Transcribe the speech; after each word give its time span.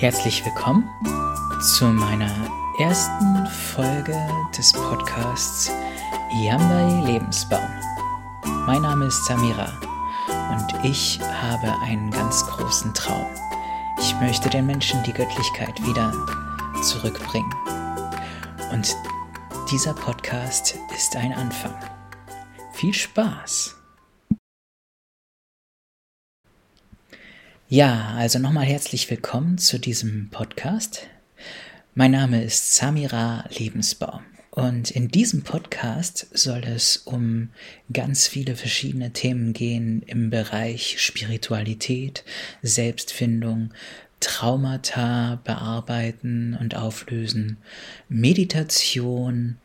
Herzlich 0.00 0.42
willkommen 0.46 0.88
zu 1.60 1.84
meiner 1.84 2.32
ersten 2.78 3.46
Folge 3.74 4.16
des 4.56 4.72
Podcasts 4.72 5.70
Yambai 6.42 7.04
Lebensbaum. 7.04 7.68
Mein 8.66 8.80
Name 8.80 9.04
ist 9.04 9.26
Samira 9.26 9.70
und 10.52 10.84
ich 10.86 11.20
habe 11.20 11.70
einen 11.82 12.10
ganz 12.10 12.46
großen 12.46 12.94
Traum. 12.94 13.26
Ich 13.98 14.18
möchte 14.22 14.48
den 14.48 14.64
Menschen 14.64 15.02
die 15.02 15.12
Göttlichkeit 15.12 15.78
wieder 15.86 16.14
zurückbringen. 16.82 17.54
Und 18.72 18.96
dieser 19.70 19.92
Podcast 19.92 20.78
ist 20.96 21.14
ein 21.14 21.34
Anfang. 21.34 21.74
Viel 22.72 22.94
Spaß! 22.94 23.79
Ja, 27.72 28.14
also 28.16 28.40
nochmal 28.40 28.64
herzlich 28.64 29.08
willkommen 29.08 29.56
zu 29.56 29.78
diesem 29.78 30.28
Podcast. 30.30 31.06
Mein 31.94 32.10
Name 32.10 32.42
ist 32.42 32.74
Samira 32.74 33.44
Lebensbaum 33.56 34.22
und 34.50 34.90
in 34.90 35.06
diesem 35.06 35.44
Podcast 35.44 36.26
soll 36.32 36.64
es 36.64 36.96
um 36.96 37.50
ganz 37.92 38.26
viele 38.26 38.56
verschiedene 38.56 39.12
Themen 39.12 39.52
gehen 39.52 40.02
im 40.08 40.30
Bereich 40.30 41.00
Spiritualität, 41.00 42.24
Selbstfindung, 42.60 43.72
Traumata 44.18 45.40
bearbeiten 45.44 46.58
und 46.60 46.74
auflösen, 46.74 47.58
Meditation 48.08 49.58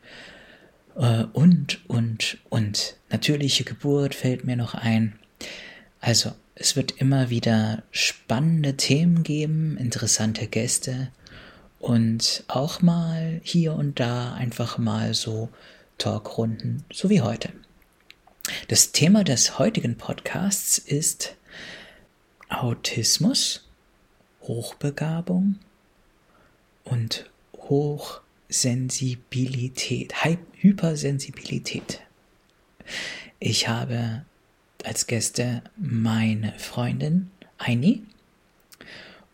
äh, 0.94 1.24
und, 1.32 1.80
und, 1.88 2.38
und. 2.50 2.98
Natürliche 3.10 3.64
Geburt 3.64 4.14
fällt 4.14 4.44
mir 4.44 4.54
noch 4.54 4.74
ein. 4.74 5.18
Also 6.00 6.34
es 6.56 6.74
wird 6.74 6.90
immer 6.92 7.30
wieder 7.30 7.82
spannende 7.90 8.76
Themen 8.76 9.22
geben, 9.22 9.76
interessante 9.76 10.46
Gäste 10.46 11.12
und 11.78 12.44
auch 12.48 12.80
mal 12.80 13.42
hier 13.44 13.74
und 13.74 14.00
da 14.00 14.32
einfach 14.32 14.78
mal 14.78 15.12
so 15.12 15.50
Talkrunden, 15.98 16.82
so 16.90 17.10
wie 17.10 17.20
heute. 17.20 17.50
Das 18.68 18.92
Thema 18.92 19.22
des 19.22 19.58
heutigen 19.58 19.98
Podcasts 19.98 20.78
ist 20.78 21.36
Autismus, 22.48 23.68
Hochbegabung 24.42 25.58
und 26.84 27.28
Hochsensibilität, 27.54 30.14
Hypersensibilität. 30.54 32.00
Ich 33.40 33.68
habe 33.68 34.24
als 34.86 35.06
Gäste 35.06 35.62
meine 35.76 36.52
Freundin 36.58 37.30
Aini 37.58 38.02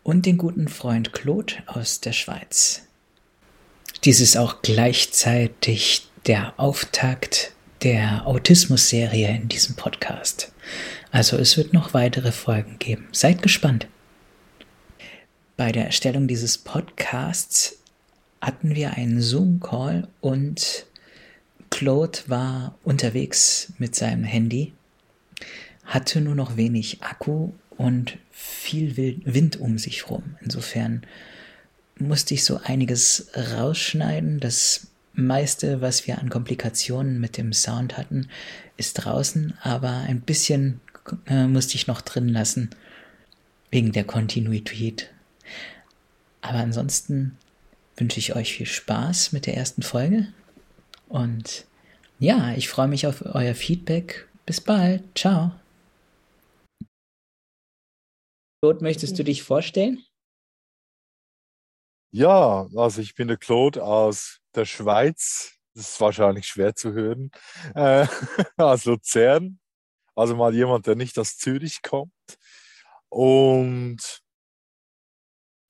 und 0.01 0.25
den 0.25 0.37
guten 0.37 0.67
Freund 0.67 1.13
Claude 1.13 1.55
aus 1.67 2.01
der 2.01 2.11
Schweiz. 2.13 2.87
Dies 4.03 4.19
ist 4.19 4.35
auch 4.35 4.61
gleichzeitig 4.61 6.07
der 6.25 6.59
Auftakt 6.59 7.53
der 7.83 8.25
Autismus-Serie 8.27 9.29
in 9.29 9.47
diesem 9.47 9.75
Podcast. 9.75 10.51
Also 11.11 11.37
es 11.37 11.55
wird 11.55 11.73
noch 11.73 11.93
weitere 11.93 12.31
Folgen 12.31 12.79
geben. 12.79 13.07
Seid 13.11 13.41
gespannt. 13.41 13.87
Bei 15.55 15.71
der 15.71 15.85
Erstellung 15.85 16.27
dieses 16.27 16.57
Podcasts 16.57 17.77
hatten 18.41 18.75
wir 18.75 18.93
einen 18.93 19.21
Zoom-Call 19.21 20.07
und 20.19 20.87
Claude 21.69 22.19
war 22.27 22.75
unterwegs 22.83 23.71
mit 23.77 23.95
seinem 23.95 24.23
Handy 24.23 24.73
hatte 25.85 26.21
nur 26.21 26.35
noch 26.35 26.57
wenig 26.57 27.03
Akku 27.03 27.51
und 27.77 28.17
viel 28.31 29.21
Wind 29.25 29.59
um 29.59 29.77
sich 29.77 30.09
rum. 30.09 30.35
Insofern 30.41 31.03
musste 31.99 32.33
ich 32.33 32.43
so 32.43 32.59
einiges 32.63 33.29
rausschneiden. 33.35 34.39
Das 34.39 34.87
meiste, 35.13 35.81
was 35.81 36.07
wir 36.07 36.19
an 36.19 36.29
Komplikationen 36.29 37.19
mit 37.19 37.37
dem 37.37 37.53
Sound 37.53 37.97
hatten, 37.97 38.29
ist 38.77 38.93
draußen, 38.93 39.53
aber 39.61 39.89
ein 39.89 40.21
bisschen 40.21 40.81
äh, 41.27 41.47
musste 41.47 41.75
ich 41.75 41.87
noch 41.87 42.01
drin 42.01 42.29
lassen, 42.29 42.69
wegen 43.69 43.91
der 43.91 44.03
Kontinuität. 44.03 45.09
Aber 46.41 46.59
ansonsten 46.59 47.37
wünsche 47.97 48.19
ich 48.19 48.35
euch 48.35 48.53
viel 48.53 48.65
Spaß 48.65 49.31
mit 49.31 49.45
der 49.45 49.55
ersten 49.55 49.83
Folge 49.83 50.27
und 51.09 51.65
ja, 52.19 52.53
ich 52.55 52.69
freue 52.69 52.87
mich 52.87 53.05
auf 53.05 53.23
euer 53.25 53.53
Feedback. 53.53 54.27
Bis 54.45 54.61
bald. 54.61 55.03
Ciao. 55.15 55.51
Claude, 58.63 58.81
möchtest 58.81 59.19
du 59.19 59.25
dich 59.25 59.43
vorstellen? 59.43 60.05
Ja, 62.13 62.65
also 62.73 63.01
ich 63.01 63.13
bin 63.13 63.27
der 63.27 63.35
Claude 63.35 63.83
aus 63.83 64.39
der 64.55 64.63
Schweiz. 64.63 65.59
Das 65.73 65.89
ist 65.89 65.99
wahrscheinlich 65.99 66.47
schwer 66.47 66.73
zu 66.73 66.93
hören. 66.93 67.29
Äh, 67.75 68.07
aus 68.55 68.85
Luzern. 68.85 69.59
Also 70.15 70.37
mal 70.37 70.55
jemand, 70.55 70.87
der 70.87 70.95
nicht 70.95 71.19
aus 71.19 71.35
Zürich 71.35 71.81
kommt. 71.81 72.13
Und 73.09 74.23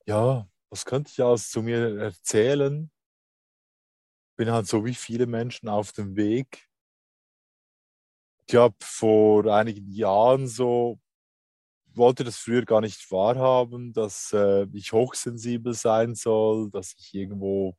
ja, 0.06 0.48
was 0.70 0.86
könnte 0.86 1.10
ich 1.12 1.20
alles 1.24 1.50
zu 1.50 1.64
mir 1.64 1.98
erzählen? 2.00 2.92
Bin 4.36 4.52
halt 4.52 4.68
so 4.68 4.86
wie 4.86 4.94
viele 4.94 5.26
Menschen 5.26 5.68
auf 5.68 5.94
dem 5.94 6.16
Weg. 6.16 6.70
Ich 8.48 8.54
habe 8.54 8.76
vor 8.82 9.48
einigen 9.48 9.92
Jahren 9.92 10.48
so 10.48 11.00
wollte 11.98 12.24
das 12.24 12.38
früher 12.38 12.64
gar 12.64 12.82
nicht 12.82 13.12
wahrhaben, 13.12 13.94
dass 13.94 14.32
äh, 14.34 14.68
ich 14.74 14.92
hochsensibel 14.94 15.74
sein 15.74 16.16
soll, 16.16 16.70
dass 16.72 16.96
ich 16.98 17.14
irgendwo, 17.14 17.76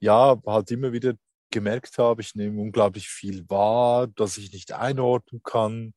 ja, 0.00 0.40
halt 0.46 0.70
immer 0.70 0.92
wieder 0.92 1.14
gemerkt 1.50 1.98
habe, 1.98 2.22
ich 2.22 2.34
nehme 2.34 2.60
unglaublich 2.60 3.08
viel 3.08 3.48
wahr, 3.48 4.06
dass 4.06 4.38
ich 4.38 4.52
nicht 4.52 4.72
einordnen 4.72 5.42
kann 5.42 5.94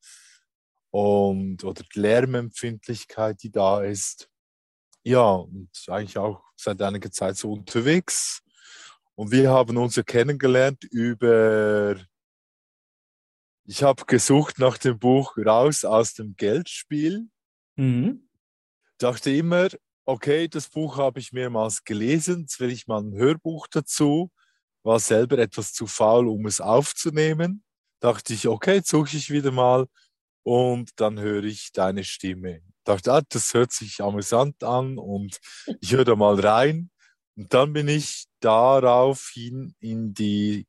und 0.92 1.64
oder 1.64 1.84
die 1.84 2.00
Lärmempfindlichkeit, 2.00 3.42
die 3.44 3.52
da 3.52 3.82
ist. 3.84 4.30
Ja, 5.04 5.34
und 5.34 5.70
eigentlich 5.88 6.18
auch 6.18 6.44
seit 6.56 6.82
einiger 6.82 7.12
Zeit 7.12 7.38
so 7.38 7.54
unterwegs. 7.54 8.42
Und 9.16 9.32
wir 9.32 9.52
haben 9.52 9.78
uns 9.78 9.96
ja 9.96 10.04
kennengelernt 10.04 10.84
über 10.86 11.96
ich 13.66 13.84
habe 13.84 14.06
gesucht 14.06 14.60
nach 14.60 14.78
dem 14.78 15.00
Buch 15.00 15.38
Raus 15.38 15.86
aus 15.86 16.14
dem 16.14 16.36
Geldspiel. 16.36 17.30
Mhm. 17.76 18.28
Dachte 18.98 19.32
immer, 19.32 19.70
okay, 20.06 20.48
das 20.48 20.70
Buch 20.70 20.98
habe 20.98 21.20
ich 21.20 21.32
mehrmals 21.32 21.84
gelesen, 21.84 22.42
jetzt 22.42 22.60
will 22.60 22.72
ich 22.72 22.88
mal 22.88 23.02
ein 23.02 23.14
Hörbuch 23.14 23.68
dazu. 23.68 24.32
War 24.84 25.00
selber 25.00 25.38
etwas 25.38 25.74
zu 25.74 25.88
faul, 25.88 26.28
um 26.28 26.46
es 26.46 26.60
aufzunehmen. 26.60 27.64
Dachte 28.02 28.34
ich, 28.34 28.48
okay, 28.48 28.82
suche 28.84 29.16
ich 29.16 29.30
wieder 29.30 29.52
mal 29.52 29.88
und 30.44 30.92
dann 30.98 31.20
höre 31.20 31.46
ich 31.46 31.72
deine 31.72 32.04
Stimme. 32.04 32.62
Dachte, 32.84 33.14
ah, 33.14 33.22
das 33.30 33.54
hört 33.54 33.72
sich 33.72 34.02
amüsant 34.02 34.62
an 34.62 34.98
und 34.98 35.40
ich 35.80 35.94
höre 35.94 36.04
da 36.04 36.18
mal 36.18 36.38
rein. 36.38 36.92
Und 37.38 37.54
dann 37.54 37.72
bin 37.72 37.88
ich 37.88 38.26
daraufhin 38.42 39.74
in 39.80 40.14
die 40.14 40.68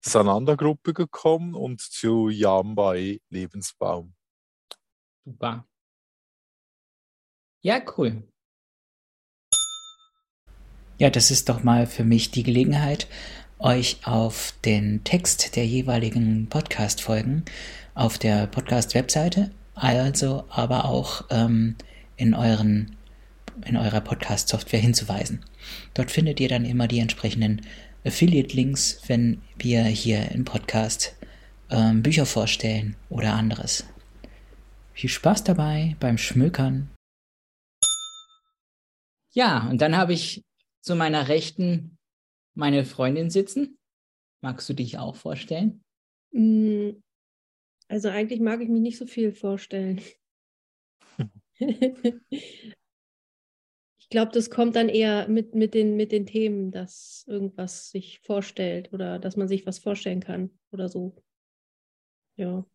Sananda-Gruppe 0.00 0.94
gekommen 0.94 1.54
und 1.54 1.80
zu 1.80 2.28
Yambai 2.28 3.20
Lebensbaum. 3.28 4.14
Super. 5.24 5.66
Ja, 7.62 7.80
cool. 7.96 8.22
Ja, 10.98 11.10
das 11.10 11.30
ist 11.30 11.48
doch 11.48 11.62
mal 11.62 11.86
für 11.86 12.04
mich 12.04 12.30
die 12.30 12.42
Gelegenheit, 12.42 13.06
euch 13.58 14.06
auf 14.06 14.54
den 14.64 15.04
Text 15.04 15.56
der 15.56 15.66
jeweiligen 15.66 16.48
Podcast-Folgen 16.48 17.44
auf 17.94 18.18
der 18.18 18.46
Podcast-Webseite, 18.46 19.50
also 19.74 20.44
aber 20.48 20.86
auch 20.86 21.24
ähm, 21.30 21.76
in 22.16 22.34
euren 22.34 22.96
in 23.66 23.76
eurer 23.76 24.00
Podcast-Software 24.00 24.80
hinzuweisen. 24.80 25.44
Dort 25.94 26.10
findet 26.10 26.40
ihr 26.40 26.48
dann 26.48 26.64
immer 26.64 26.88
die 26.88 27.00
entsprechenden 27.00 27.62
Affiliate-Links, 28.04 29.02
wenn 29.08 29.42
wir 29.58 29.82
hier 29.84 30.30
im 30.32 30.44
Podcast 30.44 31.16
ähm, 31.70 32.02
Bücher 32.02 32.26
vorstellen 32.26 32.96
oder 33.08 33.34
anderes. 33.34 33.86
Viel 34.92 35.10
Spaß 35.10 35.44
dabei 35.44 35.96
beim 36.00 36.18
Schmökern. 36.18 36.90
Ja, 39.32 39.68
und 39.68 39.80
dann 39.80 39.96
habe 39.96 40.12
ich 40.12 40.42
zu 40.82 40.96
meiner 40.96 41.28
Rechten 41.28 41.98
meine 42.54 42.84
Freundin 42.84 43.30
sitzen. 43.30 43.78
Magst 44.42 44.68
du 44.68 44.74
dich 44.74 44.98
auch 44.98 45.16
vorstellen? 45.16 45.82
Mm, 46.32 46.90
also 47.88 48.08
eigentlich 48.08 48.40
mag 48.40 48.60
ich 48.60 48.68
mich 48.68 48.80
nicht 48.80 48.98
so 48.98 49.06
viel 49.06 49.32
vorstellen. 49.32 50.00
glaube, 54.10 54.32
das 54.32 54.50
kommt 54.50 54.76
dann 54.76 54.88
eher 54.88 55.28
mit, 55.28 55.54
mit, 55.54 55.74
den, 55.74 55.96
mit 55.96 56.12
den 56.12 56.26
Themen, 56.26 56.70
dass 56.70 57.24
irgendwas 57.26 57.90
sich 57.90 58.20
vorstellt 58.20 58.92
oder 58.92 59.18
dass 59.18 59.36
man 59.36 59.48
sich 59.48 59.66
was 59.66 59.78
vorstellen 59.78 60.20
kann 60.20 60.50
oder 60.72 60.88
so. 60.88 61.22
Ja. 62.36 62.66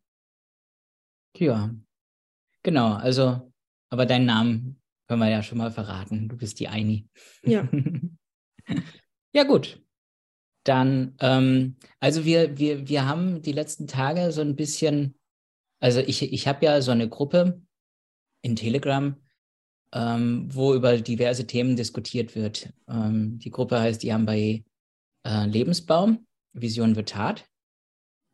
Ja. 1.38 1.76
Genau, 2.64 2.94
also, 2.94 3.52
aber 3.90 4.06
deinen 4.06 4.26
Namen 4.26 4.82
Können 5.08 5.22
wir 5.22 5.30
ja 5.30 5.44
schon 5.44 5.60
mal 5.60 5.72
verraten. 5.72 6.28
Du 6.30 6.38
bist 6.38 6.60
die 6.60 6.68
Eini. 6.68 7.08
Ja. 7.44 7.68
ja, 9.34 9.44
gut. 9.44 9.82
Dann, 10.64 11.16
ähm, 11.20 11.78
also 12.00 12.26
wir, 12.26 12.58
wir, 12.58 12.88
wir 12.88 13.06
haben 13.06 13.44
die 13.44 13.52
letzten 13.52 13.86
Tage 13.86 14.32
so 14.32 14.42
ein 14.42 14.56
bisschen, 14.56 15.16
also 15.80 16.00
ich, 16.00 16.24
ich 16.24 16.48
habe 16.48 16.66
ja 16.66 16.82
so 16.82 16.90
eine 16.90 17.08
Gruppe 17.08 17.62
in 18.42 18.56
Telegram, 18.56 19.16
ähm, 19.94 20.48
wo 20.54 20.74
über 20.74 20.98
diverse 20.98 21.48
Themen 21.48 21.76
diskutiert 21.76 22.36
wird. 22.36 22.74
Ähm, 22.88 23.40
die 23.40 23.52
Gruppe 23.52 23.80
heißt 23.80 24.06
bei 24.26 24.64
äh, 25.24 25.46
Lebensbaum, 25.46 26.26
Vision 26.54 26.96
wird 26.96 27.10
Tat. 27.10 27.46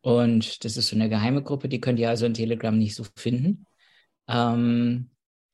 Und 0.02 0.66
das 0.66 0.78
ist 0.78 0.88
so 0.88 0.96
eine 0.96 1.10
geheime 1.10 1.44
Gruppe, 1.44 1.70
die 1.70 1.80
könnt 1.80 2.00
ihr 2.00 2.10
also 2.10 2.26
in 2.26 2.34
Telegram 2.34 2.78
nicht 2.78 2.96
so 2.96 3.06
finden. 3.16 3.66
Ähm, 4.28 5.12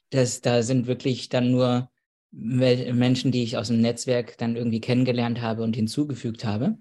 das, 0.09 0.41
da 0.41 0.63
sind 0.63 0.87
wirklich 0.87 1.29
dann 1.29 1.51
nur 1.51 1.89
Menschen, 2.31 3.31
die 3.31 3.43
ich 3.43 3.57
aus 3.57 3.67
dem 3.67 3.81
Netzwerk 3.81 4.37
dann 4.37 4.55
irgendwie 4.55 4.81
kennengelernt 4.81 5.41
habe 5.41 5.63
und 5.63 5.75
hinzugefügt 5.75 6.45
habe. 6.45 6.77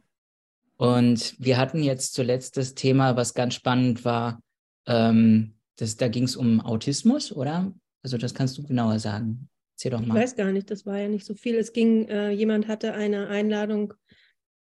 Und 0.76 1.34
wir 1.38 1.56
hatten 1.56 1.82
jetzt 1.82 2.14
zuletzt 2.14 2.56
das 2.56 2.74
Thema, 2.74 3.16
was 3.16 3.34
ganz 3.34 3.54
spannend 3.54 4.04
war, 4.04 4.42
ähm, 4.86 5.54
das, 5.76 5.96
da 5.96 6.08
ging 6.08 6.24
es 6.24 6.36
um 6.36 6.60
Autismus, 6.60 7.32
oder? 7.32 7.72
Also 8.06 8.19
das 8.19 8.35
kannst 8.35 8.56
du 8.56 8.62
genauer 8.62 9.00
sagen. 9.00 9.49
Erzähl 9.73 9.91
doch 9.91 9.99
mal. 9.99 10.14
Ich 10.17 10.23
weiß 10.23 10.37
gar 10.37 10.53
nicht, 10.53 10.70
das 10.70 10.87
war 10.87 10.97
ja 10.97 11.08
nicht 11.08 11.26
so 11.26 11.35
viel. 11.35 11.56
Es 11.56 11.73
ging, 11.73 12.06
äh, 12.06 12.31
jemand 12.31 12.69
hatte 12.69 12.94
eine 12.94 13.26
Einladung 13.26 13.94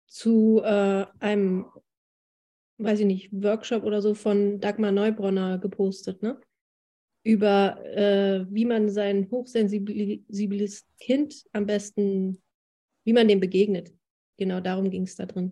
zu 0.08 0.62
äh, 0.64 1.06
einem, 1.20 1.66
weiß 2.78 3.02
ich 3.02 3.06
nicht, 3.06 3.34
Workshop 3.34 3.84
oder 3.84 4.02
so 4.02 4.14
von 4.14 4.62
Dagmar 4.62 4.94
Neubronner 4.94 5.58
gepostet, 5.58 6.24
ne? 6.24 6.40
Über 7.26 7.84
äh, 7.84 8.46
wie 8.50 8.64
man 8.64 8.90
sein 8.90 9.28
hochsensibles 9.30 10.86
Kind 11.02 11.44
am 11.52 11.66
besten, 11.66 12.42
wie 13.04 13.12
man 13.12 13.28
dem 13.28 13.42
begegnet. 13.42 13.94
Genau 14.38 14.62
darum 14.62 14.90
ging 14.90 15.04
es 15.04 15.18
da 15.18 15.26
drin. 15.26 15.52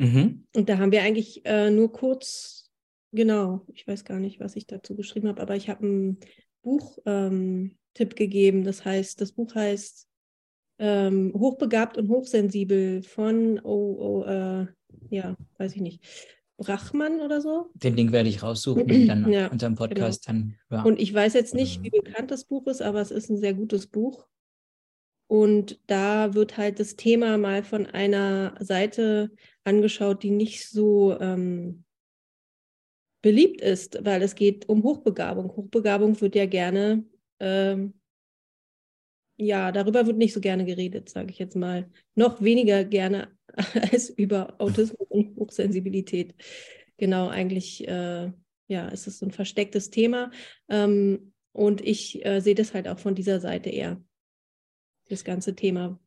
Mhm. 0.00 0.46
Und 0.54 0.68
da 0.68 0.78
haben 0.78 0.92
wir 0.92 1.02
eigentlich 1.02 1.44
äh, 1.44 1.68
nur 1.68 1.90
kurz, 1.90 2.67
genau, 3.12 3.64
ich 3.72 3.86
weiß 3.86 4.04
gar 4.04 4.20
nicht, 4.20 4.40
was 4.40 4.56
ich 4.56 4.66
dazu 4.66 4.96
geschrieben 4.96 5.28
habe, 5.28 5.40
aber 5.40 5.56
ich 5.56 5.68
habe 5.68 5.84
einen 5.84 6.18
Buchtipp 6.62 7.02
ähm, 7.06 7.76
gegeben. 7.94 8.64
Das 8.64 8.84
heißt, 8.84 9.20
das 9.20 9.32
Buch 9.32 9.54
heißt 9.54 10.06
ähm, 10.78 11.32
Hochbegabt 11.34 11.98
und 11.98 12.08
Hochsensibel 12.08 13.02
von, 13.02 13.60
oh, 13.62 13.96
oh 13.98 14.24
äh, 14.24 14.66
ja, 15.10 15.36
weiß 15.58 15.74
ich 15.74 15.80
nicht, 15.80 16.04
Brachmann 16.56 17.20
oder 17.20 17.40
so. 17.40 17.70
Den 17.74 17.96
Link 17.96 18.12
werde 18.12 18.28
ich 18.28 18.42
raussuchen 18.42 18.82
und 18.90 19.06
dann 19.06 19.30
ja, 19.30 19.48
unserem 19.48 19.74
genau. 19.74 19.88
Podcast 19.88 20.26
genau. 20.26 20.38
dann. 20.38 20.78
Ja. 20.78 20.82
Und 20.82 21.00
ich 21.00 21.12
weiß 21.12 21.34
jetzt 21.34 21.54
nicht, 21.54 21.82
wie 21.82 21.90
bekannt 21.90 22.30
das 22.30 22.44
Buch 22.44 22.66
ist, 22.66 22.82
aber 22.82 23.00
es 23.00 23.10
ist 23.10 23.30
ein 23.30 23.38
sehr 23.38 23.54
gutes 23.54 23.86
Buch. 23.86 24.26
Und 25.30 25.78
da 25.86 26.34
wird 26.34 26.56
halt 26.56 26.80
das 26.80 26.96
Thema 26.96 27.36
mal 27.36 27.62
von 27.62 27.86
einer 27.86 28.54
Seite 28.60 29.30
angeschaut, 29.62 30.22
die 30.22 30.30
nicht 30.30 30.66
so 30.68 31.18
ähm, 31.20 31.84
beliebt 33.22 33.60
ist, 33.60 33.98
weil 34.04 34.22
es 34.22 34.34
geht 34.34 34.68
um 34.68 34.82
Hochbegabung. 34.82 35.50
Hochbegabung 35.56 36.20
wird 36.20 36.34
ja 36.34 36.46
gerne, 36.46 37.04
ähm, 37.40 37.94
ja, 39.36 39.70
darüber 39.72 40.06
wird 40.06 40.18
nicht 40.18 40.34
so 40.34 40.40
gerne 40.40 40.64
geredet, 40.64 41.08
sage 41.08 41.30
ich 41.30 41.38
jetzt 41.38 41.56
mal. 41.56 41.88
Noch 42.14 42.42
weniger 42.42 42.84
gerne 42.84 43.28
als 43.92 44.10
über 44.10 44.60
Autismus 44.60 45.06
und 45.08 45.36
Hochsensibilität. 45.36 46.34
Genau, 46.96 47.28
eigentlich, 47.28 47.86
äh, 47.86 48.32
ja, 48.68 48.88
ist 48.88 49.06
es 49.06 49.18
so 49.20 49.26
ein 49.26 49.30
verstecktes 49.30 49.90
Thema. 49.90 50.30
Ähm, 50.68 51.32
und 51.52 51.80
ich 51.80 52.24
äh, 52.24 52.40
sehe 52.40 52.54
das 52.54 52.74
halt 52.74 52.88
auch 52.88 52.98
von 52.98 53.14
dieser 53.14 53.40
Seite 53.40 53.70
eher 53.70 54.02
das 55.08 55.24
ganze 55.24 55.54
Thema. 55.54 55.98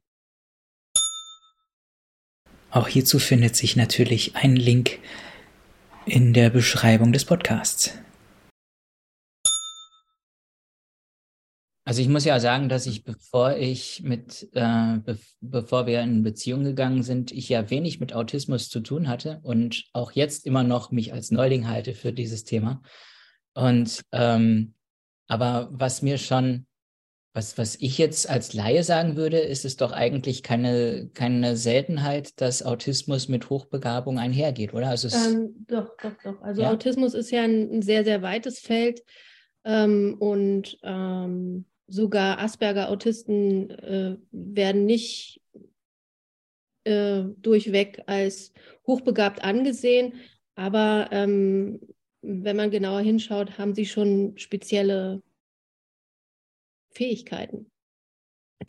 Auch 2.69 2.87
hierzu 2.87 3.19
findet 3.19 3.55
sich 3.55 3.75
natürlich 3.75 4.35
ein 4.35 4.55
Link 4.55 4.99
in 6.05 6.33
der 6.33 6.49
Beschreibung 6.49 7.11
des 7.11 7.25
Podcasts. 7.25 7.97
Also 11.83 12.01
ich 12.01 12.07
muss 12.07 12.25
ja 12.25 12.39
sagen, 12.39 12.69
dass 12.69 12.85
ich, 12.85 13.03
bevor 13.03 13.57
ich 13.57 14.01
mit, 14.03 14.47
äh, 14.53 14.97
be 14.99 15.17
bevor 15.41 15.87
wir 15.87 16.01
in 16.01 16.23
Beziehung 16.23 16.63
gegangen 16.63 17.03
sind, 17.03 17.31
ich 17.31 17.49
ja 17.49 17.69
wenig 17.69 17.99
mit 17.99 18.13
Autismus 18.13 18.69
zu 18.69 18.79
tun 18.81 19.07
hatte 19.07 19.39
und 19.43 19.85
auch 19.91 20.11
jetzt 20.11 20.45
immer 20.45 20.63
noch 20.63 20.91
mich 20.91 21.11
als 21.11 21.31
Neuling 21.31 21.67
halte 21.67 21.93
für 21.93 22.13
dieses 22.13 22.43
Thema. 22.43 22.81
Und 23.53 24.03
ähm, 24.11 24.75
aber 25.27 25.69
was 25.71 26.01
mir 26.01 26.17
schon 26.17 26.65
was, 27.33 27.57
was 27.57 27.77
ich 27.79 27.97
jetzt 27.97 28.29
als 28.29 28.53
Laie 28.53 28.83
sagen 28.83 29.15
würde, 29.15 29.39
ist 29.39 29.63
es 29.63 29.77
doch 29.77 29.93
eigentlich 29.93 30.43
keine, 30.43 31.09
keine 31.13 31.55
Seltenheit, 31.55 32.41
dass 32.41 32.63
Autismus 32.63 33.29
mit 33.29 33.49
Hochbegabung 33.49 34.19
einhergeht, 34.19 34.73
oder? 34.73 34.89
Also 34.89 35.07
ähm, 35.07 35.65
doch, 35.67 35.95
doch, 36.01 36.13
doch. 36.23 36.41
Also 36.41 36.63
ja? 36.63 36.71
Autismus 36.71 37.13
ist 37.13 37.31
ja 37.31 37.43
ein, 37.43 37.71
ein, 37.71 37.81
sehr, 37.81 38.03
sehr 38.03 38.21
weites 38.21 38.59
Feld 38.59 39.03
ähm, 39.63 40.17
und 40.19 40.77
ähm, 40.83 41.65
sogar 41.87 42.39
Asperger-Autisten 42.39 43.69
äh, 43.69 44.17
werden 44.31 44.85
nicht 44.85 45.41
äh, 46.83 47.23
durchweg 47.37 48.03
als 48.07 48.51
hochbegabt 48.85 49.41
angesehen, 49.43 50.15
aber 50.55 51.07
ähm, 51.11 51.79
wenn 52.21 52.57
man 52.57 52.71
genauer 52.71 53.01
hinschaut, 53.01 53.57
haben 53.57 53.73
sie 53.73 53.85
schon 53.85 54.37
spezielle 54.37 55.21
Fähigkeiten, 56.93 57.71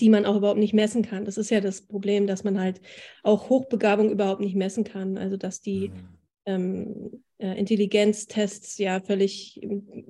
die 0.00 0.08
man 0.08 0.24
auch 0.24 0.36
überhaupt 0.36 0.58
nicht 0.58 0.74
messen 0.74 1.02
kann. 1.02 1.24
Das 1.24 1.36
ist 1.36 1.50
ja 1.50 1.60
das 1.60 1.82
Problem, 1.82 2.26
dass 2.26 2.44
man 2.44 2.60
halt 2.60 2.80
auch 3.22 3.48
Hochbegabung 3.48 4.10
überhaupt 4.10 4.40
nicht 4.40 4.56
messen 4.56 4.84
kann. 4.84 5.18
Also 5.18 5.36
dass 5.36 5.60
die 5.60 5.88
mhm. 5.88 6.08
ähm, 6.46 7.24
äh, 7.38 7.58
Intelligenztests 7.58 8.78
ja 8.78 9.00
völlig 9.00 9.60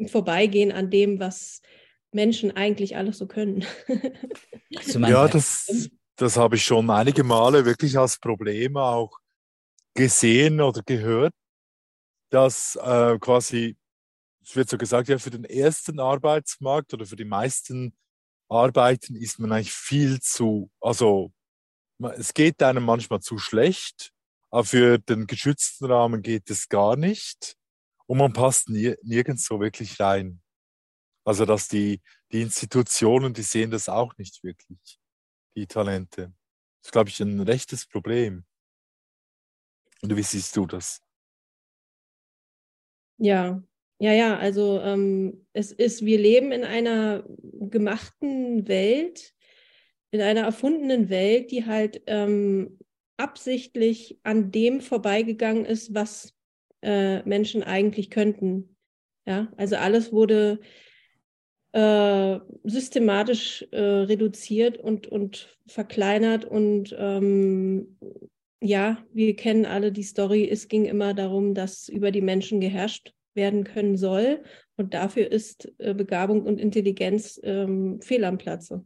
vorbeigehen 0.07 0.73
an 0.73 0.91
dem, 0.91 1.19
was 1.19 1.63
Menschen 2.13 2.55
eigentlich 2.55 2.97
alles 2.97 3.19
so 3.19 3.27
können. 3.27 3.65
ja, 4.69 5.29
das, 5.29 5.91
das 6.17 6.37
habe 6.37 6.57
ich 6.57 6.65
schon 6.65 6.91
einige 6.91 7.25
Male 7.25 7.65
wirklich 7.65 7.99
als 7.99 8.19
Problem 8.19 8.77
auch 8.77 9.19
gesehen 9.95 10.61
oder 10.61 10.83
gehört, 10.83 11.33
dass 12.31 12.77
äh, 12.77 13.19
quasi, 13.19 13.77
es 14.43 14.57
wird 14.57 14.69
so 14.69 14.77
gesagt, 14.79 15.09
ja, 15.09 15.19
für 15.19 15.31
den 15.31 15.45
ersten 15.45 16.01
Arbeitsmarkt 16.01 16.93
oder 16.95 17.07
für 17.07 17.17
die 17.17 17.25
meisten 17.25 17.97
Arbeiten 18.49 19.15
ist 19.17 19.39
man 19.39 19.53
eigentlich 19.53 19.73
viel 19.73 20.21
zu, 20.21 20.71
also 20.81 21.33
es 22.15 22.35
geht 22.35 22.63
einem 22.63 22.85
manchmal 22.85 23.21
zu 23.21 23.39
schlecht, 23.39 24.13
aber 24.51 24.65
für 24.65 24.99
den 24.99 25.27
geschützten 25.27 25.87
Rahmen 25.87 26.23
geht 26.23 26.51
es 26.51 26.69
gar 26.69 26.97
nicht 26.97 27.57
und 28.07 28.19
man 28.19 28.33
passt 28.33 28.69
nie, 28.69 28.95
nirgends 29.03 29.45
so 29.45 29.61
wirklich 29.61 30.01
rein. 30.01 30.43
Also 31.25 31.47
dass 31.47 31.69
die, 31.69 32.03
die 32.33 32.43
Institutionen, 32.43 33.33
die 33.33 33.43
sehen 33.43 33.71
das 33.71 33.89
auch 33.89 34.17
nicht 34.19 34.43
wirklich, 34.43 34.99
die 35.55 35.67
Talente. 35.67 36.35
Das 36.81 36.89
ist, 36.89 36.93
glaube 36.93 37.11
ich, 37.11 37.21
ein 37.21 37.41
rechtes 37.41 37.87
Problem. 37.87 38.45
Und 40.03 40.17
wie 40.17 40.23
siehst 40.23 40.57
du 40.57 40.67
das? 40.67 41.01
Ja, 43.19 43.63
ja, 44.03 44.13
ja, 44.13 44.37
also 44.37 44.81
ähm, 44.81 45.47
es 45.53 45.71
ist, 45.71 46.05
wir 46.05 46.19
leben 46.19 46.51
in 46.51 46.65
einer 46.65 47.23
gemachten 47.71 48.67
Welt, 48.67 49.33
in 50.11 50.21
einer 50.21 50.41
erfundenen 50.41 51.09
Welt, 51.09 51.53
die 51.53 51.67
halt 51.67 52.03
ähm, 52.09 52.81
absichtlich 53.17 54.19
an 54.25 54.51
dem 54.51 54.81
vorbeigegangen 54.81 55.65
ist, 55.65 55.95
was 55.95 56.35
äh, 56.83 57.23
Menschen 57.23 57.63
eigentlich 57.63 58.11
könnten. 58.11 58.77
Ja, 59.25 59.53
also 59.57 59.77
alles 59.77 60.13
wurde 60.13 60.59
äh, 61.71 62.41
systematisch 62.65 63.65
äh, 63.71 63.81
reduziert 63.81 64.79
und, 64.79 65.07
und 65.07 65.57
verkleinert 65.69 66.45
und 66.45 66.93
ähm, 66.99 67.99
ja, 68.61 68.99
wir 69.13 69.37
kennen 69.37 69.65
alle 69.65 69.93
die 69.93 70.03
Story. 70.03 70.49
Es 70.51 70.67
ging 70.67 70.87
immer 70.87 71.15
darum, 71.15 71.55
dass 71.55 71.89
über 71.89 72.11
die 72.11 72.21
Menschen 72.21 72.61
geherrscht 72.61 73.15
werden 73.35 73.65
können 73.65 73.97
soll. 73.97 74.43
Und 74.77 74.95
dafür 74.95 75.31
ist 75.31 75.73
äh, 75.79 75.95
Begabung 75.95 76.43
und 76.43 76.61
Intelligenz 76.61 77.41
ähm, 77.43 78.01
fehl 78.01 78.25
am 78.25 78.39
Platze. 78.39 78.85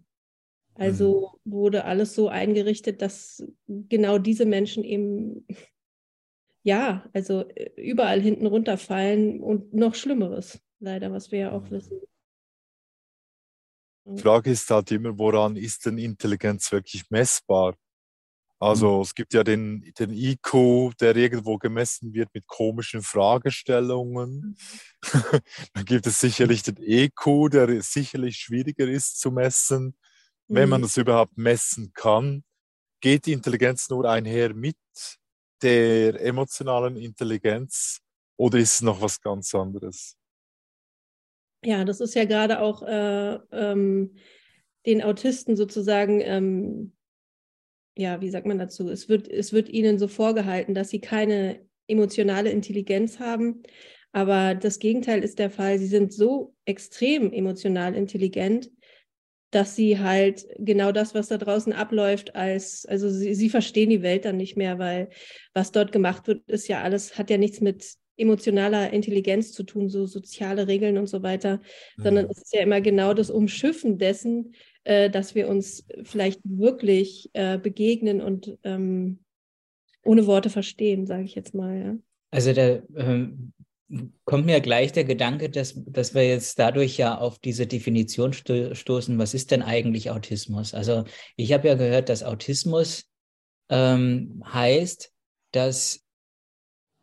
Also 0.74 1.38
mhm. 1.44 1.52
wurde 1.52 1.84
alles 1.84 2.14
so 2.14 2.28
eingerichtet, 2.28 3.00
dass 3.00 3.42
genau 3.66 4.18
diese 4.18 4.44
Menschen 4.44 4.84
eben, 4.84 5.46
ja, 6.62 7.08
also 7.12 7.48
äh, 7.48 7.70
überall 7.80 8.20
hinten 8.20 8.46
runterfallen 8.46 9.40
und 9.40 9.72
noch 9.74 9.94
Schlimmeres, 9.94 10.60
leider, 10.80 11.12
was 11.12 11.32
wir 11.32 11.38
ja 11.38 11.52
auch 11.52 11.64
mhm. 11.64 11.70
wissen. 11.70 12.00
Die 14.08 14.22
Frage 14.22 14.50
ist 14.52 14.70
halt 14.70 14.92
immer, 14.92 15.18
woran 15.18 15.56
ist 15.56 15.84
denn 15.84 15.98
Intelligenz 15.98 16.70
wirklich 16.70 17.10
messbar? 17.10 17.76
Also 18.58 19.02
es 19.02 19.14
gibt 19.14 19.34
ja 19.34 19.44
den, 19.44 19.92
den 19.98 20.10
IQ, 20.12 20.96
der 20.98 21.14
irgendwo 21.14 21.58
gemessen 21.58 22.14
wird 22.14 22.30
mit 22.32 22.46
komischen 22.46 23.02
Fragestellungen. 23.02 24.56
Dann 25.74 25.84
gibt 25.84 26.06
es 26.06 26.20
sicherlich 26.20 26.62
den 26.62 26.78
EQ, 26.78 27.50
der 27.52 27.82
sicherlich 27.82 28.38
schwieriger 28.38 28.88
ist 28.88 29.20
zu 29.20 29.30
messen, 29.30 29.94
mhm. 30.48 30.54
wenn 30.54 30.68
man 30.70 30.82
das 30.82 30.96
überhaupt 30.96 31.36
messen 31.36 31.92
kann. 31.92 32.44
Geht 33.00 33.26
die 33.26 33.32
Intelligenz 33.32 33.90
nur 33.90 34.08
einher 34.08 34.54
mit 34.54 34.76
der 35.62 36.20
emotionalen 36.22 36.96
Intelligenz 36.96 38.00
oder 38.38 38.58
ist 38.58 38.74
es 38.74 38.82
noch 38.82 39.00
was 39.02 39.20
ganz 39.20 39.54
anderes? 39.54 40.16
Ja, 41.62 41.84
das 41.84 42.00
ist 42.00 42.14
ja 42.14 42.24
gerade 42.24 42.60
auch 42.60 42.82
äh, 42.82 43.34
ähm, 43.52 44.16
den 44.86 45.02
Autisten 45.02 45.56
sozusagen 45.56 46.20
ähm, 46.20 46.95
ja, 47.96 48.20
wie 48.20 48.30
sagt 48.30 48.46
man 48.46 48.58
dazu? 48.58 48.88
Es 48.90 49.08
wird, 49.08 49.28
es 49.28 49.52
wird 49.52 49.68
ihnen 49.68 49.98
so 49.98 50.06
vorgehalten, 50.06 50.74
dass 50.74 50.90
sie 50.90 51.00
keine 51.00 51.60
emotionale 51.88 52.50
Intelligenz 52.50 53.18
haben. 53.18 53.62
Aber 54.12 54.54
das 54.54 54.78
Gegenteil 54.78 55.22
ist 55.22 55.38
der 55.38 55.50
Fall. 55.50 55.78
Sie 55.78 55.86
sind 55.86 56.12
so 56.12 56.54
extrem 56.64 57.32
emotional 57.32 57.94
intelligent, 57.94 58.70
dass 59.50 59.76
sie 59.76 59.98
halt 59.98 60.46
genau 60.58 60.92
das, 60.92 61.14
was 61.14 61.28
da 61.28 61.38
draußen 61.38 61.72
abläuft, 61.72 62.34
als, 62.34 62.84
also 62.86 63.08
sie, 63.08 63.34
sie 63.34 63.48
verstehen 63.48 63.90
die 63.90 64.02
Welt 64.02 64.24
dann 64.24 64.36
nicht 64.36 64.56
mehr, 64.56 64.78
weil 64.78 65.08
was 65.54 65.72
dort 65.72 65.92
gemacht 65.92 66.26
wird, 66.26 66.48
ist 66.48 66.68
ja 66.68 66.82
alles, 66.82 67.16
hat 67.16 67.30
ja 67.30 67.38
nichts 67.38 67.60
mit 67.60 67.94
emotionaler 68.18 68.92
Intelligenz 68.92 69.52
zu 69.52 69.62
tun, 69.62 69.88
so 69.88 70.06
soziale 70.06 70.66
Regeln 70.66 70.98
und 70.98 71.06
so 71.06 71.22
weiter, 71.22 71.60
mhm. 71.96 72.02
sondern 72.02 72.26
es 72.30 72.38
ist 72.38 72.54
ja 72.54 72.62
immer 72.62 72.80
genau 72.80 73.14
das 73.14 73.30
Umschiffen 73.30 73.98
dessen, 73.98 74.54
äh, 74.86 75.10
dass 75.10 75.34
wir 75.34 75.48
uns 75.48 75.84
vielleicht 76.04 76.40
wirklich 76.44 77.30
äh, 77.32 77.58
begegnen 77.58 78.20
und 78.20 78.56
ähm, 78.62 79.18
ohne 80.04 80.26
Worte 80.26 80.48
verstehen, 80.48 81.06
sage 81.06 81.24
ich 81.24 81.34
jetzt 81.34 81.54
mal. 81.54 81.76
Ja. 81.76 81.96
Also 82.30 82.52
da 82.52 82.80
ähm, 82.94 83.52
kommt 84.24 84.46
mir 84.46 84.60
gleich 84.60 84.92
der 84.92 85.02
Gedanke, 85.02 85.50
dass, 85.50 85.74
dass 85.86 86.14
wir 86.14 86.28
jetzt 86.28 86.60
dadurch 86.60 86.96
ja 86.98 87.18
auf 87.18 87.40
diese 87.40 87.66
Definition 87.66 88.32
sto 88.32 88.74
stoßen, 88.74 89.18
was 89.18 89.34
ist 89.34 89.50
denn 89.50 89.62
eigentlich 89.62 90.10
Autismus? 90.10 90.72
Also 90.72 91.04
ich 91.34 91.52
habe 91.52 91.66
ja 91.66 91.74
gehört, 91.74 92.08
dass 92.08 92.22
Autismus 92.22 93.10
ähm, 93.68 94.40
heißt, 94.46 95.12
dass 95.50 96.04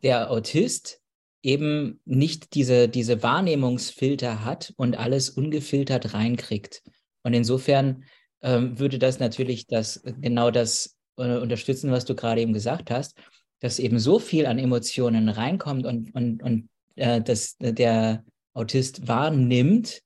der 0.02 0.30
Autist 0.30 1.02
eben 1.42 2.00
nicht 2.06 2.54
diese, 2.54 2.88
diese 2.88 3.22
Wahrnehmungsfilter 3.22 4.42
hat 4.42 4.72
und 4.78 4.96
alles 4.96 5.28
ungefiltert 5.28 6.14
reinkriegt. 6.14 6.82
Und 7.24 7.34
insofern 7.34 8.04
ähm, 8.42 8.78
würde 8.78 8.98
das 8.98 9.18
natürlich 9.18 9.66
das, 9.66 10.02
genau 10.20 10.50
das 10.50 10.96
äh, 11.16 11.36
unterstützen, 11.38 11.90
was 11.90 12.04
du 12.04 12.14
gerade 12.14 12.40
eben 12.40 12.52
gesagt 12.52 12.90
hast, 12.90 13.18
dass 13.60 13.78
eben 13.78 13.98
so 13.98 14.18
viel 14.18 14.46
an 14.46 14.58
Emotionen 14.58 15.28
reinkommt 15.28 15.86
und, 15.86 16.14
und, 16.14 16.42
und 16.42 16.68
äh, 16.96 17.20
dass 17.20 17.56
der 17.58 18.24
Autist 18.52 19.08
wahrnimmt, 19.08 20.02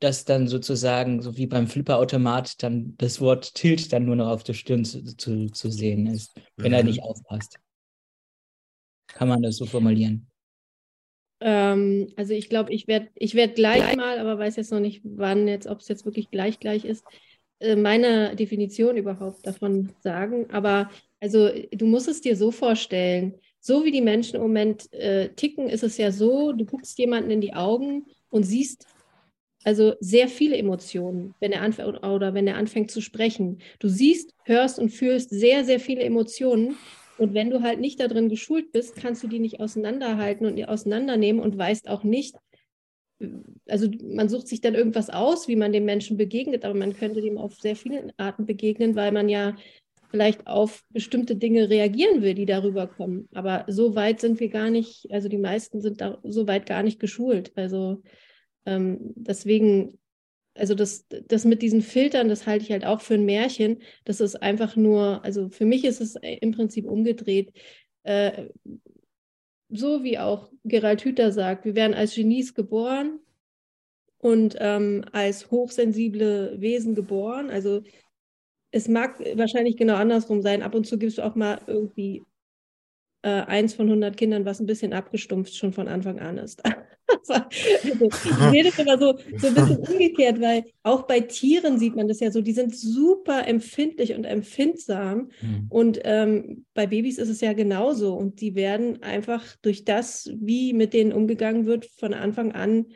dass 0.00 0.24
dann 0.24 0.48
sozusagen, 0.48 1.20
so 1.22 1.36
wie 1.36 1.46
beim 1.46 1.66
Flipperautomat, 1.66 2.62
dann 2.62 2.96
das 2.96 3.20
Wort 3.20 3.54
Tilt 3.54 3.92
dann 3.92 4.04
nur 4.04 4.16
noch 4.16 4.28
auf 4.28 4.44
der 4.44 4.54
Stirn 4.54 4.84
zu, 4.84 5.02
zu, 5.16 5.46
zu 5.46 5.70
sehen 5.70 6.06
ist, 6.06 6.34
wenn 6.56 6.72
mhm. 6.72 6.74
er 6.74 6.84
nicht 6.84 7.02
aufpasst. 7.02 7.58
Kann 9.08 9.28
man 9.28 9.42
das 9.42 9.56
so 9.56 9.66
formulieren? 9.66 10.30
Ähm, 11.40 12.08
also 12.16 12.34
ich 12.34 12.48
glaube, 12.48 12.72
ich 12.72 12.86
werde 12.86 13.08
ich 13.14 13.34
werd 13.34 13.54
gleich 13.54 13.96
mal, 13.96 14.18
aber 14.18 14.38
weiß 14.38 14.56
jetzt 14.56 14.72
noch 14.72 14.80
nicht, 14.80 15.00
wann 15.04 15.48
jetzt, 15.48 15.66
ob 15.66 15.80
es 15.80 15.88
jetzt 15.88 16.04
wirklich 16.04 16.30
gleich 16.30 16.60
gleich 16.60 16.84
ist, 16.84 17.04
äh, 17.60 17.76
meine 17.76 18.36
Definition 18.36 18.96
überhaupt 18.96 19.46
davon 19.46 19.92
sagen. 20.00 20.50
Aber 20.50 20.90
also 21.20 21.48
du 21.72 21.86
musst 21.86 22.08
es 22.08 22.20
dir 22.20 22.36
so 22.36 22.50
vorstellen, 22.50 23.34
so 23.60 23.84
wie 23.84 23.90
die 23.90 24.00
Menschen 24.00 24.36
im 24.36 24.42
Moment 24.42 24.92
äh, 24.92 25.30
ticken, 25.30 25.68
ist 25.68 25.82
es 25.82 25.96
ja 25.98 26.12
so, 26.12 26.52
du 26.52 26.64
guckst 26.64 26.98
jemanden 26.98 27.30
in 27.30 27.40
die 27.40 27.54
Augen 27.54 28.06
und 28.30 28.44
siehst 28.44 28.86
also 29.62 29.94
sehr 30.00 30.28
viele 30.28 30.56
Emotionen, 30.56 31.34
wenn 31.38 31.52
er 31.52 31.60
anfängt 31.60 32.02
oder 32.02 32.32
wenn 32.32 32.46
er 32.46 32.56
anfängt 32.56 32.90
zu 32.90 33.02
sprechen. 33.02 33.60
Du 33.78 33.88
siehst, 33.88 34.34
hörst 34.44 34.78
und 34.78 34.88
fühlst 34.88 35.28
sehr, 35.28 35.64
sehr 35.64 35.80
viele 35.80 36.02
Emotionen, 36.02 36.76
und 37.20 37.34
wenn 37.34 37.50
du 37.50 37.60
halt 37.60 37.80
nicht 37.80 38.00
darin 38.00 38.30
geschult 38.30 38.72
bist, 38.72 38.96
kannst 38.96 39.22
du 39.22 39.28
die 39.28 39.40
nicht 39.40 39.60
auseinanderhalten 39.60 40.46
und 40.46 40.68
auseinandernehmen 40.68 41.42
und 41.42 41.56
weißt 41.56 41.88
auch 41.88 42.02
nicht, 42.02 42.36
also 43.68 43.90
man 44.02 44.30
sucht 44.30 44.48
sich 44.48 44.62
dann 44.62 44.74
irgendwas 44.74 45.10
aus, 45.10 45.46
wie 45.46 45.56
man 45.56 45.72
dem 45.72 45.84
Menschen 45.84 46.16
begegnet, 46.16 46.64
aber 46.64 46.72
man 46.72 46.94
könnte 46.94 47.20
dem 47.20 47.36
auf 47.36 47.60
sehr 47.60 47.76
viele 47.76 48.14
Arten 48.16 48.46
begegnen, 48.46 48.96
weil 48.96 49.12
man 49.12 49.28
ja 49.28 49.54
vielleicht 50.10 50.46
auf 50.46 50.82
bestimmte 50.88 51.36
Dinge 51.36 51.68
reagieren 51.68 52.22
will, 52.22 52.34
die 52.34 52.46
darüber 52.46 52.86
kommen. 52.86 53.28
Aber 53.34 53.66
so 53.68 53.94
weit 53.94 54.20
sind 54.20 54.40
wir 54.40 54.48
gar 54.48 54.70
nicht, 54.70 55.06
also 55.10 55.28
die 55.28 55.38
meisten 55.38 55.82
sind 55.82 56.00
da 56.00 56.18
so 56.24 56.48
weit 56.48 56.64
gar 56.64 56.82
nicht 56.82 56.98
geschult. 56.98 57.52
Also 57.54 58.02
ähm, 58.64 59.12
deswegen 59.14 59.98
also 60.60 60.74
das, 60.74 61.06
das 61.08 61.44
mit 61.44 61.62
diesen 61.62 61.80
Filtern, 61.80 62.28
das 62.28 62.46
halte 62.46 62.64
ich 62.64 62.70
halt 62.70 62.84
auch 62.84 63.00
für 63.00 63.14
ein 63.14 63.24
Märchen. 63.24 63.82
Das 64.04 64.20
ist 64.20 64.36
einfach 64.36 64.76
nur, 64.76 65.24
also 65.24 65.48
für 65.48 65.64
mich 65.64 65.84
ist 65.84 66.00
es 66.00 66.16
im 66.16 66.52
Prinzip 66.52 66.86
umgedreht. 66.86 67.52
Äh, 68.02 68.48
so 69.70 70.04
wie 70.04 70.18
auch 70.18 70.52
Gerald 70.64 71.02
Hüther 71.02 71.32
sagt, 71.32 71.64
wir 71.64 71.74
werden 71.74 71.94
als 71.94 72.14
Genies 72.14 72.54
geboren 72.54 73.20
und 74.18 74.56
ähm, 74.60 75.04
als 75.12 75.50
hochsensible 75.50 76.60
Wesen 76.60 76.94
geboren. 76.94 77.50
Also 77.50 77.82
es 78.70 78.86
mag 78.86 79.18
wahrscheinlich 79.36 79.76
genau 79.76 79.94
andersrum 79.94 80.42
sein. 80.42 80.62
Ab 80.62 80.74
und 80.74 80.86
zu 80.86 80.98
gibst 80.98 81.18
du 81.18 81.22
auch 81.22 81.36
mal 81.36 81.60
irgendwie 81.66 82.22
äh, 83.22 83.28
eins 83.28 83.74
von 83.74 83.86
100 83.86 84.16
Kindern, 84.16 84.44
was 84.44 84.60
ein 84.60 84.66
bisschen 84.66 84.92
abgestumpft 84.92 85.54
schon 85.54 85.72
von 85.72 85.88
Anfang 85.88 86.18
an 86.20 86.38
ist. 86.38 86.62
also, 87.28 87.44
ich 87.50 88.52
rede 88.52 88.70
immer 88.78 88.98
so, 88.98 89.18
so 89.36 89.46
ein 89.48 89.54
bisschen 89.54 89.76
umgekehrt, 89.78 90.40
weil 90.40 90.64
auch 90.82 91.02
bei 91.02 91.20
Tieren 91.20 91.78
sieht 91.78 91.96
man 91.96 92.08
das 92.08 92.20
ja 92.20 92.30
so, 92.30 92.40
die 92.40 92.52
sind 92.52 92.74
super 92.74 93.46
empfindlich 93.46 94.14
und 94.14 94.24
empfindsam. 94.24 95.30
Mhm. 95.40 95.66
Und 95.68 96.00
ähm, 96.04 96.64
bei 96.74 96.86
Babys 96.86 97.18
ist 97.18 97.28
es 97.28 97.40
ja 97.40 97.52
genauso. 97.52 98.14
Und 98.14 98.40
die 98.40 98.54
werden 98.54 99.02
einfach 99.02 99.44
durch 99.62 99.84
das, 99.84 100.30
wie 100.40 100.72
mit 100.72 100.92
denen 100.92 101.12
umgegangen 101.12 101.66
wird, 101.66 101.86
von 101.86 102.14
Anfang 102.14 102.52
an 102.52 102.86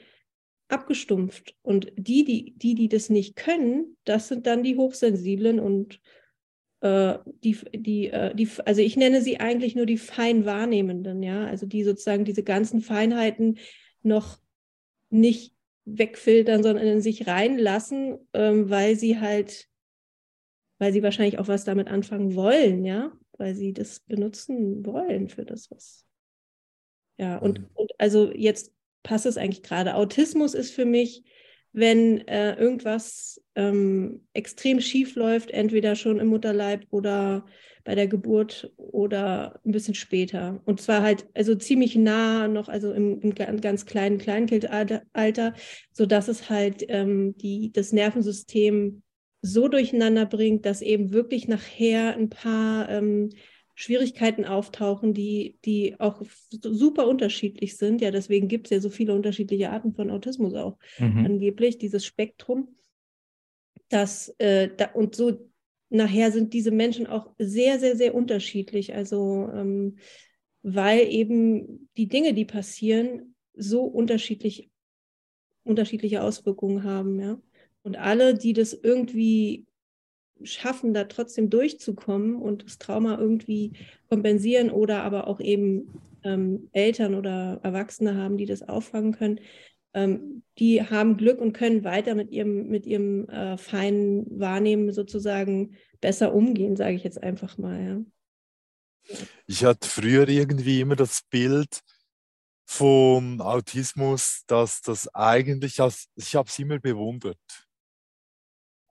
abgestumpft. 0.69 1.55
Und 1.63 1.93
die, 1.97 2.25
die, 2.25 2.55
die, 2.57 2.75
die 2.75 2.89
das 2.89 3.11
nicht 3.11 3.37
können, 3.37 3.97
das 4.05 4.29
sind 4.29 4.47
dann 4.47 4.63
die 4.63 4.77
Hochsensiblen 4.77 5.61
und 5.61 6.01
die, 6.83 7.59
die, 7.75 8.09
äh, 8.11 8.35
die, 8.35 8.49
also 8.67 8.83
ich 8.83 8.97
nenne 8.97 9.23
sie 9.23 9.41
eigentlich 9.41 9.75
nur 9.75 9.87
die 9.87 9.97
fein 9.97 10.45
Wahrnehmenden, 10.45 11.23
ja, 11.23 11.47
also 11.47 11.67
die 11.67 11.83
sozusagen 11.83 12.25
diese 12.25 12.43
ganzen 12.43 12.83
Feinheiten 12.83 13.59
noch 14.03 14.39
nicht 15.09 15.55
wegfiltern, 15.87 16.63
sondern 16.63 16.87
in 16.87 17.01
sich 17.01 17.27
reinlassen, 17.27 18.19
ähm, 18.33 18.71
weil 18.71 18.97
sie 18.97 19.21
halt, 19.21 19.69
weil 20.79 20.93
sie 20.93 21.03
wahrscheinlich 21.03 21.39
auch 21.39 21.49
was 21.49 21.65
damit 21.65 21.89
anfangen 21.89 22.35
wollen, 22.35 22.85
ja, 22.85 23.13
weil 23.39 23.55
sie 23.55 23.73
das 23.73 24.01
benutzen 24.01 24.85
wollen 24.85 25.29
für 25.29 25.45
das, 25.45 25.71
was. 25.71 26.05
Ja, 27.17 27.39
und, 27.39 27.61
mhm. 27.61 27.67
und 27.75 27.93
also 27.99 28.33
jetzt 28.33 28.73
passt 29.03 29.27
es 29.27 29.37
eigentlich 29.37 29.63
gerade. 29.63 29.95
Autismus 29.95 30.55
ist 30.55 30.73
für 30.73 30.85
mich 30.85 31.25
wenn 31.75 32.27
äh, 32.29 32.55
irgendwas 32.55 33.43
ähm, 33.57 34.23
extrem 34.33 34.81
schief 34.81 35.17
läuft, 35.17 35.51
entweder 35.51 35.97
schon 35.97 36.21
im 36.21 36.29
Mutterleib 36.29 36.87
oder 36.91 37.45
bei 37.83 37.97
der 37.97 38.07
Geburt 38.07 38.73
oder 38.77 39.61
ein 39.67 39.73
bisschen 39.73 39.97
später. 39.97 40.63
Und 40.65 40.81
zwar 40.81 41.03
halt 41.03 41.27
also 41.35 41.57
ziemlich 41.57 41.97
nah 41.97 42.47
noch, 42.47 42.69
also 42.69 42.93
im, 42.93 43.21
im 43.21 43.61
ganz 43.61 43.87
kleinen 43.87 44.19
Kleinkindalter, 44.19 45.55
sodass 45.93 46.29
es 46.29 46.49
halt 46.49 46.85
ähm, 46.89 47.37
die, 47.37 47.73
das 47.73 47.93
Nervensystem 47.93 49.03
so 49.43 49.67
durcheinander 49.67 50.27
bringt, 50.27 50.65
dass 50.65 50.81
eben 50.81 51.13
wirklich 51.13 51.49
nachher 51.49 52.17
ein 52.17 52.31
paar 52.31 52.89
ähm, 52.89 53.31
Schwierigkeiten 53.75 54.45
auftauchen, 54.45 55.15
die, 55.15 55.59
die 55.65 55.99
auch 55.99 56.23
super 56.51 57.09
unterschiedlich 57.09 57.77
sind. 57.77 58.01
Ja, 58.01 58.11
deswegen 58.11 58.49
gibt 58.49 58.69
es 58.69 58.71
ja 58.71 58.81
so 58.81 58.89
viele 58.89 59.15
unterschiedliche 59.15 59.71
Arten 59.71 59.95
von 59.95 60.11
Autismus 60.11 60.55
auch 60.55 60.79
mhm. 60.99 61.27
angeblich, 61.27 61.79
dieses 61.79 62.07
Spektrum. 62.07 62.77
Das, 63.89 64.35
äh, 64.39 64.71
da, 64.77 64.87
und 64.93 65.17
so 65.17 65.51
nachher 65.91 66.31
sind 66.31 66.53
diese 66.53 66.71
Menschen 66.71 67.07
auch 67.07 67.33
sehr, 67.39 67.81
sehr, 67.81 67.97
sehr 67.97 68.15
unterschiedlich. 68.15 68.95
Also, 68.95 69.51
ähm, 69.53 69.99
weil 70.63 71.09
eben 71.09 71.89
die 71.97 72.09
Dinge, 72.09 72.33
die 72.33 72.45
passieren, 72.45 73.35
so 73.55 73.83
unterschiedlich, 73.83 74.71
unterschiedliche 75.65 76.23
Auswirkungen 76.23 76.85
haben. 76.85 77.21
Ja? 77.21 77.41
Und 77.83 77.97
alle, 77.97 78.35
die 78.35 78.53
das 78.53 78.73
irgendwie 78.73 79.67
schaffen, 80.43 80.95
da 80.95 81.05
trotzdem 81.05 81.51
durchzukommen 81.51 82.37
und 82.37 82.65
das 82.65 82.79
Trauma 82.79 83.19
irgendwie 83.19 83.73
kompensieren 84.09 84.71
oder 84.71 85.03
aber 85.03 85.27
auch 85.29 85.41
eben 85.41 86.01
ähm, 86.25 86.69
Eltern 86.73 87.15
oder 87.15 87.61
Erwachsene 87.63 88.17
haben, 88.17 88.37
die 88.37 88.47
das 88.47 88.63
auffangen 88.63 89.13
können, 89.13 89.41
ähm, 89.95 90.43
die 90.59 90.83
haben 90.83 91.17
Glück 91.17 91.41
und 91.41 91.53
können 91.53 91.85
weiter 91.85 92.15
mit 92.15 92.33
ihrem, 92.33 92.69
mit 92.69 92.87
ihrem 92.87 93.29
äh, 93.29 93.57
feinen 93.57 94.27
Wahrnehmen 94.39 94.93
sozusagen 94.93 95.77
besser 96.01 96.35
umgehen, 96.35 96.77
sage 96.77 96.97
ich 96.97 97.05
jetzt 97.05 97.23
einfach 97.23 97.57
mal. 97.59 98.07
Ja. 99.09 99.17
Ich 99.47 99.65
hatte 99.65 99.89
früher 99.89 100.29
irgendwie 100.29 100.81
immer 100.81 100.97
das 100.97 101.23
Bild 101.31 101.81
vom 102.67 103.41
Autismus, 103.41 104.43
dass 104.47 104.81
das 104.81 105.15
eigentlich, 105.15 105.79
ich 106.17 106.35
habe 106.35 106.49
es 106.49 106.59
immer 106.59 106.79
bewundert. 106.79 107.64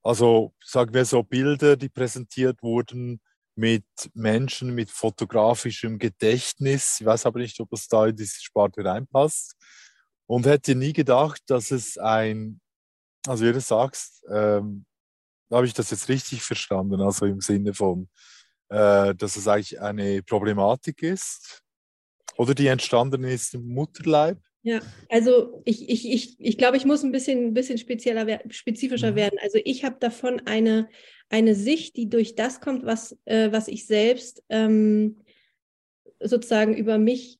Also 0.03 0.53
sagen 0.63 0.93
wir 0.93 1.05
so 1.05 1.23
Bilder, 1.23 1.77
die 1.77 1.89
präsentiert 1.89 2.61
wurden 2.61 3.21
mit 3.55 3.85
Menschen 4.13 4.73
mit 4.73 4.89
fotografischem 4.89 5.99
Gedächtnis. 5.99 6.97
Ich 6.99 7.05
weiß 7.05 7.25
aber 7.25 7.39
nicht, 7.39 7.59
ob 7.59 7.71
es 7.71 7.87
da 7.87 8.07
in 8.07 8.15
diese 8.15 8.41
Sparte 8.41 8.83
reinpasst. 8.83 9.55
Und 10.25 10.45
hätte 10.45 10.75
nie 10.75 10.93
gedacht, 10.93 11.41
dass 11.47 11.71
es 11.71 11.97
ein, 11.97 12.61
also 13.27 13.45
wie 13.45 13.53
du 13.53 13.61
sagst, 13.61 14.23
ähm, 14.29 14.85
habe 15.51 15.67
ich 15.67 15.73
das 15.73 15.91
jetzt 15.91 16.09
richtig 16.09 16.41
verstanden, 16.41 17.01
also 17.01 17.25
im 17.25 17.41
Sinne 17.41 17.73
von, 17.73 18.09
äh, 18.69 19.13
dass 19.15 19.35
es 19.35 19.47
eigentlich 19.47 19.79
eine 19.79 20.23
Problematik 20.23 21.03
ist 21.03 21.61
oder 22.37 22.55
die 22.55 22.67
entstanden 22.67 23.23
ist 23.23 23.53
im 23.53 23.67
Mutterleib? 23.67 24.39
Ja, 24.65 24.79
also 25.09 25.61
ich, 25.65 25.89
ich, 25.89 26.09
ich, 26.09 26.39
ich 26.39 26.57
glaube, 26.57 26.77
ich 26.77 26.85
muss 26.85 27.03
ein 27.03 27.11
bisschen, 27.11 27.47
ein 27.47 27.53
bisschen 27.53 27.77
spezieller, 27.77 28.39
spezifischer 28.49 29.11
mhm. 29.11 29.15
werden. 29.15 29.39
Also 29.43 29.59
ich 29.63 29.83
habe 29.83 29.97
davon 29.99 30.41
eine, 30.45 30.87
eine 31.29 31.53
Sicht, 31.53 31.97
die 31.97 32.09
durch 32.09 32.35
das 32.35 32.61
kommt, 32.61 32.85
was, 32.85 33.17
äh, 33.25 33.51
was 33.51 33.67
ich 33.67 33.85
selbst 33.85 34.41
ähm, 34.47 35.17
sozusagen 36.21 36.75
über 36.75 36.97
mich 36.97 37.39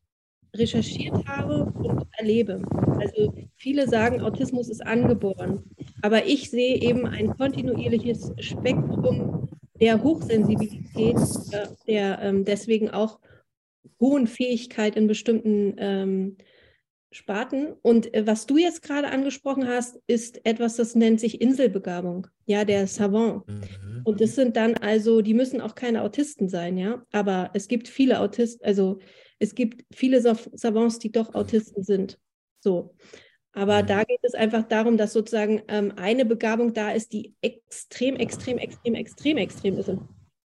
recherchiert 0.53 1.25
habe 1.25 1.71
und 1.81 2.05
erlebe. 2.17 2.61
Also 2.99 3.33
viele 3.55 3.87
sagen, 3.87 4.21
Autismus 4.21 4.69
ist 4.69 4.85
angeboren, 4.85 5.63
aber 6.01 6.25
ich 6.25 6.49
sehe 6.49 6.75
eben 6.75 7.07
ein 7.07 7.35
kontinuierliches 7.37 8.33
Spektrum 8.39 9.49
der 9.79 10.03
Hochsensibilität, 10.03 11.17
äh, 11.51 11.67
der 11.87 12.19
ähm, 12.21 12.43
deswegen 12.43 12.89
auch 12.89 13.19
hohen 14.01 14.27
Fähigkeit 14.27 14.97
in 14.97 15.07
bestimmten 15.07 15.75
ähm, 15.77 16.37
Sparten. 17.13 17.73
Und 17.81 18.13
äh, 18.13 18.25
was 18.27 18.45
du 18.45 18.57
jetzt 18.57 18.81
gerade 18.81 19.09
angesprochen 19.09 19.67
hast, 19.67 19.99
ist 20.07 20.45
etwas, 20.45 20.75
das 20.75 20.95
nennt 20.95 21.19
sich 21.19 21.39
Inselbegabung, 21.39 22.27
ja, 22.45 22.65
der 22.65 22.87
Savant. 22.87 23.47
Mhm. 23.47 24.01
Und 24.03 24.19
das 24.19 24.35
sind 24.35 24.57
dann 24.57 24.75
also, 24.75 25.21
die 25.21 25.33
müssen 25.33 25.61
auch 25.61 25.75
keine 25.75 26.01
Autisten 26.01 26.49
sein, 26.49 26.77
ja, 26.77 27.05
aber 27.11 27.51
es 27.53 27.67
gibt 27.67 27.87
viele 27.87 28.19
Autisten, 28.19 28.65
also 28.65 28.99
es 29.39 29.55
gibt 29.55 29.85
viele 29.93 30.21
Savants, 30.21 30.99
die 30.99 31.11
doch 31.11 31.33
Autisten 31.35 31.83
sind. 31.83 32.19
So. 32.59 32.95
Aber 33.53 33.83
mhm. 33.83 33.87
da 33.87 34.03
geht 34.03 34.19
es 34.23 34.33
einfach 34.33 34.63
darum, 34.63 34.97
dass 34.97 35.13
sozusagen 35.13 35.61
ähm, 35.67 35.93
eine 35.95 36.25
Begabung 36.25 36.73
da 36.73 36.91
ist, 36.91 37.13
die 37.13 37.35
extrem, 37.41 38.15
extrem, 38.15 38.57
extrem, 38.57 38.95
extrem, 38.95 39.37
extrem 39.37 39.77
ist. 39.77 39.89
Und 39.89 40.09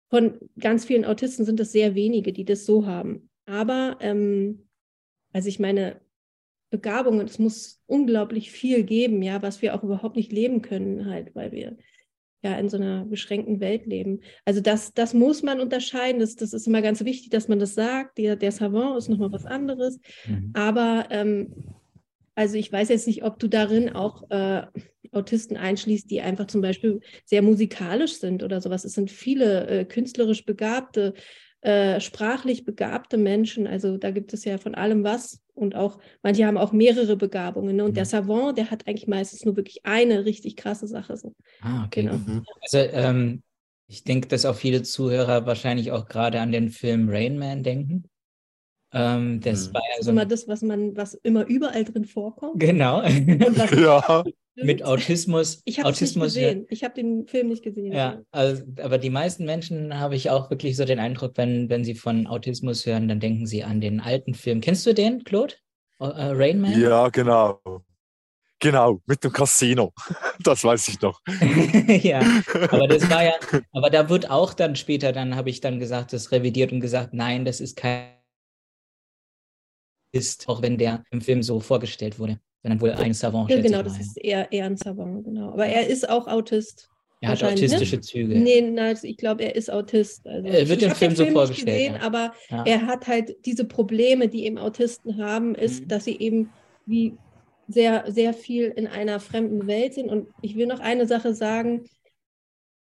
von 0.09 0.39
ganz 0.59 0.85
vielen 0.85 1.05
Autisten 1.05 1.45
sind 1.45 1.59
es 1.59 1.71
sehr 1.71 1.93
wenige, 1.93 2.33
die 2.33 2.45
das 2.45 2.65
so 2.65 2.85
haben. 2.85 3.29
Aber, 3.45 3.97
ähm, 4.01 4.67
also 5.33 5.49
ich 5.49 5.59
meine, 5.59 6.01
Begabungen, 6.69 7.25
es 7.27 7.39
muss 7.39 7.81
unglaublich 7.85 8.51
viel 8.51 8.83
geben, 8.83 9.21
ja, 9.21 9.41
was 9.41 9.61
wir 9.61 9.73
auch 9.73 9.83
überhaupt 9.83 10.15
nicht 10.15 10.31
leben 10.31 10.61
können, 10.61 11.05
halt, 11.05 11.33
weil 11.35 11.51
wir 11.51 11.77
ja 12.43 12.57
in 12.57 12.69
so 12.69 12.77
einer 12.77 13.05
beschränkten 13.05 13.59
Welt 13.59 13.85
leben. 13.85 14.21
Also 14.45 14.61
das, 14.61 14.93
das 14.93 15.13
muss 15.13 15.43
man 15.43 15.59
unterscheiden. 15.59 16.19
Das, 16.19 16.35
das 16.35 16.53
ist 16.53 16.67
immer 16.67 16.81
ganz 16.81 17.03
wichtig, 17.03 17.29
dass 17.29 17.47
man 17.47 17.59
das 17.59 17.73
sagt. 17.73 18.17
Der, 18.17 18.35
der 18.35 18.51
Savant 18.51 18.97
ist 18.97 19.09
nochmal 19.09 19.31
was 19.31 19.45
anderes. 19.45 19.99
Mhm. 20.27 20.51
Aber 20.53 21.07
ähm, 21.09 21.53
also 22.35 22.57
ich 22.57 22.71
weiß 22.71 22.89
jetzt 22.89 23.07
nicht, 23.07 23.23
ob 23.23 23.39
du 23.39 23.47
darin 23.47 23.89
auch 23.89 24.29
äh, 24.29 24.67
Autisten 25.11 25.57
einschließt, 25.57 26.11
die 26.11 26.21
einfach 26.21 26.45
zum 26.47 26.61
Beispiel 26.61 26.99
sehr 27.25 27.41
musikalisch 27.41 28.19
sind 28.19 28.43
oder 28.43 28.61
sowas. 28.61 28.85
Es 28.85 28.93
sind 28.93 29.09
viele 29.09 29.67
äh, 29.67 29.85
künstlerisch 29.85 30.45
begabte, 30.45 31.15
äh, 31.61 31.99
sprachlich 31.99 32.65
begabte 32.65 33.17
Menschen. 33.17 33.65
Also 33.65 33.97
da 33.97 34.11
gibt 34.11 34.33
es 34.33 34.45
ja 34.45 34.59
von 34.59 34.75
allem 34.75 35.03
was. 35.03 35.41
Und 35.57 35.75
auch, 35.75 35.99
manche 36.23 36.45
haben 36.45 36.57
auch 36.57 36.71
mehrere 36.71 37.17
Begabungen. 37.17 37.75
Ne? 37.75 37.83
Und 37.83 37.91
mhm. 37.91 37.95
der 37.95 38.05
Savant, 38.05 38.57
der 38.57 38.71
hat 38.71 38.87
eigentlich 38.87 39.07
meistens 39.07 39.43
nur 39.43 39.55
wirklich 39.55 39.85
eine 39.85 40.25
richtig 40.25 40.55
krasse 40.55 40.87
Sache. 40.87 41.17
So. 41.17 41.33
Ah, 41.61 41.85
okay. 41.85 42.03
Genau. 42.03 42.17
Mhm. 42.17 42.45
Also 42.61 42.77
ähm, 42.77 43.41
ich 43.87 44.03
denke, 44.03 44.27
dass 44.27 44.45
auch 44.45 44.55
viele 44.55 44.83
Zuhörer 44.83 45.45
wahrscheinlich 45.45 45.91
auch 45.91 46.07
gerade 46.07 46.39
an 46.41 46.51
den 46.51 46.69
Film 46.69 47.09
Rain 47.09 47.37
Man 47.39 47.63
denken. 47.63 48.03
Ähm, 48.93 49.41
das 49.41 49.69
mhm. 49.69 49.73
war 49.73 49.81
ja 49.81 49.95
so. 49.95 49.95
Das 49.95 50.01
ist 50.01 50.07
immer 50.07 50.25
das, 50.25 50.47
was 50.47 50.61
man, 50.61 50.95
was 50.95 51.13
immer 51.15 51.45
überall 51.45 51.83
drin 51.83 52.05
vorkommt. 52.05 52.59
Genau. 52.59 53.01
ja 53.75 54.23
mit 54.63 54.83
Autismus. 54.83 55.61
Ich 55.65 55.79
habe 55.79 55.89
nicht 55.89 56.19
gesehen. 56.19 56.65
Ich 56.69 56.83
habe 56.83 56.93
den 56.93 57.27
Film 57.27 57.47
nicht 57.47 57.63
gesehen. 57.63 57.93
Ja, 57.93 58.21
also, 58.31 58.63
aber 58.81 58.97
die 58.97 59.09
meisten 59.09 59.45
Menschen 59.45 59.99
habe 59.99 60.15
ich 60.15 60.29
auch 60.29 60.49
wirklich 60.49 60.75
so 60.75 60.85
den 60.85 60.99
Eindruck, 60.99 61.33
wenn, 61.35 61.69
wenn 61.69 61.83
sie 61.83 61.95
von 61.95 62.27
Autismus 62.27 62.85
hören, 62.85 63.07
dann 63.07 63.19
denken 63.19 63.45
sie 63.45 63.63
an 63.63 63.81
den 63.81 63.99
alten 63.99 64.33
Film. 64.33 64.61
Kennst 64.61 64.85
du 64.85 64.93
den, 64.93 65.23
Claude? 65.23 65.55
Uh, 65.99 66.05
Rain 66.13 66.61
Man? 66.61 66.79
Ja, 66.79 67.09
genau. 67.09 67.59
Genau, 68.59 69.01
mit 69.05 69.23
dem 69.23 69.31
Casino. 69.31 69.93
Das 70.39 70.63
weiß 70.63 70.89
ich 70.89 71.01
noch. 71.01 71.19
ja, 71.87 72.19
aber 72.69 72.87
das 72.87 73.09
war 73.09 73.23
ja, 73.23 73.33
aber 73.71 73.89
da 73.89 74.07
wird 74.07 74.29
auch 74.29 74.53
dann 74.53 74.75
später, 74.75 75.11
dann 75.11 75.35
habe 75.35 75.49
ich 75.49 75.61
dann 75.61 75.79
gesagt, 75.79 76.13
das 76.13 76.31
revidiert 76.31 76.71
und 76.71 76.79
gesagt, 76.79 77.11
nein, 77.11 77.43
das 77.43 77.59
ist 77.59 77.75
kein 77.75 78.13
ist, 80.13 80.47
auch 80.47 80.61
wenn 80.61 80.77
der 80.77 81.03
im 81.09 81.21
Film 81.21 81.41
so 81.41 81.59
vorgestellt 81.59 82.19
wurde 82.19 82.39
sondern 82.63 82.81
wohl 82.81 82.91
ein 82.91 83.13
Savant. 83.13 83.49
Ja, 83.49 83.61
genau, 83.61 83.83
das 83.83 83.99
ist 83.99 84.17
eher, 84.17 84.51
eher 84.51 84.65
ein 84.65 84.77
Savant, 84.77 85.23
genau. 85.23 85.51
Aber 85.51 85.65
er 85.65 85.87
ist 85.87 86.09
auch 86.09 86.27
Autist. 86.27 86.89
Er 87.19 87.29
hat 87.29 87.41
ne? 87.41 87.49
autistische 87.49 87.95
ne? 87.95 88.01
Züge. 88.01 88.39
Nee, 88.39 88.61
nein, 88.61 88.97
ich 89.01 89.17
glaube, 89.17 89.43
er 89.43 89.55
ist 89.55 89.71
Autist. 89.71 90.27
Also, 90.27 90.47
er 90.47 90.69
wird 90.69 90.83
im 90.83 90.91
Film, 90.91 91.15
Film 91.15 91.15
so 91.15 91.33
vorgestellt. 91.33 91.77
Gesehen, 91.77 91.95
ja. 91.95 92.01
Aber 92.01 92.33
ja. 92.49 92.63
er 92.65 92.85
hat 92.85 93.07
halt 93.07 93.35
diese 93.45 93.65
Probleme, 93.65 94.27
die 94.27 94.45
eben 94.45 94.57
Autisten 94.57 95.17
haben, 95.17 95.55
ist, 95.55 95.83
mhm. 95.83 95.87
dass 95.87 96.05
sie 96.05 96.17
eben 96.19 96.51
wie 96.85 97.17
sehr, 97.67 98.05
sehr 98.11 98.33
viel 98.33 98.65
in 98.65 98.87
einer 98.87 99.19
fremden 99.19 99.67
Welt 99.67 99.95
sind. 99.95 100.09
Und 100.09 100.27
ich 100.41 100.55
will 100.55 100.67
noch 100.67 100.79
eine 100.79 101.07
Sache 101.07 101.33
sagen. 101.33 101.85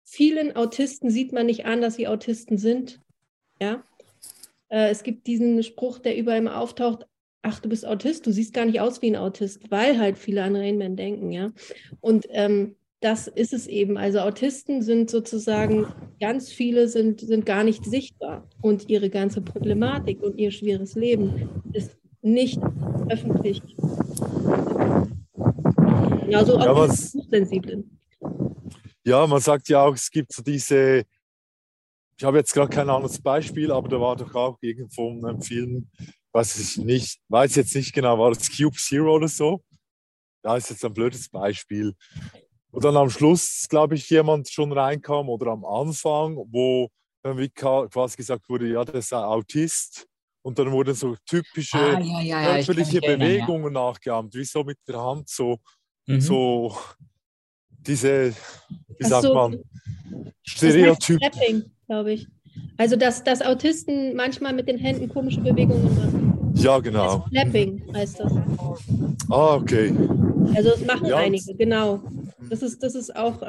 Vielen 0.04 0.54
Autisten 0.56 1.10
sieht 1.10 1.32
man 1.32 1.46
nicht 1.46 1.66
an, 1.66 1.80
dass 1.80 1.96
sie 1.96 2.06
Autisten 2.06 2.58
sind. 2.58 3.00
Ja. 3.60 3.82
Äh, 4.68 4.90
es 4.90 5.02
gibt 5.02 5.26
diesen 5.26 5.62
Spruch, 5.62 5.98
der 5.98 6.16
überall 6.16 6.38
immer 6.38 6.58
auftaucht, 6.58 7.06
ach, 7.42 7.60
du 7.60 7.68
bist 7.68 7.86
Autist, 7.86 8.26
du 8.26 8.32
siehst 8.32 8.54
gar 8.54 8.64
nicht 8.64 8.80
aus 8.80 9.02
wie 9.02 9.10
ein 9.10 9.16
Autist, 9.16 9.70
weil 9.70 9.98
halt 9.98 10.16
viele 10.16 10.42
an 10.42 10.56
Rainman 10.56 10.96
denken, 10.96 11.32
ja. 11.32 11.50
Und 12.00 12.26
ähm, 12.30 12.76
das 13.00 13.26
ist 13.26 13.52
es 13.52 13.66
eben. 13.66 13.98
Also 13.98 14.20
Autisten 14.20 14.80
sind 14.80 15.10
sozusagen, 15.10 15.86
ganz 16.20 16.50
viele 16.50 16.88
sind, 16.88 17.20
sind 17.20 17.44
gar 17.44 17.64
nicht 17.64 17.84
sichtbar 17.84 18.48
und 18.60 18.88
ihre 18.88 19.10
ganze 19.10 19.42
Problematik 19.42 20.22
und 20.22 20.38
ihr 20.38 20.52
schweres 20.52 20.94
Leben 20.94 21.50
ist 21.72 21.98
nicht 22.22 22.60
öffentlich. 23.08 23.60
Genauso 26.24 26.56
auch 26.56 26.64
ja, 26.64 26.76
was, 26.76 27.12
Hochsensiblen. 27.14 27.98
Ja, 29.04 29.26
man 29.26 29.40
sagt 29.40 29.68
ja 29.68 29.84
auch, 29.84 29.94
es 29.94 30.08
gibt 30.08 30.32
so 30.32 30.40
diese, 30.42 31.02
ich 32.16 32.24
habe 32.24 32.38
jetzt 32.38 32.54
gerade 32.54 32.70
kein 32.70 32.88
anderes 32.88 33.20
Beispiel, 33.20 33.72
aber 33.72 33.88
da 33.88 34.00
war 34.00 34.14
doch 34.14 34.32
auch 34.36 34.58
irgendwo 34.60 35.10
ein 35.26 35.42
Film, 35.42 35.88
weiß 36.32 36.58
ich 36.58 36.78
nicht, 36.78 37.20
weiß 37.28 37.56
jetzt 37.56 37.74
nicht 37.74 37.92
genau, 37.92 38.18
war 38.18 38.30
das 38.30 38.50
Cube 38.50 38.76
Zero 38.76 39.14
oder 39.14 39.28
so? 39.28 39.62
Da 40.42 40.56
ist 40.56 40.70
jetzt 40.70 40.84
ein 40.84 40.92
blödes 40.92 41.28
Beispiel. 41.28 41.94
Und 42.70 42.84
dann 42.84 42.96
am 42.96 43.10
Schluss, 43.10 43.66
glaube 43.68 43.94
ich, 43.94 44.08
jemand 44.10 44.48
schon 44.48 44.72
reinkam 44.72 45.28
oder 45.28 45.52
am 45.52 45.64
Anfang, 45.64 46.36
wo 46.36 46.88
dann 47.22 47.38
wie 47.38 47.48
quasi 47.50 48.16
gesagt 48.16 48.48
wurde, 48.48 48.68
ja, 48.68 48.84
der 48.84 49.02
sei 49.02 49.18
Autist. 49.18 50.06
Und 50.44 50.58
dann 50.58 50.72
wurden 50.72 50.94
so 50.94 51.16
typische 51.24 51.78
ah, 51.78 52.00
ja, 52.00 52.20
ja, 52.20 52.42
ja, 52.42 52.54
körperliche 52.56 53.00
Bewegungen 53.00 53.72
nachgeahmt, 53.72 54.34
wie 54.34 54.44
so 54.44 54.64
mit 54.64 54.78
der 54.88 55.00
Hand 55.00 55.28
so, 55.28 55.60
mhm. 56.06 56.20
so 56.20 56.76
diese, 57.68 58.34
wie 58.98 59.04
sagt 59.04 59.22
so, 59.22 59.34
man, 59.34 59.62
Stereotyp. 60.42 61.20
glaube 61.86 62.14
ich. 62.14 62.26
Also, 62.76 62.96
dass, 62.96 63.22
dass 63.22 63.40
Autisten 63.40 64.16
manchmal 64.16 64.52
mit 64.52 64.66
den 64.66 64.78
Händen 64.78 65.08
komische 65.08 65.40
Bewegungen 65.40 65.96
machen. 65.96 66.21
Ja, 66.54 66.78
genau. 66.78 67.24
Flapping 67.28 67.82
heißt 67.94 68.20
das. 68.20 68.32
Ah, 69.30 69.54
okay. 69.54 69.94
Also, 70.54 70.70
das 70.70 70.84
machen 70.84 71.06
ja. 71.06 71.16
einige, 71.16 71.54
genau. 71.54 72.02
Das 72.50 72.62
ist, 72.62 72.82
das 72.82 72.94
ist 72.94 73.14
auch, 73.16 73.42
äh, 73.42 73.46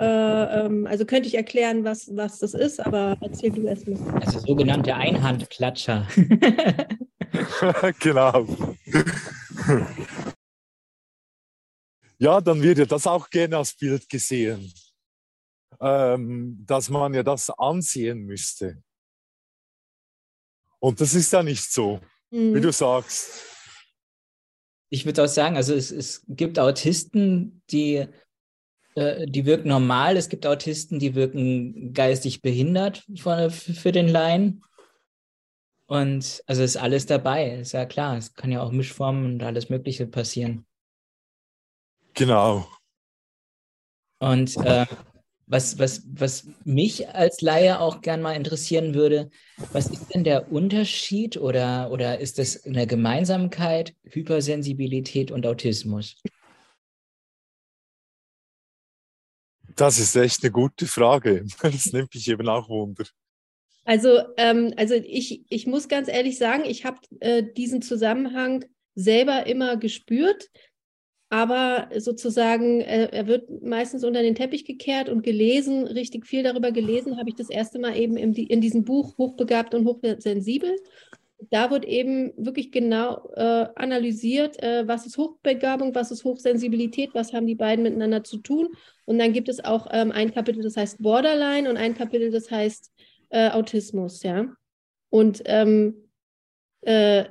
ähm, 0.65 0.87
also 0.87 1.05
könnte 1.05 1.27
ich 1.27 1.35
erklären, 1.35 1.83
was, 1.83 2.15
was 2.15 2.39
das 2.39 2.53
ist, 2.53 2.79
aber 2.79 3.17
erzähl 3.21 3.51
du 3.51 3.63
erst 3.67 3.87
mal. 3.87 3.99
Also 4.21 4.39
sogenannte 4.39 4.95
Einhandklatscher. 4.95 6.07
genau. 7.99 8.47
ja, 12.17 12.39
dann 12.39 12.61
wird 12.61 12.77
ja 12.77 12.85
das 12.85 13.07
auch 13.07 13.29
gerne 13.29 13.57
als 13.57 13.73
Bild 13.73 14.07
gesehen, 14.07 14.71
ähm, 15.81 16.63
dass 16.65 16.89
man 16.89 17.13
ja 17.13 17.23
das 17.23 17.49
ansehen 17.49 18.25
müsste. 18.25 18.81
Und 20.79 21.01
das 21.01 21.13
ist 21.13 21.33
ja 21.33 21.43
nicht 21.43 21.71
so, 21.71 21.99
mhm. 22.33 22.55
wie 22.55 22.61
du 22.61 22.71
sagst. 22.71 23.45
ich 24.89 25.05
würde 25.05 25.23
auch 25.23 25.27
sagen, 25.27 25.55
also 25.55 25.73
es, 25.73 25.91
es 25.91 26.23
gibt 26.27 26.59
Autisten, 26.59 27.61
die, 27.71 28.05
äh, 28.95 29.25
die 29.25 29.45
wirken 29.45 29.69
normal, 29.69 30.17
es 30.17 30.29
gibt 30.29 30.45
Autisten, 30.45 30.99
die 30.99 31.15
wirken 31.15 31.93
geistig 31.93 32.41
behindert 32.41 33.05
für, 33.15 33.49
für 33.49 33.91
den 33.91 34.07
Laien. 34.07 34.63
Und 35.85 36.43
also 36.47 36.63
ist 36.63 36.77
alles 36.77 37.05
dabei, 37.05 37.55
ist 37.57 37.73
ja 37.73 37.85
klar. 37.85 38.17
Es 38.17 38.33
kann 38.33 38.51
ja 38.51 38.61
auch 38.61 38.71
Mischformen 38.71 39.25
und 39.25 39.43
alles 39.43 39.69
Mögliche 39.69 40.07
passieren. 40.07 40.65
Genau. 42.13 42.67
Und 44.19 44.55
äh, 44.57 44.85
was, 45.45 45.77
was, 45.77 46.03
was 46.07 46.47
mich 46.63 47.09
als 47.09 47.41
Laie 47.41 47.79
auch 47.79 48.01
gern 48.01 48.21
mal 48.21 48.33
interessieren 48.33 48.93
würde, 48.93 49.29
was 49.71 49.87
ist 49.87 50.13
denn 50.13 50.23
der 50.23 50.51
Unterschied 50.51 51.37
oder, 51.37 51.91
oder 51.91 52.19
ist 52.19 52.39
das 52.39 52.65
eine 52.65 52.87
Gemeinsamkeit, 52.87 53.93
Hypersensibilität 54.03 55.31
und 55.31 55.45
Autismus? 55.45 56.15
Das 59.75 59.99
ist 59.99 60.15
echt 60.15 60.43
eine 60.43 60.51
gute 60.51 60.85
Frage. 60.85 61.45
Das 61.61 61.91
nimmt 61.91 62.13
mich 62.13 62.27
eben 62.27 62.47
auch 62.47 62.69
Wunder. 62.69 63.05
Also, 63.85 64.19
ähm, 64.37 64.73
also 64.77 64.93
ich, 64.93 65.43
ich 65.49 65.67
muss 65.67 65.89
ganz 65.89 66.07
ehrlich 66.07 66.37
sagen, 66.37 66.63
ich 66.65 66.85
habe 66.85 66.99
äh, 67.19 67.43
diesen 67.43 67.81
Zusammenhang 67.81 68.63
selber 68.95 69.45
immer 69.45 69.75
gespürt 69.75 70.49
aber 71.33 71.87
sozusagen, 71.97 72.79
er, 72.81 73.11
er, 73.11 73.25
wird 73.25 73.63
meistens 73.63 74.03
unter 74.03 74.21
den 74.21 74.35
Teppich 74.35 74.65
gekehrt 74.65 75.09
und 75.09 75.23
gelesen, 75.23 75.87
richtig 75.87 76.27
viel 76.27 76.43
darüber 76.43 76.71
gelesen, 76.71 77.17
habe 77.17 77.29
ich 77.29 77.33
das 77.33 77.49
erste 77.49 77.79
Mal 77.79 77.97
eben 77.97 78.17
in, 78.17 78.35
in 78.35 78.61
diesem 78.61 78.83
Buch 78.83 79.17
Hochbegabt 79.17 79.73
und 79.73 79.87
Hochsensibel. 79.87 80.75
Da 81.49 81.71
wird 81.71 81.85
eben 81.85 82.33
wirklich 82.37 82.71
genau 82.71 83.31
äh, 83.33 83.65
analysiert, 83.73 84.61
äh, 84.61 84.87
was 84.87 85.07
ist 85.07 85.17
Hochbegabung, 85.17 85.95
was 85.95 86.11
ist 86.11 86.23
Hochsensibilität, 86.23 87.15
was 87.15 87.33
haben 87.33 87.47
die 87.47 87.55
beiden 87.55 87.81
miteinander 87.81 88.23
zu 88.23 88.37
tun. 88.37 88.67
Und 89.05 89.17
dann 89.17 89.33
gibt 89.33 89.49
es 89.49 89.65
auch 89.65 89.87
ähm, 89.89 90.11
ein 90.11 90.31
Kapitel, 90.35 90.61
das 90.61 90.77
heißt 90.77 91.01
Borderline 91.01 91.67
und 91.67 91.77
ein 91.77 91.95
Kapitel, 91.95 92.29
das 92.29 92.51
heißt 92.51 92.91
äh, 93.29 93.49
Autismus, 93.49 94.21
ja. 94.21 94.55
Und 95.09 95.41
ähm, 95.45 95.95
äh, 96.81 97.25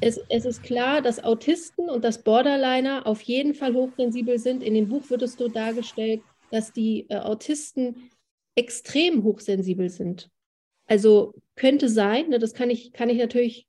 es, 0.00 0.20
es, 0.28 0.44
ist 0.44 0.62
klar, 0.62 1.02
dass 1.02 1.22
Autisten 1.22 1.90
und 1.90 2.04
das 2.04 2.22
Borderliner 2.22 3.06
auf 3.06 3.20
jeden 3.22 3.54
Fall 3.54 3.74
hochsensibel 3.74 4.38
sind. 4.38 4.62
In 4.62 4.74
dem 4.74 4.88
Buch 4.88 5.10
wird 5.10 5.22
es 5.22 5.34
so 5.34 5.48
dargestellt, 5.48 6.22
dass 6.50 6.72
die 6.72 7.06
äh, 7.08 7.16
Autisten 7.16 8.10
extrem 8.54 9.24
hochsensibel 9.24 9.90
sind. 9.90 10.30
Also 10.86 11.34
könnte 11.56 11.88
sein, 11.88 12.30
ne, 12.30 12.38
das 12.38 12.54
kann 12.54 12.70
ich, 12.70 12.92
kann 12.92 13.10
ich 13.10 13.18
natürlich, 13.18 13.66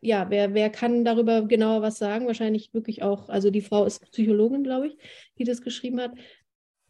ja, 0.00 0.30
wer, 0.30 0.54
wer 0.54 0.70
kann 0.70 1.04
darüber 1.04 1.42
genauer 1.42 1.82
was 1.82 1.98
sagen? 1.98 2.26
Wahrscheinlich 2.26 2.72
wirklich 2.72 3.02
auch, 3.02 3.28
also 3.28 3.50
die 3.50 3.60
Frau 3.60 3.84
ist 3.84 4.10
Psychologin, 4.12 4.64
glaube 4.64 4.88
ich, 4.88 4.96
die 5.38 5.44
das 5.44 5.62
geschrieben 5.62 6.00
hat. 6.00 6.12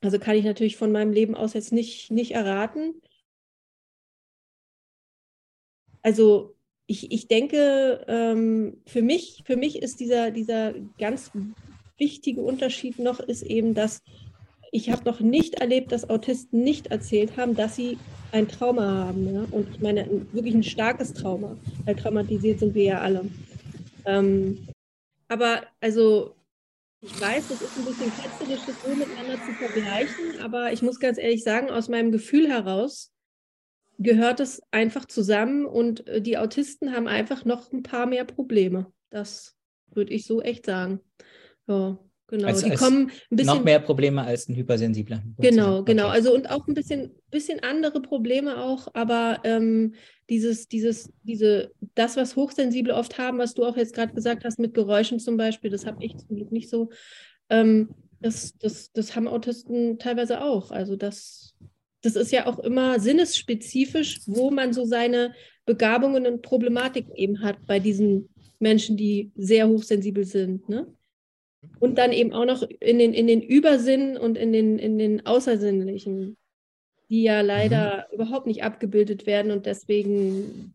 Also 0.03 0.19
kann 0.19 0.37
ich 0.37 0.45
natürlich 0.45 0.77
von 0.77 0.93
meinem 0.93 1.13
Leben 1.13 1.35
aus 1.35 1.55
jetzt 1.55 1.73
nicht, 1.73 2.11
nicht 2.11 2.33
erraten. 2.33 3.01
Also 6.03 6.57
ich, 6.91 7.13
ich 7.13 7.29
denke, 7.29 8.05
ähm, 8.09 8.79
für, 8.85 9.01
mich, 9.01 9.45
für 9.47 9.57
mich 9.57 9.81
ist 9.81 10.01
dieser, 10.01 10.33
dieser 10.33 10.75
ganz 10.99 11.31
wichtige 11.99 12.41
Unterschied 12.41 12.99
noch, 12.99 13.21
ist 13.21 13.43
eben, 13.43 13.75
dass 13.75 14.03
ich 14.73 14.91
habe 14.91 15.05
noch 15.05 15.21
nicht 15.21 15.55
erlebt, 15.55 15.93
dass 15.93 16.11
Autisten 16.11 16.65
nicht 16.65 16.89
erzählt 16.89 17.37
haben, 17.37 17.55
dass 17.55 17.77
sie 17.77 17.97
ein 18.33 18.49
Trauma 18.49 19.07
haben. 19.07 19.33
Ja? 19.33 19.47
Und 19.53 19.69
ich 19.73 19.81
meine, 19.81 20.27
wirklich 20.33 20.53
ein 20.53 20.65
starkes 20.65 21.15
Trauma, 21.15 21.57
weil 21.85 21.95
traumatisiert 21.95 22.59
sind 22.59 22.75
wir 22.75 22.85
ja 22.85 23.01
alle. 23.01 23.25
Ähm, 24.05 24.67
aber 25.29 25.63
also, 25.81 26.35
ich 27.03 27.21
weiß, 27.21 27.51
das 27.51 27.63
ist 27.63 27.79
ein 27.79 27.85
bisschen 27.85 28.13
ketzerisch, 28.21 28.67
das 28.67 28.83
so 28.83 28.97
miteinander 28.97 29.39
zu 29.47 29.53
vergleichen, 29.53 30.41
aber 30.43 30.73
ich 30.73 30.83
muss 30.83 30.99
ganz 30.99 31.19
ehrlich 31.19 31.45
sagen, 31.45 31.71
aus 31.71 31.89
meinem 31.89 32.11
Gefühl 32.11 32.49
heraus 32.49 33.13
gehört 34.01 34.41
es 34.41 34.63
einfach 34.71 35.05
zusammen 35.05 35.67
und 35.67 36.09
äh, 36.09 36.21
die 36.23 36.39
Autisten 36.39 36.93
haben 36.93 37.07
einfach 37.07 37.45
noch 37.45 37.71
ein 37.71 37.83
paar 37.83 38.07
mehr 38.07 38.25
Probleme. 38.25 38.87
Das 39.11 39.55
würde 39.95 40.13
ich 40.13 40.25
so 40.25 40.41
echt 40.41 40.67
sagen. 40.67 41.01
Ja, 41.69 41.99
genau. 42.27 42.47
Also 42.49 42.69
die 42.69 42.75
kommen 42.75 43.11
ein 43.31 43.37
bisschen 43.37 43.55
noch 43.55 43.63
mehr 43.63 43.79
Probleme 43.79 44.23
als 44.23 44.49
ein 44.49 44.57
hypersensibler. 44.57 45.23
Genau, 45.39 45.85
genau. 45.85 46.09
Also 46.09 46.35
und 46.35 46.49
auch 46.49 46.67
ein 46.67 46.75
bisschen, 46.75 47.15
bisschen 47.31 47.61
andere 47.61 48.01
Probleme 48.01 48.63
auch, 48.63 48.89
aber 48.95 49.41
ähm, 49.45 49.95
dieses, 50.31 50.67
dieses, 50.67 51.13
diese, 51.23 51.71
das, 51.95 52.17
was 52.17 52.37
Hochsensible 52.37 52.95
oft 52.95 53.19
haben, 53.19 53.37
was 53.39 53.53
du 53.53 53.67
auch 53.67 53.77
jetzt 53.77 53.95
gerade 53.95 54.15
gesagt 54.15 54.45
hast 54.45 54.59
mit 54.59 54.73
Geräuschen 54.73 55.21
zum 55.21 55.37
Beispiel, 55.37 55.71
das 55.71 55.85
habe 55.85 56.03
ich 56.03 56.17
zum 56.17 56.37
Glück 56.37 56.53
nicht 56.53 56.71
so. 56.71 56.89
Ähm, 57.51 57.91
das, 58.21 58.57
das, 58.57 58.93
das 58.93 59.15
haben 59.15 59.29
Autisten 59.29 59.99
teilweise 59.99 60.43
auch. 60.43 60.71
Also 60.71 60.97
das 60.97 61.55
das 62.03 62.17
ist 62.17 62.33
ja 62.33 62.47
auch 62.47 62.59
immer 62.59 62.99
sinnesspezifisch, 63.01 64.21
wo 64.27 64.51
man 64.51 64.73
so 64.73 64.85
seine 64.85 65.35
Begabungen 65.67 66.27
und 66.27 66.43
Problematiken 66.43 67.15
eben 67.15 67.43
hat 67.43 67.67
bei 67.67 67.79
diesen 67.79 68.29
Menschen, 68.59 68.97
die 68.97 69.33
sehr 69.37 69.69
hochsensibel 69.69 70.25
sind. 70.25 70.69
Ne? 70.69 70.87
Und 71.79 71.99
dann 71.99 72.13
eben 72.13 72.33
auch 72.33 72.45
noch 72.45 72.63
in 72.63 72.99
den, 72.99 73.13
in 73.13 73.27
den 73.27 73.43
Übersinn 73.43 74.17
und 74.17 74.39
in 74.39 74.53
den, 74.53 74.79
in 74.79 74.99
den 74.99 75.27
Außersinnlichen, 75.27 76.37
die 77.11 77.23
ja 77.23 77.41
leider 77.43 78.07
mhm. 78.09 78.15
überhaupt 78.15 78.47
nicht 78.47 78.63
abgebildet 78.63 79.27
werden 79.27 79.51
und 79.51 79.67
deswegen 79.67 80.75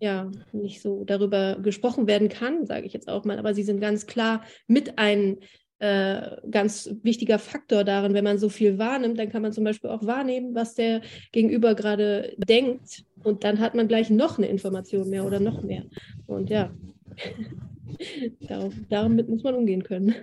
ja 0.00 0.32
nicht 0.50 0.82
so 0.82 1.04
darüber 1.04 1.58
gesprochen 1.62 2.08
werden 2.08 2.28
kann, 2.28 2.66
sage 2.66 2.86
ich 2.86 2.92
jetzt 2.92 3.08
auch 3.08 3.24
mal. 3.24 3.38
Aber 3.38 3.54
sie 3.54 3.62
sind 3.62 3.80
ganz 3.80 4.06
klar 4.06 4.44
mit 4.66 4.98
ein 4.98 5.38
äh, 5.82 6.36
ganz 6.48 6.88
wichtiger 7.02 7.40
Faktor 7.40 7.82
darin. 7.82 8.14
Wenn 8.14 8.22
man 8.22 8.38
so 8.38 8.48
viel 8.48 8.78
wahrnimmt, 8.78 9.18
dann 9.18 9.30
kann 9.30 9.42
man 9.42 9.52
zum 9.52 9.64
Beispiel 9.64 9.90
auch 9.90 10.06
wahrnehmen, 10.06 10.54
was 10.54 10.76
der 10.76 11.02
Gegenüber 11.32 11.74
gerade 11.74 12.36
denkt. 12.36 13.04
Und 13.24 13.42
dann 13.42 13.58
hat 13.58 13.74
man 13.74 13.88
gleich 13.88 14.08
noch 14.08 14.38
eine 14.38 14.46
Information 14.46 15.10
mehr 15.10 15.24
oder 15.24 15.40
noch 15.40 15.64
mehr. 15.64 15.84
Und 16.28 16.50
ja, 16.50 16.72
damit 18.90 19.28
muss 19.28 19.42
man 19.42 19.56
umgehen 19.56 19.82
können. 19.82 20.14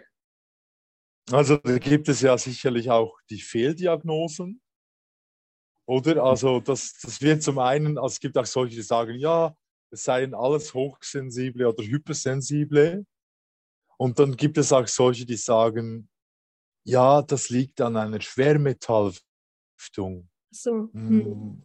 Also 1.29 1.57
da 1.57 1.77
gibt 1.77 2.07
es 2.07 2.21
ja 2.21 2.37
sicherlich 2.37 2.89
auch 2.89 3.19
die 3.29 3.41
Fehldiagnosen. 3.41 4.61
Oder? 5.85 6.23
Also 6.23 6.61
das, 6.61 6.99
das 7.01 7.21
wird 7.21 7.43
zum 7.43 7.59
einen, 7.59 7.97
also 7.97 8.13
es 8.13 8.21
gibt 8.21 8.37
auch 8.37 8.45
solche, 8.45 8.77
die 8.77 8.81
sagen, 8.81 9.19
ja, 9.19 9.53
es 9.91 10.03
seien 10.03 10.33
alles 10.33 10.73
hochsensible 10.73 11.67
oder 11.67 11.83
hypersensible. 11.83 13.05
Und 13.99 14.17
dann 14.17 14.37
gibt 14.37 14.57
es 14.57 14.71
auch 14.71 14.87
solche, 14.87 15.25
die 15.25 15.35
sagen, 15.35 16.07
ja, 16.85 17.21
das 17.21 17.49
liegt 17.49 17.81
an 17.81 17.97
einer 17.97 18.21
Schwermetallvergiftung. 18.21 20.29
So. 20.51 20.89
Hm. 20.93 20.93
hm. 20.93 21.61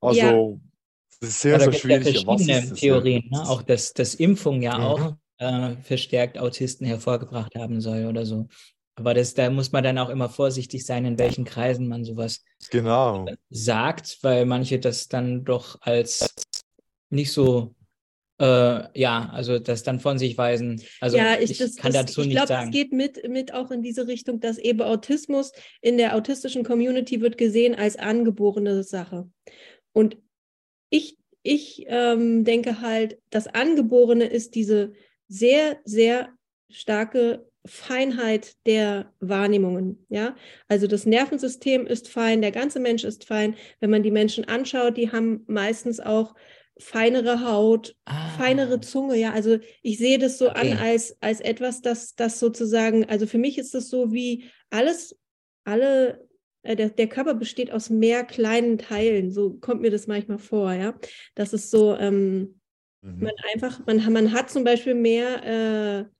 Also, 0.00 0.20
ja. 0.20 0.60
das 1.20 1.30
ist 1.30 1.40
sehr, 1.40 1.60
sehr 1.60 1.72
schwierig. 1.72 2.24
Ja 2.24 2.24
verschiedene 2.24 2.74
Theorien, 2.74 3.28
ne? 3.30 3.48
auch 3.48 3.62
dass, 3.62 3.92
dass 3.92 4.14
Impfung 4.14 4.62
ja 4.62 4.78
mhm. 4.78 4.84
auch 4.84 5.16
äh, 5.38 5.76
verstärkt 5.82 6.38
Autisten 6.38 6.86
hervorgebracht 6.86 7.54
haben 7.54 7.80
soll 7.80 8.06
oder 8.06 8.24
so. 8.24 8.48
Aber 8.94 9.12
das, 9.12 9.34
da 9.34 9.50
muss 9.50 9.72
man 9.72 9.84
dann 9.84 9.98
auch 9.98 10.08
immer 10.08 10.30
vorsichtig 10.30 10.86
sein, 10.86 11.04
in 11.04 11.18
welchen 11.18 11.44
Kreisen 11.44 11.86
man 11.86 12.04
sowas 12.04 12.42
genau. 12.70 13.26
sagt, 13.50 14.18
weil 14.22 14.46
manche 14.46 14.78
das 14.78 15.08
dann 15.08 15.44
doch 15.44 15.78
als 15.82 16.34
nicht 17.10 17.30
so 17.30 17.75
äh, 18.38 19.00
ja, 19.00 19.30
also 19.32 19.58
das 19.58 19.82
dann 19.82 20.00
von 20.00 20.18
sich 20.18 20.36
weisen. 20.36 20.82
Also 21.00 21.16
ja, 21.16 21.38
ich, 21.38 21.56
das, 21.56 21.76
kann 21.76 21.92
das, 21.92 22.06
dazu 22.06 22.22
ich 22.22 22.28
nicht 22.28 22.38
sagen. 22.38 22.42
Ich 22.42 22.46
glaube, 22.48 22.64
es 22.64 22.70
geht 22.70 22.92
mit, 22.92 23.28
mit 23.30 23.54
auch 23.54 23.70
in 23.70 23.82
diese 23.82 24.06
Richtung, 24.06 24.40
dass 24.40 24.58
eben 24.58 24.82
Autismus 24.82 25.52
in 25.80 25.96
der 25.96 26.14
autistischen 26.14 26.64
Community 26.64 27.20
wird 27.20 27.38
gesehen 27.38 27.74
als 27.74 27.96
angeborene 27.96 28.82
Sache. 28.82 29.30
Und 29.92 30.18
ich, 30.90 31.16
ich 31.42 31.84
ähm, 31.88 32.44
denke 32.44 32.80
halt, 32.80 33.18
das 33.30 33.46
Angeborene 33.46 34.26
ist 34.26 34.54
diese 34.54 34.92
sehr, 35.28 35.78
sehr 35.84 36.28
starke 36.70 37.46
Feinheit 37.64 38.54
der 38.66 39.12
Wahrnehmungen. 39.20 40.06
Ja, 40.08 40.36
also 40.68 40.86
das 40.86 41.06
Nervensystem 41.06 41.86
ist 41.86 42.08
fein, 42.08 42.42
der 42.42 42.52
ganze 42.52 42.80
Mensch 42.80 43.04
ist 43.04 43.24
fein. 43.24 43.56
Wenn 43.80 43.90
man 43.90 44.02
die 44.02 44.10
Menschen 44.10 44.44
anschaut, 44.44 44.96
die 44.96 45.10
haben 45.10 45.44
meistens 45.46 46.00
auch 46.00 46.34
feinere 46.78 47.44
Haut, 47.44 47.96
ah. 48.04 48.28
feinere 48.36 48.80
Zunge, 48.80 49.16
ja. 49.16 49.32
Also 49.32 49.58
ich 49.82 49.98
sehe 49.98 50.18
das 50.18 50.38
so 50.38 50.50
okay. 50.50 50.72
an 50.72 50.78
als, 50.78 51.16
als 51.20 51.40
etwas, 51.40 51.80
das, 51.80 52.14
das 52.14 52.38
sozusagen, 52.38 53.04
also 53.06 53.26
für 53.26 53.38
mich 53.38 53.58
ist 53.58 53.74
das 53.74 53.88
so 53.88 54.12
wie 54.12 54.44
alles, 54.70 55.18
alle, 55.64 56.26
äh, 56.62 56.76
der, 56.76 56.90
der 56.90 57.08
Körper 57.08 57.34
besteht 57.34 57.70
aus 57.70 57.88
mehr 57.88 58.24
kleinen 58.24 58.78
Teilen, 58.78 59.30
so 59.32 59.54
kommt 59.54 59.80
mir 59.80 59.90
das 59.90 60.06
manchmal 60.06 60.38
vor, 60.38 60.72
ja. 60.72 60.98
Das 61.34 61.52
ist 61.52 61.70
so, 61.70 61.96
ähm, 61.96 62.60
mhm. 63.00 63.20
man 63.20 63.34
einfach, 63.54 63.86
man, 63.86 64.12
man 64.12 64.32
hat 64.32 64.50
zum 64.50 64.64
Beispiel 64.64 64.94
mehr 64.94 65.44
äh, 65.44 66.15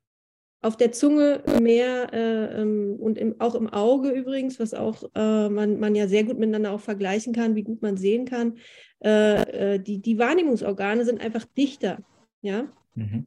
auf 0.62 0.77
der 0.77 0.92
Zunge 0.92 1.42
mehr 1.61 2.12
äh, 2.12 2.62
ähm, 2.62 2.97
und 2.99 3.19
im, 3.19 3.40
auch 3.40 3.55
im 3.55 3.69
Auge 3.69 4.11
übrigens, 4.11 4.59
was 4.59 4.75
auch 4.75 5.05
äh, 5.14 5.49
man, 5.49 5.79
man 5.79 5.95
ja 5.95 6.09
sehr 6.09 6.25
gut 6.25 6.38
miteinander 6.38 6.73
auch 6.73 6.81
vergleichen 6.81 7.33
kann, 7.33 7.55
wie 7.55 7.62
gut 7.62 7.83
man 7.83 7.97
sehen 7.97 8.25
kann. 8.25 8.59
Äh, 9.05 9.75
äh 9.75 9.79
die, 9.79 9.99
die 9.99 10.19
Wahrnehmungsorgane 10.19 11.05
sind 11.05 11.21
einfach 11.21 11.45
dichter. 11.57 11.99
Ja. 12.42 12.69
Mhm. 12.95 13.27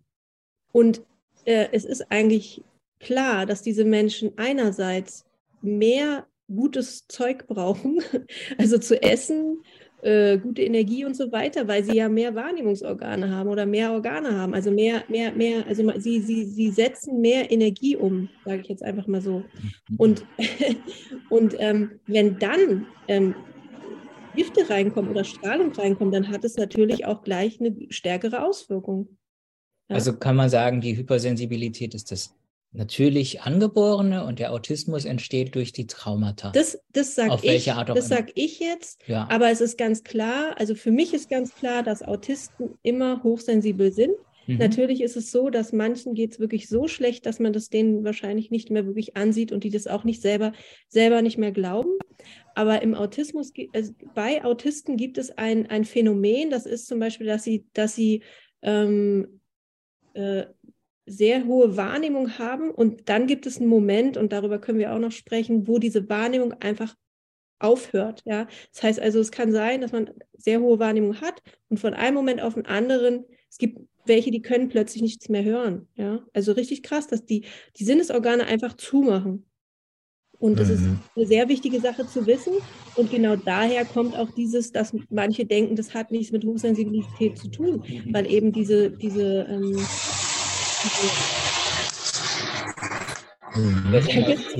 Und 0.71 1.03
äh, 1.45 1.67
es 1.71 1.85
ist 1.85 2.11
eigentlich 2.11 2.63
klar, 2.99 3.45
dass 3.45 3.61
diese 3.61 3.85
Menschen 3.85 4.33
einerseits 4.37 5.25
mehr 5.61 6.27
gutes 6.53 7.07
Zeug 7.07 7.47
brauchen, 7.47 8.01
also 8.57 8.77
zu 8.77 9.01
essen, 9.01 9.63
äh, 10.01 10.37
gute 10.37 10.61
Energie 10.61 11.05
und 11.05 11.15
so 11.15 11.31
weiter, 11.31 11.67
weil 11.67 11.83
sie 11.83 11.97
ja 11.97 12.09
mehr 12.09 12.33
Wahrnehmungsorgane 12.35 13.29
haben 13.29 13.49
oder 13.49 13.65
mehr 13.65 13.91
Organe 13.91 14.37
haben, 14.37 14.53
also 14.53 14.71
mehr, 14.71 15.03
mehr, 15.09 15.33
mehr, 15.33 15.65
also 15.67 15.91
sie, 15.97 16.21
sie, 16.21 16.45
sie 16.45 16.71
setzen 16.71 17.19
mehr 17.21 17.51
Energie 17.51 17.95
um, 17.95 18.29
sage 18.45 18.61
ich 18.61 18.67
jetzt 18.67 18.83
einfach 18.83 19.07
mal 19.07 19.21
so. 19.21 19.43
Und, 19.97 20.25
und 21.29 21.55
ähm, 21.59 21.99
wenn 22.07 22.39
dann 22.39 22.87
ähm, 23.07 23.35
Gifte 24.35 24.69
reinkommen 24.69 25.11
oder 25.11 25.23
Strahlung 25.23 25.71
reinkommt, 25.73 26.13
dann 26.13 26.29
hat 26.29 26.43
es 26.43 26.55
natürlich 26.55 27.05
auch 27.05 27.23
gleich 27.23 27.59
eine 27.59 27.75
stärkere 27.89 28.43
Auswirkung. 28.43 29.17
Ja? 29.89 29.95
Also 29.95 30.13
kann 30.13 30.35
man 30.35 30.49
sagen, 30.49 30.81
die 30.81 30.95
Hypersensibilität 30.95 31.93
ist 31.93 32.11
das 32.11 32.35
natürlich 32.71 33.41
angeborene 33.41 34.25
und 34.25 34.39
der 34.39 34.53
Autismus 34.53 35.05
entsteht 35.05 35.55
durch 35.55 35.71
die 35.73 35.87
Traumata. 35.87 36.51
Das, 36.51 36.79
das 36.93 37.15
sage 37.15 37.39
ich, 37.41 37.63
sag 37.63 38.31
ich 38.35 38.59
jetzt, 38.59 39.01
ja. 39.07 39.27
aber 39.29 39.49
es 39.49 39.59
ist 39.59 39.77
ganz 39.77 40.03
klar, 40.03 40.55
also 40.57 40.75
für 40.75 40.91
mich 40.91 41.13
ist 41.13 41.29
ganz 41.29 41.55
klar, 41.55 41.81
dass 41.81 42.03
Autisten 42.03 42.77
immer 42.83 43.23
hochsensibel 43.23 43.91
sind. 43.91 44.13
Mhm. 44.45 44.57
Natürlich 44.57 45.01
ist 45.01 45.17
es 45.17 45.31
so, 45.31 45.49
dass 45.49 45.73
manchen 45.73 46.13
geht 46.13 46.33
es 46.33 46.39
wirklich 46.39 46.69
so 46.69 46.87
schlecht, 46.87 47.25
dass 47.25 47.39
man 47.39 47.53
das 47.53 47.69
denen 47.69 48.03
wahrscheinlich 48.03 48.51
nicht 48.51 48.69
mehr 48.69 48.85
wirklich 48.85 49.17
ansieht 49.17 49.51
und 49.51 49.63
die 49.63 49.71
das 49.71 49.87
auch 49.87 50.03
nicht 50.03 50.21
selber, 50.21 50.53
selber 50.87 51.23
nicht 51.23 51.37
mehr 51.37 51.51
glauben. 51.51 51.97
Aber 52.53 52.81
im 52.83 52.93
Autismus, 52.93 53.51
also 53.73 53.93
bei 54.13 54.43
Autisten 54.43 54.95
gibt 54.95 55.17
es 55.17 55.31
ein, 55.37 55.67
ein 55.67 55.85
Phänomen, 55.85 56.51
das 56.51 56.65
ist 56.65 56.87
zum 56.87 56.99
Beispiel, 56.99 57.27
dass 57.27 57.43
sie, 57.43 57.65
dass 57.73 57.95
sie 57.95 58.21
ähm, 58.61 59.39
äh, 60.13 60.45
sehr 61.09 61.45
hohe 61.45 61.75
Wahrnehmung 61.75 62.37
haben 62.37 62.71
und 62.71 63.09
dann 63.09 63.27
gibt 63.27 63.45
es 63.45 63.57
einen 63.57 63.67
Moment, 63.67 64.17
und 64.17 64.31
darüber 64.31 64.59
können 64.59 64.79
wir 64.79 64.93
auch 64.93 64.99
noch 64.99 65.11
sprechen, 65.11 65.67
wo 65.67 65.79
diese 65.79 66.09
Wahrnehmung 66.09 66.53
einfach 66.53 66.95
aufhört. 67.59 68.21
Ja? 68.25 68.47
Das 68.73 68.83
heißt 68.83 68.99
also, 68.99 69.19
es 69.19 69.31
kann 69.31 69.51
sein, 69.51 69.81
dass 69.81 69.91
man 69.91 70.11
sehr 70.37 70.61
hohe 70.61 70.79
Wahrnehmung 70.79 71.21
hat 71.21 71.41
und 71.69 71.79
von 71.79 71.93
einem 71.93 72.15
Moment 72.15 72.41
auf 72.41 72.53
den 72.53 72.65
anderen, 72.65 73.25
es 73.49 73.57
gibt 73.57 73.79
welche, 74.05 74.31
die 74.31 74.41
können 74.41 74.69
plötzlich 74.69 75.01
nichts 75.01 75.29
mehr 75.29 75.43
hören. 75.43 75.87
Ja? 75.95 76.23
Also 76.33 76.53
richtig 76.53 76.83
krass, 76.83 77.07
dass 77.07 77.25
die, 77.25 77.45
die 77.77 77.83
Sinnesorgane 77.83 78.45
einfach 78.45 78.75
zumachen. 78.75 79.45
Und 80.39 80.57
das 80.57 80.69
mhm. 80.69 80.73
ist 80.73 80.83
eine 81.15 81.27
sehr 81.27 81.49
wichtige 81.49 81.81
Sache 81.81 82.07
zu 82.07 82.25
wissen. 82.25 82.53
Und 82.95 83.11
genau 83.11 83.35
daher 83.35 83.83
kommt 83.83 84.17
auch 84.17 84.31
dieses, 84.31 84.71
dass 84.71 84.95
manche 85.09 85.45
denken, 85.45 85.75
das 85.75 85.93
hat 85.93 86.11
nichts 86.11 86.31
mit 86.31 86.45
Hochsensibilität 86.45 87.37
zu 87.37 87.49
tun, 87.49 87.83
weil 88.11 88.25
eben 88.25 88.51
diese, 88.51 88.89
diese 88.89 89.45
ähm. 89.49 89.77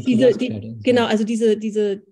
Diese, 0.06 0.38
die, 0.38 0.78
genau, 0.84 1.06
also 1.06 1.24
diese, 1.24 1.58
diese, 1.58 2.04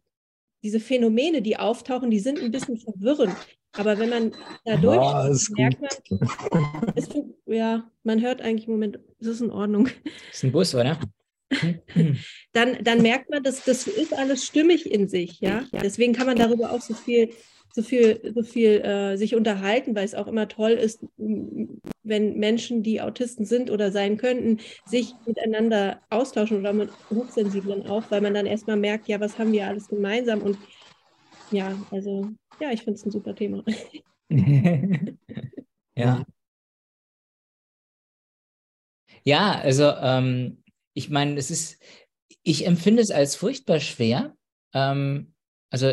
diese 0.64 0.80
Phänomene, 0.80 1.42
die 1.42 1.58
auftauchen, 1.58 2.10
die 2.10 2.20
sind 2.20 2.40
ein 2.40 2.52
bisschen 2.52 2.78
verwirrend. 2.78 3.36
Aber 3.74 4.00
wenn 4.00 4.10
man 4.10 4.32
dadurch 4.66 4.98
ah, 4.98 5.32
merkt, 5.58 5.82
man, 5.82 6.94
ist, 6.96 7.16
ja, 7.46 7.90
man 8.04 8.22
hört 8.22 8.42
eigentlich 8.42 8.68
im 8.68 8.74
Moment, 8.74 9.00
es 9.20 9.28
ist 9.28 9.42
in 9.42 9.52
Ordnung. 9.52 9.86
Das 9.86 10.38
ist 10.38 10.44
ein 10.44 10.52
Bus, 10.52 10.74
oder? 10.74 11.00
dann, 12.54 12.84
dann 12.84 13.02
merkt 13.02 13.30
man, 13.30 13.44
dass 13.44 13.64
das 13.64 13.88
ist 13.88 14.14
alles 14.14 14.46
stimmig 14.46 14.90
in 14.90 15.08
sich, 15.08 15.40
ja. 15.40 15.66
Deswegen 15.72 16.14
kann 16.14 16.28
man 16.28 16.38
darüber 16.38 16.72
auch 16.72 16.82
so 16.82 16.94
viel 16.94 17.30
so 17.78 17.84
viel, 17.84 18.34
so 18.34 18.42
viel 18.42 18.82
äh, 18.82 19.18
sich 19.18 19.36
unterhalten, 19.36 19.96
weil 19.96 20.04
es 20.04 20.16
auch 20.16 20.26
immer 20.26 20.48
toll 20.48 20.72
ist, 20.72 21.06
wenn 21.18 22.38
Menschen, 22.40 22.82
die 22.82 23.02
Autisten 23.02 23.46
sind 23.46 23.70
oder 23.70 23.92
sein 23.92 24.18
könnten, 24.18 24.60
sich 24.86 25.14
miteinander 25.28 26.02
austauschen 26.10 26.58
oder 26.58 26.74
mit 26.74 26.90
Hochsensiblen 27.12 27.86
auch, 27.86 28.10
weil 28.10 28.22
man 28.22 28.34
dann 28.34 28.48
erstmal 28.48 28.78
merkt, 28.78 29.08
ja, 29.08 29.20
was 29.20 29.38
haben 29.38 29.52
wir 29.52 29.68
alles 29.68 29.88
gemeinsam 29.88 30.42
und 30.42 30.58
ja, 31.52 31.78
also 31.92 32.32
ja, 32.60 32.72
ich 32.72 32.82
finde 32.82 32.96
es 32.96 33.06
ein 33.06 33.12
super 33.12 33.36
Thema. 33.36 33.64
ja. 35.96 36.26
Ja, 39.24 39.52
also 39.52 39.84
ähm, 39.84 40.64
ich 40.96 41.12
meine, 41.12 41.36
es 41.38 41.52
ist, 41.52 41.80
ich 42.42 42.66
empfinde 42.66 43.04
es 43.04 43.12
als 43.12 43.36
furchtbar 43.36 43.80
schwer. 43.80 44.36
Ähm, 44.74 45.36
also 45.70 45.92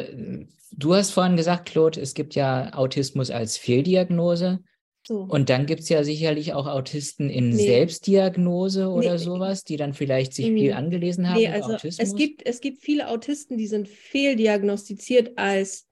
Du 0.77 0.95
hast 0.95 1.11
vorhin 1.11 1.37
gesagt, 1.37 1.67
Claude, 1.67 2.01
es 2.01 2.15
gibt 2.15 2.35
ja 2.35 2.73
Autismus 2.75 3.31
als 3.31 3.57
Fehldiagnose. 3.57 4.61
So. 5.07 5.21
Und 5.21 5.51
dann 5.51 5.67
gibt 5.67 5.83
es 5.83 5.91
ja 5.91 6.03
sicherlich 6.03 6.55
auch 6.55 6.67
Autisten 6.67 7.29
in 7.29 7.51
nee. 7.51 7.67
Selbstdiagnose 7.67 8.89
oder 8.89 9.13
nee. 9.13 9.19
sowas, 9.19 9.63
die 9.63 9.77
dann 9.77 9.93
vielleicht 9.93 10.33
sich 10.33 10.47
viel 10.47 10.73
angelesen 10.73 11.29
haben. 11.29 11.39
Nee, 11.39 11.49
also 11.49 11.75
es 11.75 12.15
gibt, 12.15 12.47
es 12.47 12.61
gibt 12.63 12.81
viele 12.83 13.09
Autisten, 13.09 13.59
die 13.59 13.67
sind 13.67 13.87
fehldiagnostiziert 13.87 15.37
als 15.37 15.87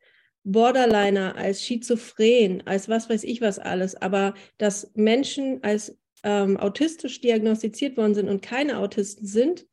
Borderliner, 0.44 1.36
als 1.36 1.62
Schizophren, 1.62 2.62
als 2.66 2.88
was 2.88 3.10
weiß 3.10 3.24
ich 3.24 3.42
was 3.42 3.58
alles. 3.58 3.94
Aber 3.94 4.32
dass 4.56 4.90
Menschen 4.94 5.62
als 5.62 5.98
ähm, 6.24 6.56
autistisch 6.56 7.20
diagnostiziert 7.20 7.98
worden 7.98 8.14
sind 8.14 8.28
und 8.28 8.40
keine 8.40 8.78
Autisten 8.78 9.26
sind, 9.26 9.66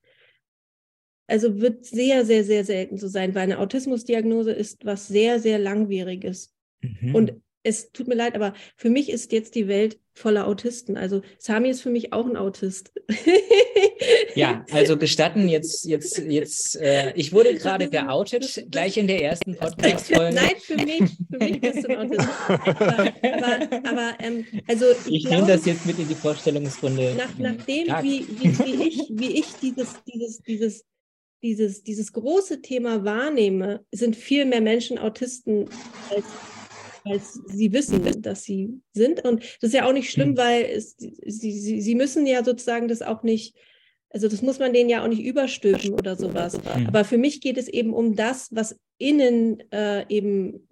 also 1.29 1.61
wird 1.61 1.85
sehr, 1.85 2.25
sehr, 2.25 2.43
sehr 2.43 2.63
selten 2.65 2.97
so 2.97 3.07
sein, 3.07 3.35
weil 3.35 3.43
eine 3.43 3.59
Autismusdiagnose 3.59 4.51
ist 4.51 4.85
was 4.85 5.07
sehr, 5.07 5.39
sehr 5.39 5.59
langwieriges. 5.59 6.53
Mhm. 6.81 7.15
Und 7.15 7.33
es 7.63 7.91
tut 7.91 8.07
mir 8.07 8.15
leid, 8.15 8.35
aber 8.35 8.53
für 8.77 8.89
mich 8.89 9.09
ist 9.09 9.31
jetzt 9.31 9.53
die 9.55 9.67
Welt 9.67 9.99
voller 10.13 10.47
Autisten. 10.47 10.97
Also 10.97 11.21
Sami 11.37 11.69
ist 11.69 11.81
für 11.81 11.89
mich 11.89 12.13
auch 12.13 12.25
ein 12.25 12.37
Autist. 12.37 12.91
ja, 14.35 14.65
also 14.71 14.97
gestatten 14.97 15.49
jetzt, 15.49 15.85
jetzt, 15.85 16.19
jetzt, 16.19 16.77
äh, 16.77 17.13
ich 17.15 17.33
wurde 17.33 17.53
gerade 17.55 17.89
geoutet, 17.89 18.65
gleich 18.71 18.97
in 18.97 19.07
der 19.07 19.23
ersten 19.23 19.55
Podcast-Folge. 19.55 20.35
Nein, 20.35 20.55
für 20.61 20.75
mich, 20.75 21.17
für 21.31 21.37
mich 21.37 21.61
bist 21.61 21.83
du 21.83 21.89
ein 21.89 21.97
Autist. 21.97 22.29
Aber, 22.47 23.13
aber, 23.21 23.87
aber 23.87 24.13
ähm, 24.19 24.45
also 24.67 24.85
ich, 25.07 25.25
ich 25.25 25.29
nehme 25.29 25.47
das 25.47 25.65
jetzt 25.65 25.85
mit 25.85 25.99
in 25.99 26.07
die 26.07 26.15
Vorstellungsrunde. 26.15 27.15
Nach, 27.15 27.37
nachdem, 27.37 27.87
wie, 28.01 28.25
wie, 28.39 28.59
wie, 28.59 28.87
ich, 28.87 29.11
wie 29.11 29.39
ich 29.39 29.47
dieses, 29.61 29.95
dieses, 30.05 30.41
dieses 30.43 30.85
dieses, 31.41 31.83
dieses 31.83 32.13
große 32.13 32.61
Thema 32.61 33.05
wahrnehme, 33.05 33.85
sind 33.91 34.15
viel 34.15 34.45
mehr 34.45 34.61
Menschen 34.61 34.97
Autisten, 34.97 35.69
als, 36.09 36.25
als 37.05 37.33
sie 37.47 37.71
wissen, 37.71 38.21
dass 38.21 38.43
sie 38.43 38.81
sind. 38.93 39.23
Und 39.25 39.41
das 39.61 39.69
ist 39.69 39.73
ja 39.73 39.87
auch 39.87 39.93
nicht 39.93 40.11
schlimm, 40.11 40.31
mhm. 40.31 40.37
weil 40.37 40.65
es, 40.65 40.95
sie, 40.97 41.59
sie, 41.59 41.81
sie 41.81 41.95
müssen 41.95 42.25
ja 42.25 42.43
sozusagen 42.43 42.87
das 42.87 43.01
auch 43.01 43.23
nicht, 43.23 43.55
also 44.09 44.27
das 44.27 44.41
muss 44.41 44.59
man 44.59 44.73
denen 44.73 44.89
ja 44.89 45.03
auch 45.03 45.07
nicht 45.07 45.23
überstülpen 45.23 45.93
oder 45.93 46.15
sowas. 46.15 46.57
Mhm. 46.57 46.87
Aber 46.87 47.05
für 47.05 47.17
mich 47.17 47.41
geht 47.41 47.57
es 47.57 47.67
eben 47.67 47.93
um 47.93 48.15
das, 48.15 48.49
was 48.53 48.79
innen 48.97 49.59
äh, 49.71 50.05
eben 50.09 50.67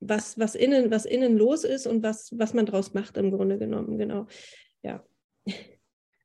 was, 0.00 0.38
was 0.38 0.54
innen, 0.54 0.90
was 0.90 1.04
innen 1.04 1.36
los 1.36 1.64
ist 1.64 1.86
und 1.86 2.02
was, 2.02 2.30
was 2.36 2.54
man 2.54 2.66
daraus 2.66 2.94
macht 2.94 3.16
im 3.16 3.30
Grunde 3.30 3.58
genommen, 3.58 3.98
genau. 3.98 4.26
Ja. 4.82 5.04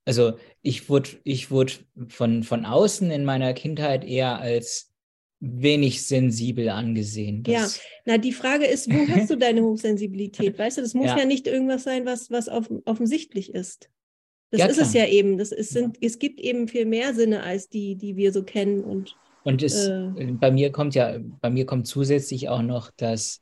Also 0.06 0.34
ich 0.62 0.90
wurde, 0.90 1.10
ich 1.24 1.52
wurde 1.52 1.74
von, 2.08 2.44
von 2.44 2.66
außen 2.66 3.12
in 3.12 3.24
meiner 3.24 3.54
Kindheit 3.54 4.04
eher 4.04 4.40
als 4.40 4.92
wenig 5.40 6.04
sensibel 6.04 6.70
angesehen. 6.70 7.44
Ja, 7.48 7.68
na 8.06 8.18
die 8.18 8.32
Frage 8.32 8.66
ist, 8.66 8.90
wo 8.92 9.08
hast 9.08 9.30
du 9.30 9.36
deine 9.38 9.64
Hochsensibilität? 9.64 10.58
Weißt 10.58 10.78
du, 10.78 10.82
das 10.82 10.94
muss 10.94 11.08
ja, 11.08 11.20
ja 11.20 11.26
nicht 11.26 11.48
irgendwas 11.48 11.84
sein, 11.84 12.06
was, 12.06 12.30
was 12.30 12.48
auf, 12.48 12.72
offensichtlich 12.86 13.54
ist. 13.54 13.90
Das 14.52 14.60
ja, 14.60 14.66
ist 14.68 14.76
klar. 14.76 14.88
es 14.88 14.94
ja 14.94 15.06
eben. 15.08 15.38
Das 15.38 15.52
ist, 15.52 15.72
sind, 15.72 15.98
ja. 15.98 16.08
Es 16.08 16.20
gibt 16.20 16.40
eben 16.40 16.68
viel 16.68 16.86
mehr 16.86 17.14
Sinne 17.14 17.42
als 17.42 17.70
die, 17.70 17.96
die 17.96 18.18
wir 18.18 18.32
so 18.32 18.44
kennen. 18.44 18.84
Und, 18.84 19.16
und 19.44 19.64
es, 19.64 19.88
äh, 19.88 20.10
bei 20.40 20.52
mir 20.52 20.72
kommt 20.72 20.94
ja, 20.94 21.18
bei 21.42 21.50
mir 21.50 21.66
kommt 21.66 21.88
zusätzlich 21.88 22.50
auch 22.50 22.62
noch, 22.62 22.92
dass 22.92 23.42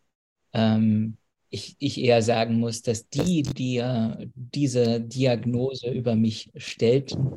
ähm, 0.53 1.17
ich, 1.49 1.75
ich 1.79 1.99
eher 2.01 2.21
sagen 2.21 2.59
muss, 2.59 2.81
dass 2.81 3.09
die, 3.09 3.43
die 3.43 3.77
äh, 3.77 4.27
diese 4.35 5.01
Diagnose 5.01 5.89
über 5.89 6.15
mich 6.15 6.51
stellten, 6.55 7.27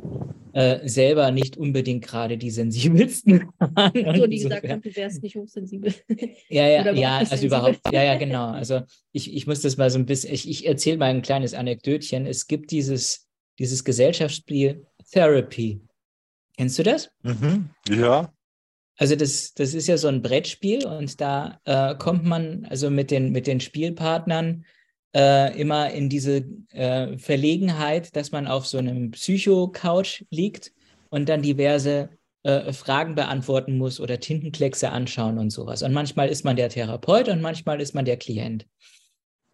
äh, 0.52 0.86
selber 0.86 1.30
nicht 1.30 1.56
unbedingt 1.56 2.04
gerade 2.04 2.36
die 2.36 2.50
sensibelsten 2.50 3.48
waren. 3.58 4.16
So, 4.16 4.26
die 4.26 4.38
gesagt 4.38 4.68
haben, 4.68 4.82
du 4.82 4.94
wärst 4.94 5.22
nicht 5.22 5.36
hochsensibel. 5.36 5.94
Ja, 6.48 6.68
ja, 6.68 6.92
ja, 6.92 7.18
also 7.18 7.30
sensibel. 7.30 7.46
überhaupt, 7.46 7.80
ja, 7.90 8.02
ja, 8.02 8.16
genau. 8.16 8.50
Also 8.50 8.82
ich, 9.12 9.32
ich 9.32 9.46
muss 9.46 9.62
das 9.62 9.78
mal 9.78 9.90
so 9.90 9.98
ein 9.98 10.06
bisschen, 10.06 10.34
ich, 10.34 10.48
ich 10.48 10.66
erzähle 10.66 10.98
mal 10.98 11.06
ein 11.06 11.22
kleines 11.22 11.54
Anekdötchen. 11.54 12.26
Es 12.26 12.46
gibt 12.46 12.70
dieses, 12.70 13.26
dieses 13.58 13.82
Gesellschaftsspiel 13.84 14.86
Therapy. 15.10 15.80
Kennst 16.56 16.78
du 16.78 16.82
das? 16.82 17.10
Mhm. 17.22 17.70
Ja. 17.88 18.32
Also 18.96 19.16
das, 19.16 19.54
das 19.54 19.74
ist 19.74 19.86
ja 19.88 19.96
so 19.96 20.08
ein 20.08 20.22
Brettspiel 20.22 20.86
und 20.86 21.20
da 21.20 21.60
äh, 21.64 21.94
kommt 21.96 22.24
man 22.24 22.66
also 22.66 22.90
mit 22.90 23.10
den, 23.10 23.32
mit 23.32 23.46
den 23.46 23.60
Spielpartnern 23.60 24.64
äh, 25.14 25.58
immer 25.58 25.90
in 25.90 26.08
diese 26.08 26.44
äh, 26.70 27.16
Verlegenheit, 27.18 28.14
dass 28.16 28.32
man 28.32 28.46
auf 28.46 28.66
so 28.66 28.78
einem 28.78 29.10
Psycho-Couch 29.10 30.24
liegt 30.30 30.72
und 31.10 31.28
dann 31.28 31.42
diverse 31.42 32.10
äh, 32.44 32.72
Fragen 32.72 33.14
beantworten 33.14 33.78
muss 33.78 34.00
oder 34.00 34.20
Tintenkleckse 34.20 34.90
anschauen 34.90 35.38
und 35.38 35.50
sowas. 35.50 35.82
Und 35.82 35.92
manchmal 35.92 36.28
ist 36.28 36.44
man 36.44 36.56
der 36.56 36.68
Therapeut 36.68 37.28
und 37.28 37.40
manchmal 37.40 37.80
ist 37.80 37.94
man 37.94 38.04
der 38.04 38.16
Klient. 38.16 38.66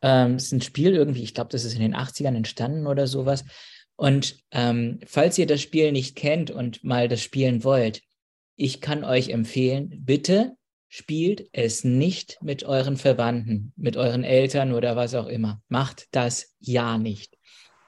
Ähm, 0.01 0.37
ist 0.37 0.53
ein 0.53 0.63
Spiel 0.63 0.95
irgendwie, 0.95 1.23
ich 1.23 1.35
glaube, 1.35 1.51
das 1.51 1.65
ist 1.65 1.75
in 1.75 1.81
den 1.81 1.95
80ern 1.95 2.37
entstanden 2.37 2.87
oder 2.87 3.07
sowas. 3.07 3.45
Und 3.97 4.39
ähm, 4.53 5.01
falls 5.07 5.37
ihr 5.39 5.47
das 5.47 5.61
Spiel 5.61 5.91
nicht 5.91 6.15
kennt 6.15 6.53
und 6.53 6.85
mal 6.85 7.09
das 7.09 7.21
spielen 7.21 7.65
wollt, 7.65 8.03
ich 8.59 8.81
kann 8.81 9.05
euch 9.05 9.31
empfehlen, 9.31 10.03
bitte 10.05 10.57
spielt 10.89 11.49
es 11.53 11.85
nicht 11.85 12.39
mit 12.43 12.65
euren 12.65 12.97
Verwandten, 12.97 13.73
mit 13.77 13.97
euren 13.97 14.25
Eltern 14.25 14.73
oder 14.73 14.97
was 14.97 15.15
auch 15.15 15.29
immer. 15.29 15.63
Macht 15.69 16.09
das 16.11 16.57
ja 16.59 16.99
nicht. 16.99 17.39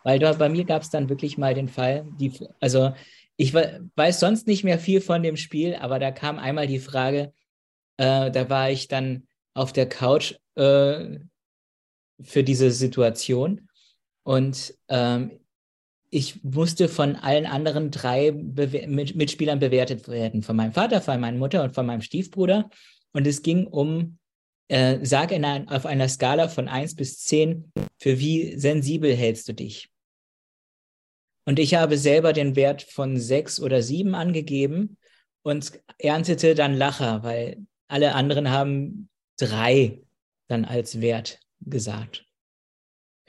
Weil 0.05 0.19
da, 0.19 0.33
bei 0.33 0.49
mir 0.49 0.65
gab 0.65 0.83
es 0.83 0.91
dann 0.91 1.09
wirklich 1.09 1.37
mal 1.37 1.55
den 1.55 1.69
Fall, 1.69 2.07
die, 2.19 2.33
also 2.61 2.93
ich 3.37 3.53
weiß 3.53 4.21
sonst 4.21 4.47
nicht 4.47 4.63
mehr 4.63 4.79
viel 4.79 5.01
von 5.01 5.23
dem 5.23 5.37
Spiel, 5.37 5.75
aber 5.75 5.99
da 5.99 6.13
kam 6.13 6.39
einmal 6.39 6.69
die 6.69 6.79
Frage, 6.79 7.33
äh, 7.97 8.31
da 8.31 8.49
war 8.49 8.71
ich 8.71 8.87
dann 8.87 9.27
auf 9.55 9.73
der 9.73 9.89
Couch 9.89 10.35
äh, 10.55 11.19
für 12.23 12.45
diese 12.45 12.71
Situation 12.71 13.69
und 14.23 14.75
ähm, 14.89 15.40
ich 16.11 16.43
musste 16.43 16.89
von 16.89 17.15
allen 17.17 17.47
anderen 17.47 17.91
drei 17.91 18.33
Be 18.33 18.87
mit 18.89 19.15
Mitspielern 19.15 19.61
bewertet 19.61 20.09
werden. 20.09 20.43
Von 20.43 20.57
meinem 20.57 20.73
Vater, 20.73 21.01
von 21.01 21.21
meiner 21.21 21.39
Mutter 21.39 21.63
und 21.63 21.75
von 21.75 21.87
meinem 21.87 22.03
Stiefbruder. 22.03 22.69
Und 23.13 23.27
es 23.27 23.43
ging 23.43 23.67
um, 23.67 24.19
äh, 24.69 24.99
sag 25.03 25.31
in 25.31 25.45
ein, 25.45 25.69
auf 25.69 25.87
einer 25.87 26.09
Skala 26.09 26.49
von 26.49 26.69
1 26.69 26.97
bis 26.97 27.21
10, 27.21 27.73
für 27.99 28.19
wie 28.19 28.59
sensibel 28.59 29.15
hältst 29.15 29.49
du 29.49 29.55
dich? 29.55 29.89
Und 31.45 31.59
ich 31.59 31.75
habe 31.75 31.97
selber 31.97 32.33
den 32.33 32.57
Wert 32.57 32.83
von 32.83 33.17
6 33.17 33.61
oder 33.61 33.83
7 33.83 34.15
angegeben 34.15 34.97
und 35.43 35.81
erntete 35.99 36.55
dann 36.55 36.75
Lacher, 36.75 37.23
weil 37.23 37.65
alle 37.89 38.15
anderen 38.15 38.51
haben 38.51 39.09
3 39.39 40.01
dann 40.49 40.65
als 40.65 41.01
Wert 41.01 41.41
gesagt. 41.61 42.27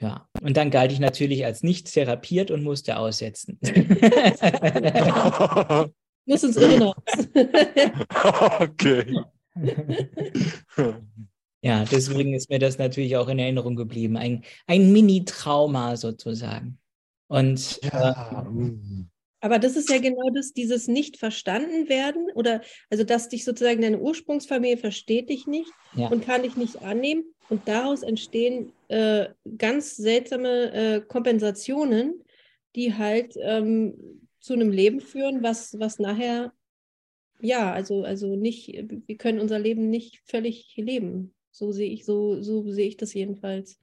Ja, 0.02 0.28
und 0.42 0.56
dann 0.56 0.72
galt 0.72 0.90
ich 0.90 0.98
natürlich 0.98 1.44
als 1.44 1.62
nicht 1.62 1.92
therapiert 1.92 2.50
und 2.50 2.64
musste 2.64 2.98
aussetzen. 2.98 3.60
Muss 6.26 6.42
uns 6.42 6.56
erinnern. 6.56 6.92
okay. 8.58 9.14
ja, 11.62 11.84
deswegen 11.84 12.34
ist 12.34 12.50
mir 12.50 12.58
das 12.58 12.78
natürlich 12.78 13.16
auch 13.16 13.28
in 13.28 13.38
Erinnerung 13.38 13.76
geblieben. 13.76 14.16
Ein, 14.16 14.42
ein 14.66 14.90
Mini-Trauma 14.92 15.94
sozusagen. 15.96 16.78
Und 17.28 17.78
ja. 17.84 18.42
äh, 18.42 18.44
aber 19.40 19.60
das 19.60 19.76
ist 19.76 19.88
ja 19.88 19.98
genau 19.98 20.30
das, 20.34 20.52
dieses 20.52 20.88
nicht 20.88 21.16
verstanden 21.16 21.88
werden 21.88 22.26
oder 22.34 22.60
also 22.90 23.04
dass 23.04 23.28
dich 23.28 23.44
sozusagen 23.44 23.82
deine 23.82 24.00
Ursprungsfamilie 24.00 24.78
versteht 24.78 25.30
dich 25.30 25.46
nicht 25.46 25.70
ja. 25.94 26.08
und 26.08 26.24
kann 26.24 26.42
dich 26.42 26.56
nicht 26.56 26.82
annehmen 26.82 27.31
und 27.52 27.68
daraus 27.68 28.02
entstehen 28.02 28.72
äh, 28.88 29.28
ganz 29.58 29.94
seltsame 29.94 30.72
äh, 30.72 31.00
Kompensationen, 31.02 32.24
die 32.74 32.94
halt 32.94 33.34
ähm, 33.38 34.22
zu 34.40 34.54
einem 34.54 34.70
Leben 34.70 35.02
führen, 35.02 35.42
was, 35.42 35.78
was 35.78 35.98
nachher 35.98 36.54
ja, 37.42 37.70
also, 37.70 38.04
also 38.04 38.36
nicht, 38.36 38.68
wir 39.06 39.16
können 39.18 39.38
unser 39.38 39.58
Leben 39.58 39.90
nicht 39.90 40.22
völlig 40.24 40.72
leben. 40.76 41.34
So 41.50 41.72
sehe 41.72 41.90
ich, 41.90 42.06
so, 42.06 42.40
so 42.40 42.70
sehe 42.70 42.88
ich 42.88 42.96
das 42.96 43.12
jedenfalls. 43.12 43.78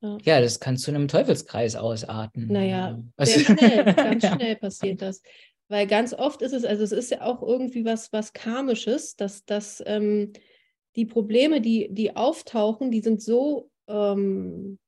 Ja. 0.00 0.18
ja, 0.24 0.40
das 0.40 0.58
kann 0.58 0.76
zu 0.76 0.90
einem 0.90 1.06
Teufelskreis 1.06 1.76
ausarten. 1.76 2.48
Naja, 2.48 3.00
sehr 3.18 3.44
schnell, 3.44 3.84
ganz 3.94 4.26
schnell 4.34 4.56
passiert 4.56 5.02
das. 5.02 5.22
Weil 5.68 5.86
ganz 5.86 6.14
oft 6.14 6.42
ist 6.42 6.52
es, 6.52 6.64
also 6.64 6.82
es 6.82 6.90
ist 6.90 7.12
ja 7.12 7.20
auch 7.20 7.42
irgendwie 7.42 7.84
was, 7.84 8.12
was 8.12 8.32
Karmisches, 8.32 9.14
dass, 9.14 9.44
dass 9.44 9.80
ähm, 9.86 10.32
die 10.98 11.06
Probleme, 11.06 11.62
die, 11.62 11.88
die 11.90 12.14
auftauchen, 12.14 12.90
die 12.90 13.00
sind 13.00 13.22
so 13.22 13.70
ähm, 13.86 14.78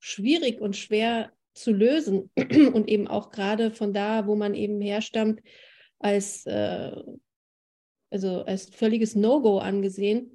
schwierig 0.00 0.60
und 0.60 0.76
schwer 0.76 1.30
zu 1.54 1.72
lösen 1.72 2.30
und 2.36 2.88
eben 2.88 3.06
auch 3.06 3.30
gerade 3.30 3.70
von 3.70 3.92
da, 3.92 4.26
wo 4.26 4.34
man 4.34 4.54
eben 4.54 4.80
herstammt, 4.80 5.40
als, 6.00 6.44
äh, 6.46 6.92
also 8.10 8.42
als 8.42 8.70
völliges 8.70 9.14
No-Go 9.14 9.58
angesehen 9.58 10.32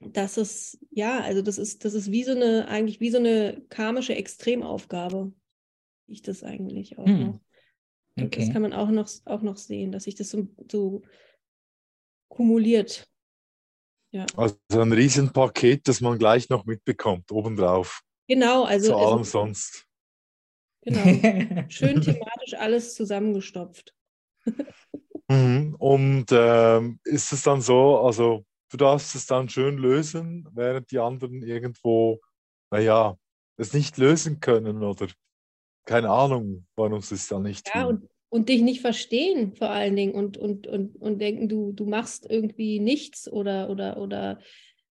das 0.00 0.36
ist, 0.36 0.78
ja, 0.90 1.20
also 1.20 1.42
das 1.42 1.58
ist, 1.58 1.84
das 1.84 1.94
ist 1.94 2.12
wie 2.12 2.22
so 2.22 2.32
eine, 2.32 2.68
eigentlich 2.68 3.00
wie 3.00 3.10
so 3.10 3.18
eine 3.18 3.62
karmische 3.68 4.14
Extremaufgabe. 4.14 5.32
Ich 6.06 6.22
das 6.22 6.44
eigentlich 6.44 6.98
auch 6.98 7.06
hm. 7.06 7.20
noch. 7.26 7.40
Okay. 8.20 8.40
Das 8.40 8.52
kann 8.52 8.62
man 8.62 8.72
auch 8.72 8.90
noch, 8.90 9.08
auch 9.26 9.42
noch 9.42 9.56
sehen, 9.56 9.92
dass 9.92 10.04
sich 10.04 10.14
das 10.14 10.30
so, 10.30 10.48
so 10.70 11.02
kumuliert. 12.28 13.08
Ja. 14.10 14.26
Also 14.36 14.56
ein 14.70 14.92
Riesenpaket, 14.92 15.86
das 15.86 16.00
man 16.00 16.18
gleich 16.18 16.48
noch 16.48 16.64
mitbekommt, 16.64 17.30
obendrauf. 17.30 18.00
Genau, 18.26 18.64
also. 18.64 18.88
Zu 18.88 18.96
allem 18.96 19.18
also, 19.18 19.30
sonst. 19.30 19.86
Genau. 20.82 21.02
Schön 21.68 22.00
thematisch 22.00 22.54
alles 22.56 22.94
zusammengestopft. 22.94 23.94
Mhm. 25.30 25.74
Und 25.78 26.26
ähm, 26.30 27.00
ist 27.04 27.32
es 27.32 27.42
dann 27.42 27.60
so, 27.60 28.00
also 28.00 28.46
du 28.70 28.76
darfst 28.78 29.14
es 29.14 29.26
dann 29.26 29.50
schön 29.50 29.76
lösen, 29.76 30.48
während 30.52 30.90
die 30.90 30.98
anderen 30.98 31.42
irgendwo, 31.42 32.18
naja, 32.70 33.18
es 33.58 33.74
nicht 33.74 33.98
lösen 33.98 34.40
können 34.40 34.82
oder 34.82 35.08
keine 35.84 36.10
Ahnung, 36.10 36.66
warum 36.76 37.00
sie 37.00 37.16
es 37.16 37.28
dann 37.28 37.42
nicht 37.42 37.68
ja, 37.74 37.84
tun. 37.84 37.96
Und, 37.96 38.10
und 38.30 38.48
dich 38.48 38.62
nicht 38.62 38.80
verstehen 38.80 39.54
vor 39.54 39.70
allen 39.70 39.96
Dingen 39.96 40.14
und, 40.14 40.36
und, 40.36 40.66
und, 40.66 40.96
und 40.96 41.18
denken, 41.20 41.48
du, 41.48 41.72
du 41.72 41.86
machst 41.86 42.26
irgendwie 42.28 42.78
nichts 42.78 43.30
oder, 43.30 43.70
oder, 43.70 43.98
oder 43.98 44.40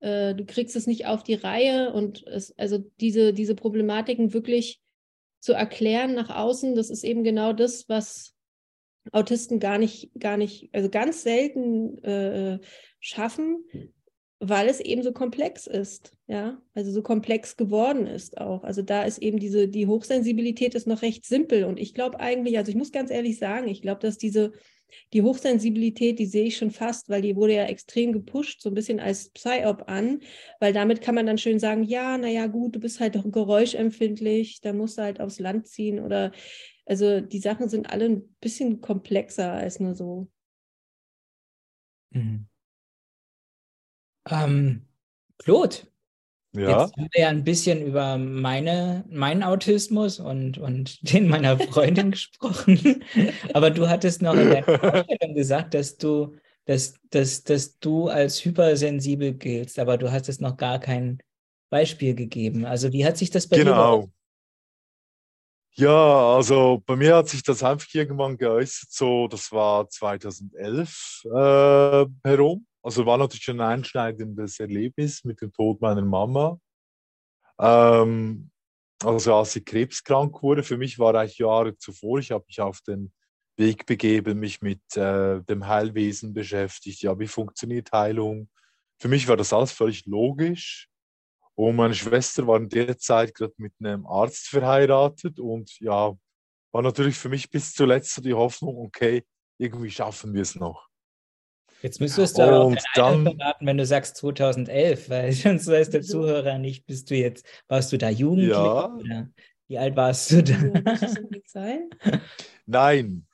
äh, 0.01 0.35
du 0.35 0.45
kriegst 0.45 0.77
es 0.77 0.87
nicht 0.87 1.07
auf 1.07 1.23
die 1.23 1.35
Reihe 1.35 1.93
und 1.93 2.27
es, 2.27 2.57
also 2.59 2.79
diese, 3.01 3.33
diese 3.33 3.55
Problematiken 3.55 4.35
wirklich 4.35 4.81
zu 5.41 5.55
erklären 5.55 6.15
nach 6.15 6.31
außen, 6.31 6.75
das 6.75 6.91
ist 6.91 7.05
eben 7.05 7.25
genau 7.25 7.53
das, 7.53 7.89
was 7.89 8.35
Autisten 9.11 9.59
gar 9.59 9.79
nicht, 9.79 10.11
gar 10.19 10.37
nicht, 10.37 10.69
also 10.73 10.89
ganz 10.89 11.23
selten 11.23 11.99
äh, 12.05 12.61
schaffen, 13.01 13.65
weil 14.45 14.69
es 14.69 14.81
eben 14.81 15.05
so 15.05 15.13
komplex 15.13 15.69
ist, 15.69 16.13
ja, 16.27 16.61
also 16.75 16.91
so 16.91 17.01
komplex 17.01 17.57
geworden 17.57 18.09
ist 18.09 18.39
auch. 18.39 18.65
Also 18.65 18.83
da 18.83 19.05
ist 19.05 19.19
eben 19.19 19.39
diese, 19.39 19.69
die 19.69 19.87
Hochsensibilität 19.87 20.75
ist 20.75 20.89
noch 20.89 21.03
recht 21.03 21.25
simpel 21.25 21.65
und 21.65 21.79
ich 21.79 21.95
glaube 21.95 22.19
eigentlich, 22.19 22.59
also 22.59 22.71
ich 22.71 22.77
muss 22.77 22.91
ganz 22.91 23.13
ehrlich 23.13 23.39
sagen, 23.39 23.69
ich 23.69 23.83
glaube, 23.83 24.01
dass 24.01 24.19
diese, 24.19 24.51
die 25.13 25.23
Hochsensibilität, 25.23 26.19
die 26.19 26.27
sehe 26.27 26.47
ich 26.47 26.57
schon 26.57 26.73
fast, 26.73 27.09
weil 27.09 27.23
die 27.23 27.37
wurde 27.37 27.55
ja 27.55 27.67
extrem 27.67 28.13
gepusht, 28.13 28.63
so 28.63 28.69
ein 28.69 28.75
bisschen 28.75 28.99
als 28.99 29.31
Psyop 29.31 29.85
an, 29.87 30.19
weil 30.59 30.73
damit 30.73 31.03
kann 31.03 31.15
man 31.15 31.27
dann 31.27 31.39
schön 31.39 31.61
sagen, 31.61 31.85
ja, 31.85 32.19
naja, 32.19 32.49
gut, 32.49 32.75
du 32.75 32.81
bist 32.81 32.99
halt 32.99 33.15
doch 33.15 33.31
geräuschempfindlich, 33.31 34.61
da 34.61 34.73
musst 34.73 34.99
du 34.99 35.03
halt 35.03 35.21
aufs 35.21 35.39
Land 35.39 35.69
ziehen 35.69 36.01
oder 36.01 36.33
also 36.85 37.21
die 37.21 37.39
Sachen 37.39 37.69
sind 37.69 37.91
alle 37.91 38.07
ein 38.07 38.35
bisschen 38.41 38.81
komplexer 38.81 39.53
als 39.53 39.79
nur 39.79 39.95
so. 39.95 40.27
Mhm. 42.11 42.49
Ähm, 44.31 44.87
Claude, 45.39 45.77
ja. 46.55 46.83
Jetzt 46.83 46.97
haben 46.97 47.09
wir 47.13 47.23
ja 47.23 47.29
ein 47.29 47.45
bisschen 47.45 47.81
über 47.81 48.19
meine, 48.19 49.05
meinen 49.09 49.43
Autismus 49.43 50.21
und, 50.21 50.59
und 50.59 50.99
den 51.13 51.29
meiner 51.29 51.59
Freundin 51.59 52.11
gesprochen. 52.11 53.03
Aber 53.55 53.71
du 53.71 53.89
hattest 53.89 54.21
noch 54.21 54.35
in 54.35 54.51
deiner 54.51 54.79
Vorstellung 54.79 55.35
gesagt, 55.35 55.75
dass 55.75 55.97
du, 55.97 56.37
dass, 56.67 56.95
dass, 57.11 57.43
dass 57.45 57.79
du 57.79 58.09
als 58.09 58.45
hypersensibel 58.45 59.33
giltst, 59.33 59.79
aber 59.79 59.99
du 59.99 60.13
hast 60.13 60.29
es 60.29 60.39
noch 60.39 60.57
gar 60.57 60.79
kein 60.79 61.19
Beispiel 61.71 62.15
gegeben. 62.15 62.65
Also 62.65 62.93
wie 62.93 63.05
hat 63.05 63.17
sich 63.17 63.31
das 63.31 63.49
bei 63.49 63.57
genau. 63.57 64.03
dir 64.03 64.13
ja, 65.75 66.37
also 66.37 66.83
bei 66.85 66.97
mir 66.97 67.17
hat 67.17 67.31
sich 67.31 67.43
das 67.43 67.63
einfach 67.63 67.89
irgendwann 67.95 68.37
geäußert, 68.37 68.93
so 68.93 69.27
das 69.27 69.51
war 69.53 69.89
2011 69.89 71.23
äh, 71.25 72.07
herum. 72.23 72.67
Also 72.83 73.07
war 73.07 73.19
natürlich 73.19 73.49
ein 73.49 73.61
einschneidendes 73.61 74.59
Erlebnis 74.59 75.25
mit 75.25 75.41
dem 75.41 75.53
Tod 75.53 75.81
meiner 75.81 76.03
Mama. 76.03 76.59
Ähm, 77.59 78.51
also 79.05 79.35
als 79.37 79.53
sie 79.53 79.65
krebskrank 79.65 80.43
wurde, 80.43 80.63
für 80.63 80.77
mich 80.77 80.99
war 80.99 81.15
eigentlich 81.15 81.39
Jahre 81.39 81.77
zuvor, 81.77 82.19
ich 82.19 82.31
habe 82.31 82.45
mich 82.47 82.61
auf 82.61 82.81
den 82.83 83.13
Weg 83.57 83.87
begeben, 83.87 84.41
mich 84.41 84.63
mit 84.63 84.81
äh, 84.97 85.41
dem 85.43 85.67
Heilwesen 85.67 86.33
beschäftigt. 86.33 87.03
Ja, 87.03 87.19
wie 87.19 87.29
funktioniert 87.29 87.93
Heilung? 87.93 88.49
Für 88.99 89.09
mich 89.09 89.29
war 89.29 89.37
das 89.37 89.53
alles 89.53 89.73
völlig 89.73 90.07
logisch. 90.07 90.89
Und 91.55 91.77
meine 91.77 91.95
Schwester 91.95 92.47
war 92.47 92.57
in 92.57 92.69
der 92.69 92.97
Zeit 92.99 93.35
gerade 93.35 93.53
mit 93.59 93.75
einem 93.79 94.07
Arzt 94.07 94.49
verheiratet 94.49 95.39
und 95.39 95.79
ja, 95.81 96.13
war 96.73 96.83
natürlich 96.83 97.17
für 97.17 97.29
mich 97.29 97.51
bis 97.51 97.75
zuletzt 97.75 98.15
so 98.15 98.23
die 98.23 98.33
Hoffnung, 98.33 98.79
okay, 98.79 99.25
irgendwie 99.59 99.91
schaffen 99.91 100.33
wir 100.33 100.43
es 100.43 100.55
noch. 100.55 100.89
Jetzt 101.83 102.01
müsstest 102.01 102.39
du 102.39 102.43
aber 102.43 102.61
auch 102.61 102.77
dann 102.95 103.25
verraten, 103.25 103.67
wenn 103.67 103.77
du 103.77 103.85
sagst 103.85 104.17
2011, 104.17 105.11
weil 105.11 105.33
sonst 105.33 105.67
weiß 105.67 105.91
der 105.91 106.03
Zuhörer 106.03 106.59
nicht, 106.59 106.87
bist 106.87 107.11
du 107.11 107.17
jetzt, 107.17 107.45
warst 107.69 107.93
du 107.93 107.99
da 107.99 108.09
jugendlich 108.09 108.51
ja. 108.51 108.95
oder 108.95 109.29
wie 109.69 109.79
alt 109.79 109.97
warst 109.97 110.31
du 110.31 110.43
da? 110.43 110.55
Nein, 112.67 113.27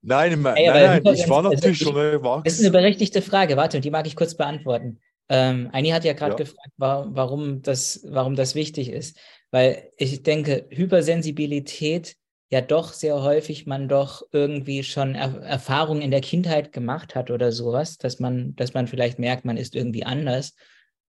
Nein, 0.00 0.40
nein, 0.42 0.64
nein, 0.64 1.02
nein 1.02 1.14
ich 1.14 1.28
war 1.28 1.42
natürlich 1.42 1.80
also, 1.80 1.92
schon 1.92 1.96
erwachsen. 1.96 2.44
Das 2.44 2.54
ist 2.54 2.60
eine 2.60 2.70
berechtigte 2.70 3.20
Frage, 3.20 3.56
warte, 3.56 3.78
und 3.78 3.84
die 3.84 3.90
mag 3.90 4.06
ich 4.06 4.16
kurz 4.16 4.36
beantworten. 4.36 5.00
Ähm, 5.28 5.68
Aini 5.72 5.90
hat 5.90 6.04
ja 6.04 6.12
gerade 6.12 6.32
ja. 6.32 6.36
gefragt, 6.36 6.72
warum 6.76 7.62
das, 7.62 8.06
warum 8.08 8.34
das 8.34 8.54
wichtig 8.54 8.90
ist. 8.90 9.18
Weil 9.50 9.90
ich 9.96 10.22
denke, 10.22 10.66
Hypersensibilität 10.70 12.16
ja 12.50 12.60
doch 12.60 12.92
sehr 12.92 13.22
häufig 13.22 13.66
man 13.66 13.88
doch 13.88 14.22
irgendwie 14.32 14.82
schon 14.82 15.14
er 15.14 15.42
Erfahrungen 15.42 16.00
in 16.00 16.10
der 16.10 16.20
Kindheit 16.20 16.72
gemacht 16.72 17.14
hat 17.14 17.30
oder 17.30 17.52
sowas, 17.52 17.98
dass 17.98 18.20
man, 18.20 18.56
dass 18.56 18.74
man 18.74 18.86
vielleicht 18.86 19.18
merkt, 19.18 19.44
man 19.44 19.56
ist 19.56 19.74
irgendwie 19.74 20.04
anders. 20.04 20.54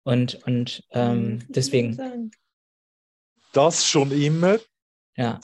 Und, 0.03 0.43
und 0.47 0.85
ähm, 0.91 1.45
deswegen. 1.49 2.31
Das 3.53 3.87
schon 3.87 4.11
immer. 4.11 4.59
Ja. 5.17 5.41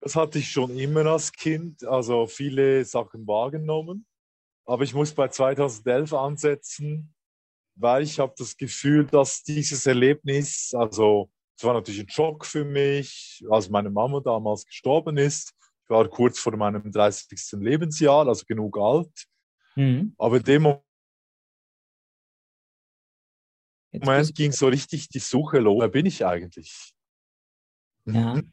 Das 0.00 0.16
hatte 0.16 0.38
ich 0.38 0.50
schon 0.50 0.76
immer 0.78 1.06
als 1.06 1.32
Kind, 1.32 1.84
also 1.84 2.26
viele 2.26 2.84
Sachen 2.84 3.26
wahrgenommen. 3.26 4.06
Aber 4.64 4.84
ich 4.84 4.92
muss 4.92 5.12
bei 5.12 5.28
2011 5.28 6.12
ansetzen, 6.12 7.14
weil 7.74 8.02
ich 8.02 8.18
habe 8.18 8.34
das 8.36 8.56
Gefühl, 8.56 9.06
dass 9.06 9.42
dieses 9.42 9.86
Erlebnis, 9.86 10.74
also 10.74 11.30
es 11.58 11.64
war 11.64 11.74
natürlich 11.74 12.00
ein 12.00 12.08
Schock 12.08 12.46
für 12.46 12.64
mich, 12.64 13.44
als 13.50 13.68
meine 13.68 13.90
Mama 13.90 14.20
damals 14.20 14.64
gestorben 14.64 15.16
ist. 15.16 15.52
Ich 15.82 15.90
war 15.90 16.08
kurz 16.08 16.38
vor 16.38 16.56
meinem 16.56 16.92
30. 16.92 17.36
Lebensjahr, 17.60 18.28
also 18.28 18.44
genug 18.46 18.78
alt. 18.78 19.10
Mhm. 19.74 20.14
Aber 20.18 20.36
in 20.36 20.44
dem 20.44 20.62
Moment 23.92 24.34
ging 24.36 24.52
so 24.52 24.68
richtig 24.68 25.08
die 25.08 25.18
Suche 25.18 25.58
los. 25.58 25.80
Wer 25.80 25.88
bin 25.88 26.06
ich 26.06 26.24
eigentlich? 26.24 26.92
Ja. 28.04 28.34
Mhm. 28.34 28.52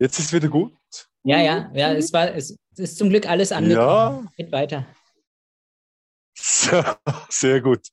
Jetzt 0.00 0.18
ist 0.18 0.32
wieder 0.32 0.48
gut. 0.48 0.74
Ja, 1.22 1.40
ja, 1.40 1.70
ja, 1.74 1.92
es 1.92 2.12
war, 2.12 2.34
es 2.34 2.56
ist 2.76 2.98
zum 2.98 3.08
Glück 3.08 3.28
alles 3.28 3.52
angekommen. 3.52 4.24
Ja. 4.24 4.32
Geht 4.36 4.50
weiter. 4.50 4.84
Sehr 7.28 7.60
gut. 7.60 7.88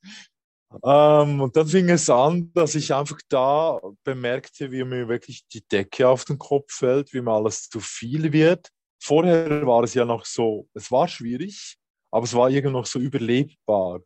Ähm, 0.84 1.42
und 1.42 1.56
dann 1.56 1.68
fing 1.68 1.90
es 1.90 2.10
an, 2.10 2.52
dass 2.54 2.76
ich 2.76 2.94
einfach 2.94 3.20
da 3.30 3.80
bemerkte, 4.04 4.72
wie 4.72 4.84
mir 4.84 5.08
wirklich 5.08 5.46
die 5.48 5.62
Decke 5.68 6.08
auf 6.08 6.26
den 6.26 6.40
Kopf 6.40 6.74
fällt, 6.74 7.14
wie 7.14 7.22
mir 7.22 7.32
alles 7.32 7.70
zu 7.70 7.80
viel 7.80 8.34
wird. 8.34 8.70
Vorher 9.02 9.68
war 9.68 9.84
es 9.84 9.94
ja 9.94 10.06
noch 10.06 10.26
so, 10.26 10.68
es 10.74 10.92
war 10.92 11.08
schwierig, 11.08 11.78
aber 12.12 12.24
es 12.24 12.34
war 12.34 12.50
irgendwie 12.50 12.74
noch 12.74 12.86
so 12.86 13.00
überlebbar. 13.00 14.02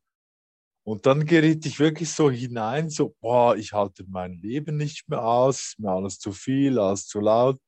Und 0.84 1.05
dann 1.05 1.26
geriet 1.26 1.65
ich 1.65 1.80
wirklich 1.80 2.11
so 2.11 2.32
hinein, 2.32 2.89
so, 2.89 3.15
boah, 3.20 3.55
ich 3.55 3.74
halte 3.74 4.05
mein 4.07 4.34
Leben 4.34 4.78
nicht 4.78 5.09
mehr 5.09 5.24
aus, 5.24 5.76
mir 5.78 5.91
alles 5.91 6.20
zu 6.20 6.32
viel, 6.32 6.80
alles 6.80 7.07
zu 7.07 7.20
laut. 7.20 7.61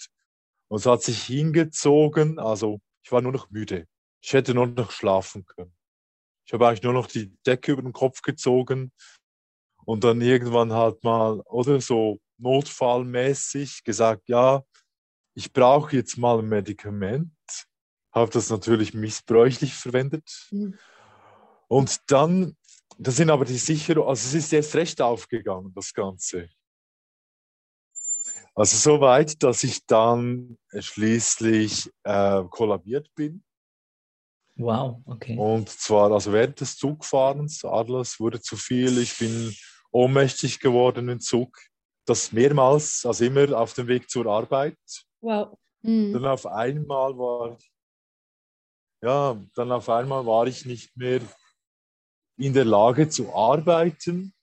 Und 0.69 0.79
es 0.79 0.85
hat 0.85 1.03
sich 1.03 1.23
hingezogen, 1.23 2.39
also 2.39 2.79
ich 3.03 3.11
war 3.11 3.21
nur 3.21 3.33
noch 3.33 3.49
müde. 3.49 3.87
Ich 4.21 4.33
hätte 4.33 4.53
nur 4.53 4.67
noch 4.67 4.91
schlafen 4.91 5.45
können. 5.45 5.73
Ich 6.49 6.53
habe 6.53 6.67
eigentlich 6.67 6.81
nur 6.81 6.93
noch 6.93 7.05
die 7.05 7.31
Decke 7.45 7.73
über 7.73 7.83
den 7.83 7.93
Kopf 7.93 8.23
gezogen 8.23 8.91
und 9.85 10.03
dann 10.03 10.19
irgendwann 10.19 10.73
halt 10.73 11.03
mal, 11.03 11.41
oder 11.41 11.79
so 11.79 12.19
notfallmäßig 12.39 13.83
gesagt, 13.83 14.27
ja, 14.29 14.63
ich 15.35 15.53
brauche 15.53 15.95
jetzt 15.95 16.17
mal 16.17 16.39
ein 16.39 16.49
Medikament. 16.49 17.29
Habe 18.11 18.31
das 18.31 18.49
natürlich 18.49 18.95
missbräuchlich 18.95 19.75
verwendet. 19.75 20.47
Mhm. 20.49 20.75
Und 21.67 21.99
dann, 22.07 22.57
da 22.97 23.11
sind 23.11 23.29
aber 23.29 23.45
die 23.45 23.59
Sicherung, 23.59 24.07
also 24.07 24.27
es 24.27 24.33
ist 24.33 24.51
jetzt 24.51 24.73
recht 24.73 25.01
aufgegangen, 25.03 25.71
das 25.75 25.93
Ganze. 25.93 26.49
Also 28.55 28.75
so 28.75 29.01
weit, 29.01 29.43
dass 29.43 29.63
ich 29.63 29.85
dann 29.85 30.57
schließlich 30.75 31.91
äh, 32.01 32.43
kollabiert 32.49 33.13
bin 33.13 33.43
Wow, 34.59 35.01
okay. 35.05 35.37
Und 35.37 35.69
zwar 35.69 36.11
also 36.11 36.33
während 36.33 36.59
des 36.59 36.75
Zugfahrens, 36.75 37.63
Adlers 37.63 38.19
wurde 38.19 38.41
zu 38.41 38.57
viel, 38.57 38.97
ich 38.97 39.17
bin 39.17 39.55
ohnmächtig 39.91 40.59
geworden 40.59 41.07
im 41.07 41.21
Zug. 41.21 41.57
Das 42.05 42.33
mehrmals, 42.33 43.05
also 43.05 43.23
immer 43.23 43.57
auf 43.57 43.73
dem 43.73 43.87
Weg 43.87 44.09
zur 44.09 44.25
Arbeit. 44.25 44.77
Wow. 45.21 45.57
Mhm. 45.81 46.11
Dann 46.11 46.25
auf 46.25 46.45
einmal 46.45 47.17
war 47.17 47.57
ich, 47.57 47.71
ja, 49.01 49.41
dann 49.55 49.71
auf 49.71 49.87
einmal 49.87 50.25
war 50.25 50.45
ich 50.45 50.65
nicht 50.65 50.95
mehr 50.97 51.21
in 52.37 52.53
der 52.53 52.65
Lage 52.65 53.07
zu 53.07 53.33
arbeiten. 53.33 54.33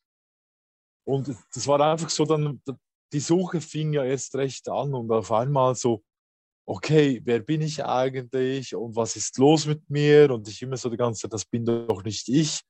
Und 1.04 1.28
das 1.54 1.66
war 1.66 1.78
einfach 1.80 2.08
so, 2.08 2.24
dann 2.24 2.62
die 3.12 3.20
Suche 3.20 3.60
fing 3.60 3.92
ja 3.92 4.02
erst 4.02 4.34
recht 4.34 4.66
an 4.70 4.94
und 4.94 5.10
auf 5.12 5.30
einmal 5.30 5.74
so, 5.74 6.02
okay, 6.66 7.20
wer 7.24 7.40
bin 7.40 7.62
ich 7.62 7.84
eigentlich 7.84 8.74
und 8.74 8.96
was 8.96 9.16
ist 9.16 9.38
los 9.38 9.66
mit 9.66 9.88
mir? 9.88 10.30
Und 10.30 10.48
ich 10.48 10.60
immer 10.62 10.76
so 10.76 10.90
die 10.90 10.96
ganze 10.96 11.22
Zeit, 11.22 11.32
das 11.32 11.44
bin 11.44 11.64
doch 11.64 12.02
nicht 12.02 12.28
ich. 12.28 12.60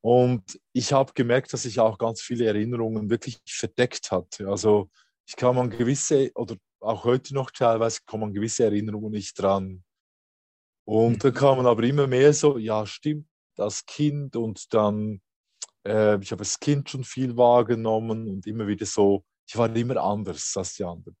Und 0.00 0.58
ich 0.72 0.92
habe 0.92 1.12
gemerkt, 1.12 1.52
dass 1.52 1.64
ich 1.64 1.80
auch 1.80 1.98
ganz 1.98 2.22
viele 2.22 2.46
Erinnerungen 2.46 3.10
wirklich 3.10 3.38
verdeckt 3.46 4.10
hatte. 4.10 4.48
Also 4.48 4.90
ich 5.26 5.36
kam 5.36 5.58
an 5.58 5.70
gewisse, 5.70 6.30
oder 6.34 6.56
auch 6.80 7.04
heute 7.04 7.34
noch 7.34 7.50
teilweise, 7.50 8.00
kommen 8.06 8.24
an 8.24 8.32
gewisse 8.32 8.64
Erinnerungen 8.64 9.10
nicht 9.10 9.34
dran. 9.40 9.84
Und 10.86 11.22
dann 11.22 11.34
kamen 11.34 11.66
aber 11.66 11.82
immer 11.82 12.06
mehr 12.06 12.32
so, 12.32 12.56
ja, 12.56 12.86
stimmt, 12.86 13.28
das 13.56 13.84
Kind 13.84 14.36
und 14.36 14.72
dann, 14.72 15.20
äh, 15.86 16.18
ich 16.22 16.30
habe 16.30 16.38
das 16.38 16.58
Kind 16.58 16.88
schon 16.88 17.04
viel 17.04 17.36
wahrgenommen 17.36 18.26
und 18.26 18.46
immer 18.46 18.66
wieder 18.66 18.86
so, 18.86 19.24
ich 19.46 19.56
war 19.56 19.74
immer 19.74 19.98
anders 19.98 20.56
als 20.56 20.74
die 20.74 20.84
anderen. 20.84 21.16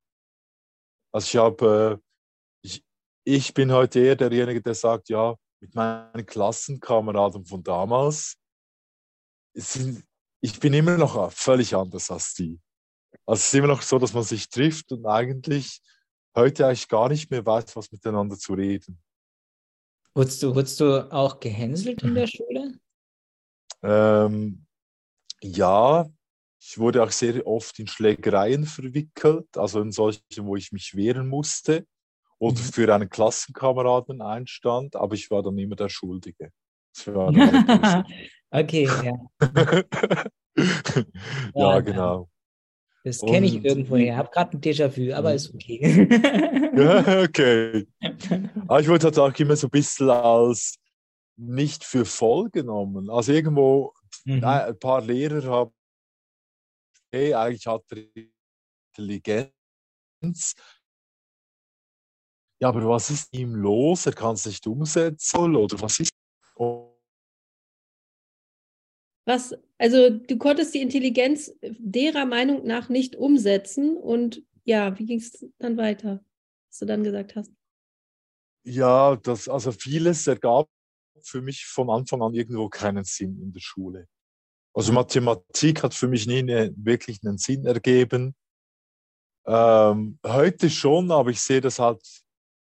Also 1.12 1.26
ich 1.26 1.36
habe, 1.36 2.00
äh, 2.00 2.66
ich, 2.66 2.84
ich 3.24 3.54
bin 3.54 3.72
heute 3.72 4.00
eher 4.00 4.16
derjenige, 4.16 4.62
der 4.62 4.74
sagt, 4.74 5.08
ja, 5.08 5.36
mit 5.60 5.74
meinen 5.74 6.26
Klassenkameraden 6.26 7.44
von 7.44 7.62
damals, 7.62 8.36
sind, 9.54 10.04
ich 10.40 10.60
bin 10.60 10.72
immer 10.72 10.96
noch 10.96 11.32
völlig 11.32 11.74
anders 11.74 12.10
als 12.10 12.34
die. 12.34 12.60
Also 13.26 13.40
es 13.40 13.46
ist 13.46 13.54
immer 13.54 13.68
noch 13.68 13.82
so, 13.82 13.98
dass 13.98 14.12
man 14.12 14.22
sich 14.22 14.48
trifft 14.48 14.92
und 14.92 15.06
eigentlich 15.06 15.80
heute 16.36 16.66
eigentlich 16.66 16.88
gar 16.88 17.08
nicht 17.08 17.30
mehr 17.30 17.44
weiß, 17.44 17.74
was 17.74 17.90
miteinander 17.90 18.38
zu 18.38 18.54
reden. 18.54 19.02
Wurdest 20.14 20.42
du, 20.42 20.54
wurdest 20.54 20.80
du 20.80 21.12
auch 21.12 21.40
gehänselt 21.40 22.02
in 22.02 22.14
der 22.14 22.26
Schule? 22.26 22.78
Ähm, 23.82 24.66
ja, 25.40 26.08
ich 26.60 26.78
wurde 26.78 27.02
auch 27.02 27.10
sehr 27.10 27.46
oft 27.46 27.78
in 27.78 27.86
Schlägereien 27.86 28.64
verwickelt, 28.64 29.56
also 29.56 29.80
in 29.80 29.92
solchen, 29.92 30.22
wo 30.40 30.56
ich 30.56 30.72
mich 30.72 30.96
wehren 30.96 31.28
musste 31.28 31.86
oder 32.38 32.58
mhm. 32.58 32.64
für 32.64 32.94
einen 32.94 33.08
Klassenkameraden 33.08 34.20
einstand, 34.22 34.96
aber 34.96 35.14
ich 35.14 35.30
war 35.30 35.42
dann 35.42 35.58
immer 35.58 35.76
der 35.76 35.88
Schuldige. 35.88 36.50
okay, 38.50 38.88
ja. 39.04 39.14
ja, 41.54 41.80
genau. 41.80 42.28
Das 43.04 43.20
kenne 43.20 43.46
ich 43.46 43.64
irgendwoher. 43.64 44.12
Ich 44.12 44.12
habe 44.12 44.28
gerade 44.30 44.56
ein 44.56 44.60
Déjà-vu, 44.60 45.14
aber 45.14 45.32
ist 45.32 45.54
okay. 45.54 46.08
ja, 46.76 47.22
okay. 47.22 47.86
Aber 48.66 48.80
ich 48.80 48.88
wurde 48.88 49.04
halt 49.04 49.18
auch 49.18 49.38
immer 49.38 49.56
so 49.56 49.68
ein 49.68 49.70
bisschen 49.70 50.10
als 50.10 50.76
nicht 51.36 51.84
für 51.84 52.04
voll 52.04 52.50
genommen. 52.50 53.08
Also 53.08 53.32
irgendwo, 53.32 53.94
mhm. 54.24 54.44
ein 54.44 54.78
paar 54.78 55.00
Lehrer 55.00 55.48
haben 55.48 55.72
eigentlich 57.12 57.66
hat 57.66 57.84
er 57.90 58.04
Intelligenz. 58.96 60.54
Ja, 62.60 62.68
aber 62.68 62.88
was 62.88 63.10
ist 63.10 63.32
ihm 63.32 63.54
los? 63.54 64.06
Er 64.06 64.12
kann 64.12 64.34
es 64.34 64.46
nicht 64.46 64.66
umsetzen 64.66 65.54
oder 65.54 65.80
was 65.80 66.00
ist? 66.00 66.10
Was, 69.24 69.54
also 69.76 70.10
du 70.10 70.38
konntest 70.38 70.74
die 70.74 70.80
Intelligenz 70.80 71.52
derer 71.60 72.24
Meinung 72.24 72.66
nach 72.66 72.88
nicht 72.88 73.14
umsetzen 73.14 73.96
und 73.96 74.42
ja, 74.64 74.98
wie 74.98 75.04
ging 75.04 75.18
es 75.18 75.46
dann 75.58 75.76
weiter, 75.76 76.24
was 76.68 76.78
du 76.78 76.86
dann 76.86 77.04
gesagt 77.04 77.36
hast? 77.36 77.52
Ja, 78.64 79.16
das, 79.16 79.48
also 79.48 79.70
vieles 79.70 80.26
ergab 80.26 80.68
für 81.22 81.42
mich 81.42 81.66
von 81.66 81.90
Anfang 81.90 82.22
an 82.22 82.34
irgendwo 82.34 82.68
keinen 82.68 83.04
Sinn 83.04 83.40
in 83.40 83.52
der 83.52 83.60
Schule. 83.60 84.08
Also 84.78 84.92
Mathematik 84.92 85.82
hat 85.82 85.92
für 85.92 86.06
mich 86.06 86.28
nie 86.28 86.38
eine, 86.38 86.72
wirklich 86.76 87.18
einen 87.24 87.36
Sinn 87.36 87.66
ergeben. 87.66 88.36
Ähm, 89.44 90.20
heute 90.24 90.70
schon, 90.70 91.10
aber 91.10 91.30
ich 91.30 91.40
sehe 91.40 91.60
das 91.60 91.80
halt 91.80 92.00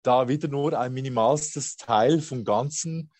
da 0.01 0.27
wieder 0.27 0.47
nur 0.47 0.73
ein 0.73 0.91
minimalstes 0.91 1.77
Teil 1.77 2.19
vom 2.19 2.43
Ganzen 2.43 3.11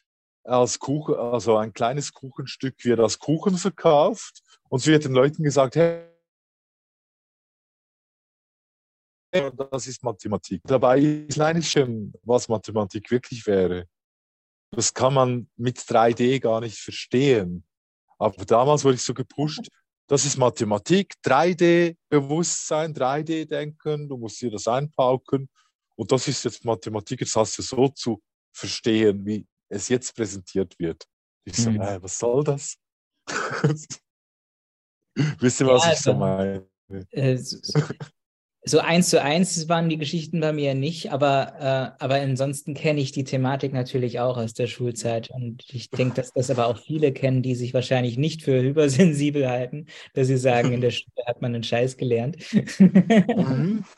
als 0.43 0.79
Kuchen, 0.79 1.13
also 1.13 1.55
ein 1.57 1.71
kleines 1.71 2.13
Kuchenstück 2.13 2.83
wird 2.83 2.99
als 2.99 3.19
Kuchen 3.19 3.59
verkauft 3.59 4.41
und 4.69 4.79
es 4.79 4.87
wird 4.87 5.05
den 5.05 5.13
Leuten 5.13 5.43
gesagt, 5.43 5.75
hey, 5.75 6.09
das 9.31 9.85
ist 9.85 10.03
Mathematik. 10.03 10.63
Dabei 10.63 10.97
ist 10.99 11.69
schon, 11.69 12.11
was 12.23 12.49
Mathematik 12.49 13.11
wirklich 13.11 13.45
wäre. 13.45 13.87
Das 14.71 14.95
kann 14.95 15.13
man 15.13 15.47
mit 15.57 15.77
3D 15.77 16.39
gar 16.39 16.59
nicht 16.59 16.79
verstehen. 16.79 17.68
Aber 18.19 18.45
damals 18.45 18.83
wurde 18.83 18.95
ich 18.95 19.03
so 19.03 19.13
gepusht, 19.13 19.69
das 20.07 20.25
ist 20.25 20.37
Mathematik, 20.37 21.13
3D-Bewusstsein, 21.23 22.93
3D-Denken, 22.93 24.09
du 24.09 24.17
musst 24.17 24.41
dir 24.41 24.51
das 24.51 24.67
einpauken. 24.67 25.49
Und 25.95 26.11
das 26.11 26.27
ist 26.27 26.43
jetzt 26.45 26.65
Mathematik, 26.65 27.21
jetzt 27.21 27.35
hast 27.35 27.57
du 27.57 27.61
so 27.61 27.87
zu 27.89 28.21
verstehen, 28.51 29.25
wie 29.25 29.45
es 29.69 29.87
jetzt 29.89 30.15
präsentiert 30.15 30.77
wird. 30.79 31.05
Ich 31.45 31.57
so, 31.57 31.71
mhm. 31.71 31.81
äh, 31.81 32.01
was 32.01 32.17
soll 32.17 32.43
das? 32.43 32.75
Wisst 35.15 35.61
ihr, 35.61 35.67
was 35.67 35.85
ja, 35.85 35.93
ich 35.93 35.99
so 35.99 36.11
also, 36.11 36.19
meine? 36.19 36.67
Äh, 37.11 37.37
so 37.37 37.57
eins 38.81 39.09
zu 39.09 39.21
eins 39.21 39.69
waren 39.69 39.87
die 39.87 39.97
Geschichten 39.97 40.41
bei 40.41 40.51
mir 40.51 40.75
nicht, 40.75 41.11
aber, 41.11 41.95
äh, 41.97 42.03
aber 42.03 42.15
ansonsten 42.15 42.73
kenne 42.73 42.99
ich 42.99 43.13
die 43.13 43.23
Thematik 43.23 43.71
natürlich 43.71 44.19
auch 44.19 44.37
aus 44.37 44.53
der 44.53 44.67
Schulzeit. 44.67 45.29
Und 45.29 45.63
ich 45.71 45.89
denke, 45.89 46.15
dass 46.15 46.33
das 46.33 46.49
aber 46.49 46.67
auch 46.67 46.77
viele 46.77 47.13
kennen, 47.13 47.41
die 47.41 47.55
sich 47.55 47.73
wahrscheinlich 47.73 48.17
nicht 48.17 48.43
für 48.43 48.61
hypersensibel 48.61 49.47
halten, 49.49 49.85
dass 50.13 50.27
sie 50.27 50.37
sagen, 50.37 50.73
in 50.73 50.81
der 50.81 50.91
Schule 50.91 51.25
hat 51.25 51.41
man 51.41 51.55
einen 51.55 51.63
Scheiß 51.63 51.97
gelernt. 51.97 52.37
Mhm. 52.79 53.83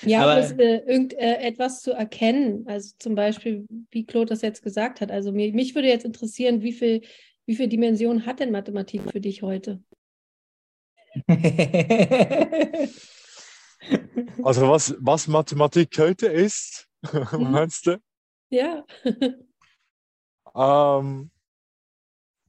Ja, 0.00 0.22
aber 0.22 0.38
es, 0.38 0.52
äh, 0.52 0.78
irgendetwas 0.86 1.80
äh, 1.80 1.82
zu 1.82 1.92
erkennen, 1.92 2.64
also 2.66 2.94
zum 2.98 3.14
Beispiel, 3.14 3.66
wie 3.90 4.06
Claude 4.06 4.30
das 4.30 4.40
jetzt 4.40 4.62
gesagt 4.62 5.02
hat. 5.02 5.10
Also 5.10 5.30
mir, 5.30 5.52
mich 5.52 5.74
würde 5.74 5.88
jetzt 5.88 6.06
interessieren, 6.06 6.62
wie 6.62 6.72
viel, 6.72 7.02
wie 7.44 7.54
viel 7.54 7.68
Dimension 7.68 8.24
hat 8.24 8.40
denn 8.40 8.50
Mathematik 8.50 9.02
für 9.12 9.20
dich 9.20 9.42
heute? 9.42 9.82
Also 14.42 14.68
was, 14.68 14.94
was 15.00 15.26
Mathematik 15.26 15.98
heute 15.98 16.26
ist, 16.26 16.88
mhm. 17.32 17.50
meinst 17.50 17.86
du? 17.86 17.98
Ja. 18.50 18.84
ähm, 20.54 21.30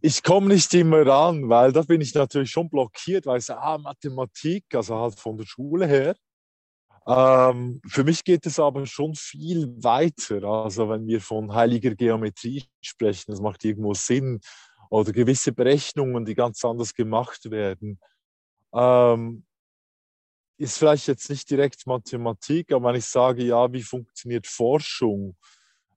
ich 0.01 0.21
komme 0.21 0.47
nicht 0.53 0.73
immer 0.73 1.05
ran, 1.05 1.49
weil 1.49 1.71
da 1.71 1.81
bin 1.81 2.01
ich 2.01 2.13
natürlich 2.13 2.51
schon 2.51 2.69
blockiert, 2.69 3.25
weil 3.25 3.39
ich 3.39 3.45
sage, 3.45 3.61
ah, 3.61 3.77
Mathematik, 3.77 4.65
also 4.73 4.95
halt 4.95 5.19
von 5.19 5.37
der 5.37 5.45
Schule 5.45 5.87
her. 5.87 6.15
Ähm, 7.07 7.81
für 7.87 8.03
mich 8.03 8.23
geht 8.23 8.45
es 8.45 8.59
aber 8.59 8.85
schon 8.85 9.15
viel 9.15 9.67
weiter. 9.81 10.43
Also 10.43 10.89
wenn 10.89 11.07
wir 11.07 11.21
von 11.21 11.53
heiliger 11.53 11.95
Geometrie 11.95 12.65
sprechen, 12.81 13.31
das 13.31 13.41
macht 13.41 13.63
irgendwo 13.65 13.93
Sinn. 13.93 14.39
Oder 14.89 15.11
gewisse 15.11 15.51
Berechnungen, 15.51 16.25
die 16.25 16.35
ganz 16.35 16.63
anders 16.63 16.93
gemacht 16.93 17.49
werden. 17.49 17.99
Ähm, 18.73 19.46
ist 20.57 20.77
vielleicht 20.77 21.07
jetzt 21.07 21.29
nicht 21.29 21.49
direkt 21.49 21.85
Mathematik, 21.85 22.71
aber 22.71 22.89
wenn 22.89 22.95
ich 22.95 23.05
sage, 23.05 23.43
ja, 23.43 23.71
wie 23.71 23.83
funktioniert 23.83 24.47
Forschung, 24.47 25.35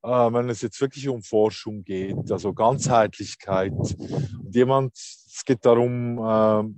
äh, 0.03 0.09
wenn 0.09 0.49
es 0.49 0.63
jetzt 0.63 0.81
wirklich 0.81 1.09
um 1.09 1.23
Forschung 1.23 1.85
geht, 1.85 2.31
also 2.31 2.53
Ganzheitlichkeit. 2.53 3.73
Und 3.73 4.55
jemand, 4.55 4.95
es 4.97 5.43
geht 5.45 5.65
darum, 5.65 6.19
äh, 6.19 6.69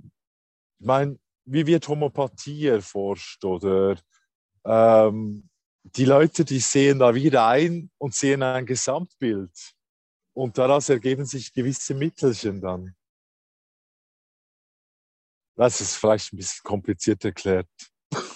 ich 0.79 0.85
meine, 0.85 1.17
wie 1.45 1.65
wird 1.65 1.87
Homopathie 1.87 2.67
erforscht 2.67 3.43
oder 3.43 3.97
ähm, 4.65 5.49
die 5.83 6.05
Leute, 6.05 6.45
die 6.45 6.59
sehen 6.59 6.99
da 6.99 7.13
wieder 7.13 7.47
ein 7.47 7.89
und 7.97 8.13
sehen 8.13 8.41
ein 8.43 8.65
Gesamtbild. 8.65 9.51
Und 10.33 10.57
daraus 10.57 10.89
ergeben 10.89 11.25
sich 11.25 11.53
gewisse 11.53 11.93
Mittelchen 11.93 12.61
dann. 12.61 12.95
Das 15.55 15.81
ist 15.81 15.95
vielleicht 15.95 16.33
ein 16.33 16.37
bisschen 16.37 16.63
kompliziert 16.63 17.23
erklärt. 17.23 17.67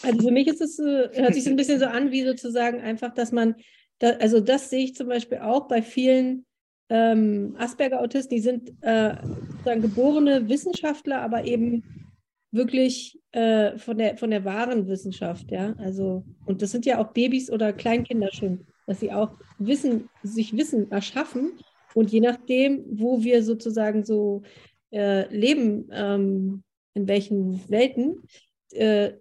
Also 0.04 0.28
für 0.28 0.32
mich 0.32 0.48
ist 0.48 0.62
es, 0.62 0.78
hört 0.80 1.34
sich 1.34 1.48
ein 1.48 1.56
bisschen 1.56 1.80
so 1.80 1.86
an, 1.86 2.12
wie 2.12 2.24
sozusagen 2.24 2.82
einfach, 2.82 3.14
dass 3.14 3.32
man, 3.32 3.56
da, 4.00 4.12
also 4.12 4.40
das 4.40 4.70
sehe 4.70 4.86
ich 4.86 4.96
zum 4.96 5.08
Beispiel 5.08 5.40
auch 5.40 5.68
bei 5.68 5.82
vielen 5.82 6.46
ähm, 6.90 7.56
Asperger-Autisten, 7.58 8.36
die 8.36 8.42
sind 8.42 8.72
äh, 8.82 9.16
sozusagen 9.52 9.82
geborene 9.82 10.48
Wissenschaftler, 10.48 11.22
aber 11.22 11.46
eben 11.46 11.84
wirklich 12.52 13.20
äh, 13.32 13.78
von, 13.78 13.98
der, 13.98 14.18
von 14.18 14.32
der 14.32 14.46
wahren 14.46 14.88
Wissenschaft, 14.88 15.52
ja. 15.52 15.74
Also, 15.78 16.24
und 16.46 16.62
das 16.62 16.72
sind 16.72 16.86
ja 16.86 17.00
auch 17.00 17.12
Babys 17.12 17.52
oder 17.52 17.74
Kleinkinder 17.74 18.30
schon, 18.32 18.66
dass 18.86 19.00
sie 19.00 19.12
auch 19.12 19.32
Wissen, 19.60 20.10
sich 20.24 20.56
Wissen 20.56 20.90
erschaffen. 20.92 21.60
Und 21.94 22.12
je 22.12 22.22
nachdem, 22.22 22.86
wo 22.90 23.22
wir 23.24 23.44
sozusagen 23.44 24.04
so 24.06 24.44
äh, 24.92 25.28
leben, 25.36 25.90
ähm, 25.92 26.64
in 26.98 27.08
welchen 27.08 27.70
Welten, 27.70 28.24
äh, 28.72 29.14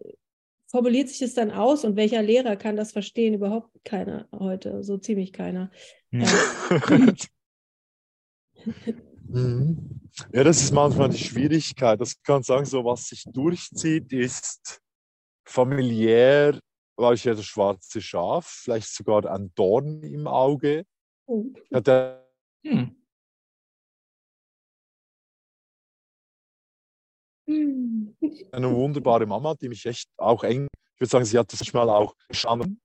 formuliert 0.66 1.09
sich 1.09 1.22
es 1.22 1.35
dann 1.35 1.51
aus 1.51 1.85
und 1.85 1.97
welcher 1.97 2.22
Lehrer 2.22 2.57
kann 2.57 2.77
das 2.77 2.93
verstehen? 2.93 3.35
Überhaupt 3.35 3.70
keiner 3.85 4.29
heute, 4.33 4.83
so 4.83 4.99
ziemlich 4.99 5.33
keiner. 5.33 5.70
Ja. 6.11 6.27
Ja, 10.33 10.45
das 10.45 10.62
ist 10.62 10.72
manchmal 10.72 11.11
die 11.11 11.18
Schwierigkeit. 11.18 12.01
Das 12.01 12.20
kann 12.22 12.43
sagen, 12.43 12.64
so 12.64 12.85
was 12.85 13.09
sich 13.09 13.24
durchzieht, 13.27 14.12
ist 14.12 14.81
familiär, 15.45 16.59
war 16.97 17.12
ich 17.12 17.24
ja 17.24 17.35
das 17.35 17.45
schwarze 17.45 18.01
Schaf, 18.01 18.47
vielleicht 18.64 18.89
sogar 18.89 19.27
ein 19.27 19.53
Dorn 19.55 20.03
im 20.03 20.27
Auge. 20.27 20.85
Oh. 21.27 21.45
Ja, 21.70 21.81
der, 21.81 22.27
hm. 22.64 22.97
Eine 28.53 28.74
wunderbare 28.74 29.26
Mama, 29.26 29.55
die 29.55 29.68
mich 29.68 29.84
echt 29.86 30.09
auch 30.16 30.42
eng, 30.44 30.66
ich 30.94 31.01
würde 31.01 31.11
sagen, 31.11 31.24
sie 31.24 31.38
hat 31.38 31.53
das 31.53 31.61
manchmal 31.61 31.90
auch 31.90 32.14
verstanden. 32.26 32.80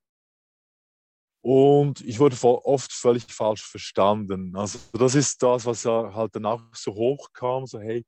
Und 1.43 2.01
ich 2.01 2.20
wurde 2.20 2.36
oft 2.43 2.91
völlig 2.91 3.24
falsch 3.32 3.64
verstanden. 3.64 4.55
Also 4.55 4.80
das 4.93 5.16
ist 5.16 5.41
das, 5.41 5.66
was 5.66 5.84
ja 5.84 6.14
halt 6.14 6.36
dann 6.36 6.45
auch 6.45 6.62
so 6.74 6.93
hochkam, 6.93 7.66
so 7.66 7.80
hey, 7.80 8.05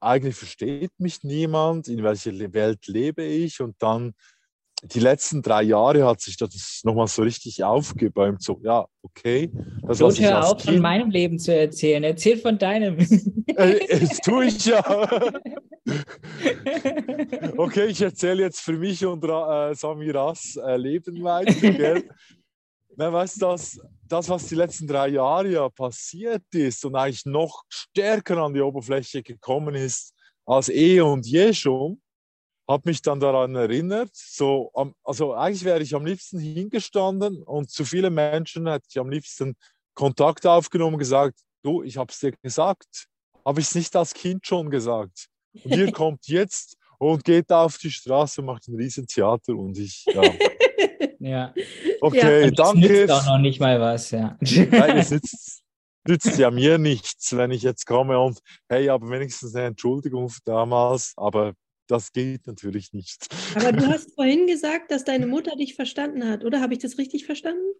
eigentlich 0.00 0.34
versteht 0.34 0.90
mich 0.98 1.22
niemand, 1.22 1.88
in 1.88 2.02
welcher 2.02 2.32
Welt 2.52 2.86
lebe 2.88 3.22
ich 3.22 3.60
und 3.60 3.80
dann 3.80 4.14
die 4.84 5.00
letzten 5.00 5.42
drei 5.42 5.62
Jahre 5.62 6.04
hat 6.04 6.20
sich 6.20 6.36
das 6.36 6.80
nochmal 6.82 7.06
so 7.06 7.22
richtig 7.22 7.62
aufgebäumt. 7.62 8.42
So, 8.42 8.58
ja, 8.62 8.84
okay. 9.02 9.50
Das, 9.82 10.00
Los, 10.00 10.20
hör 10.20 10.44
auf, 10.44 10.62
von 10.62 10.80
meinem 10.80 11.10
Leben 11.10 11.38
zu 11.38 11.54
erzählen. 11.54 12.02
Erzähl 12.02 12.36
von 12.36 12.58
deinem. 12.58 12.98
Äh, 13.54 14.00
das 14.00 14.18
tue 14.18 14.46
ich 14.46 14.64
ja. 14.64 14.80
okay, 17.56 17.86
ich 17.86 18.00
erzähle 18.00 18.44
jetzt 18.44 18.60
für 18.60 18.72
mich 18.72 19.04
und 19.04 19.22
äh, 19.24 19.74
Samiras 19.74 20.56
äh, 20.56 20.76
Leben 20.76 21.22
weiter. 21.22 21.52
Gell? 21.52 22.08
Na, 22.96 23.12
weißt 23.12 23.36
du, 23.36 23.46
das, 23.46 23.78
das, 24.08 24.28
was 24.28 24.46
die 24.46 24.54
letzten 24.54 24.86
drei 24.86 25.08
Jahre 25.08 25.48
ja 25.48 25.68
passiert 25.68 26.42
ist 26.52 26.84
und 26.84 26.96
eigentlich 26.96 27.24
noch 27.24 27.62
stärker 27.68 28.38
an 28.38 28.54
die 28.54 28.60
Oberfläche 28.60 29.22
gekommen 29.22 29.74
ist 29.74 30.14
als 30.44 30.68
eh 30.68 31.00
und 31.00 31.26
je 31.26 31.52
schon, 31.52 32.01
habe 32.72 32.88
mich 32.88 33.02
dann 33.02 33.20
daran 33.20 33.54
erinnert, 33.54 34.10
so, 34.14 34.72
also 35.04 35.34
eigentlich 35.34 35.64
wäre 35.64 35.82
ich 35.82 35.94
am 35.94 36.04
liebsten 36.04 36.38
hingestanden 36.38 37.42
und 37.42 37.70
zu 37.70 37.84
vielen 37.84 38.14
Menschen 38.14 38.66
hätte 38.68 38.86
ich 38.88 38.98
am 38.98 39.10
liebsten 39.10 39.54
Kontakt 39.94 40.46
aufgenommen 40.46 40.94
und 40.94 40.98
gesagt, 40.98 41.38
du, 41.62 41.82
ich 41.82 41.96
habe 41.96 42.10
es 42.10 42.18
dir 42.18 42.32
gesagt, 42.42 43.06
habe 43.44 43.60
ich 43.60 43.66
es 43.66 43.74
nicht 43.74 43.94
als 43.94 44.14
Kind 44.14 44.46
schon 44.46 44.70
gesagt. 44.70 45.28
Und 45.62 45.76
ihr 45.76 45.92
kommt 45.92 46.26
jetzt 46.26 46.76
und 46.98 47.24
geht 47.24 47.50
auf 47.50 47.78
die 47.78 47.90
Straße 47.90 48.40
und 48.40 48.46
macht 48.46 48.68
ein 48.68 48.76
Riesentheater 48.76 49.54
und 49.54 49.78
ich, 49.78 50.04
ja. 50.06 50.22
ja. 51.18 51.54
Okay, 52.00 52.44
ja. 52.44 52.50
danke. 52.50 52.80
Nützt 52.80 53.12
auch 53.12 53.26
noch 53.26 53.38
nicht 53.38 53.60
mal 53.60 53.80
was, 53.80 54.10
ja. 54.10 54.36
Nein, 54.40 54.98
es 54.98 55.10
nützt, 55.10 55.62
nützt 56.06 56.38
ja 56.38 56.50
mir 56.50 56.78
nichts, 56.78 57.36
wenn 57.36 57.50
ich 57.50 57.62
jetzt 57.62 57.86
komme 57.86 58.18
und 58.18 58.38
hey, 58.68 58.88
aber 58.88 59.10
wenigstens 59.10 59.54
eine 59.54 59.66
Entschuldigung 59.66 60.28
für 60.28 60.40
damals, 60.44 61.12
aber 61.16 61.54
das 61.86 62.12
geht 62.12 62.46
natürlich 62.46 62.92
nicht. 62.92 63.26
Aber 63.54 63.72
du 63.72 63.86
hast 63.88 64.14
vorhin 64.14 64.46
gesagt, 64.46 64.90
dass 64.90 65.04
deine 65.04 65.26
Mutter 65.26 65.56
dich 65.56 65.74
verstanden 65.74 66.28
hat, 66.28 66.44
oder? 66.44 66.60
Habe 66.60 66.74
ich 66.74 66.80
das 66.80 66.98
richtig 66.98 67.26
verstanden? 67.26 67.72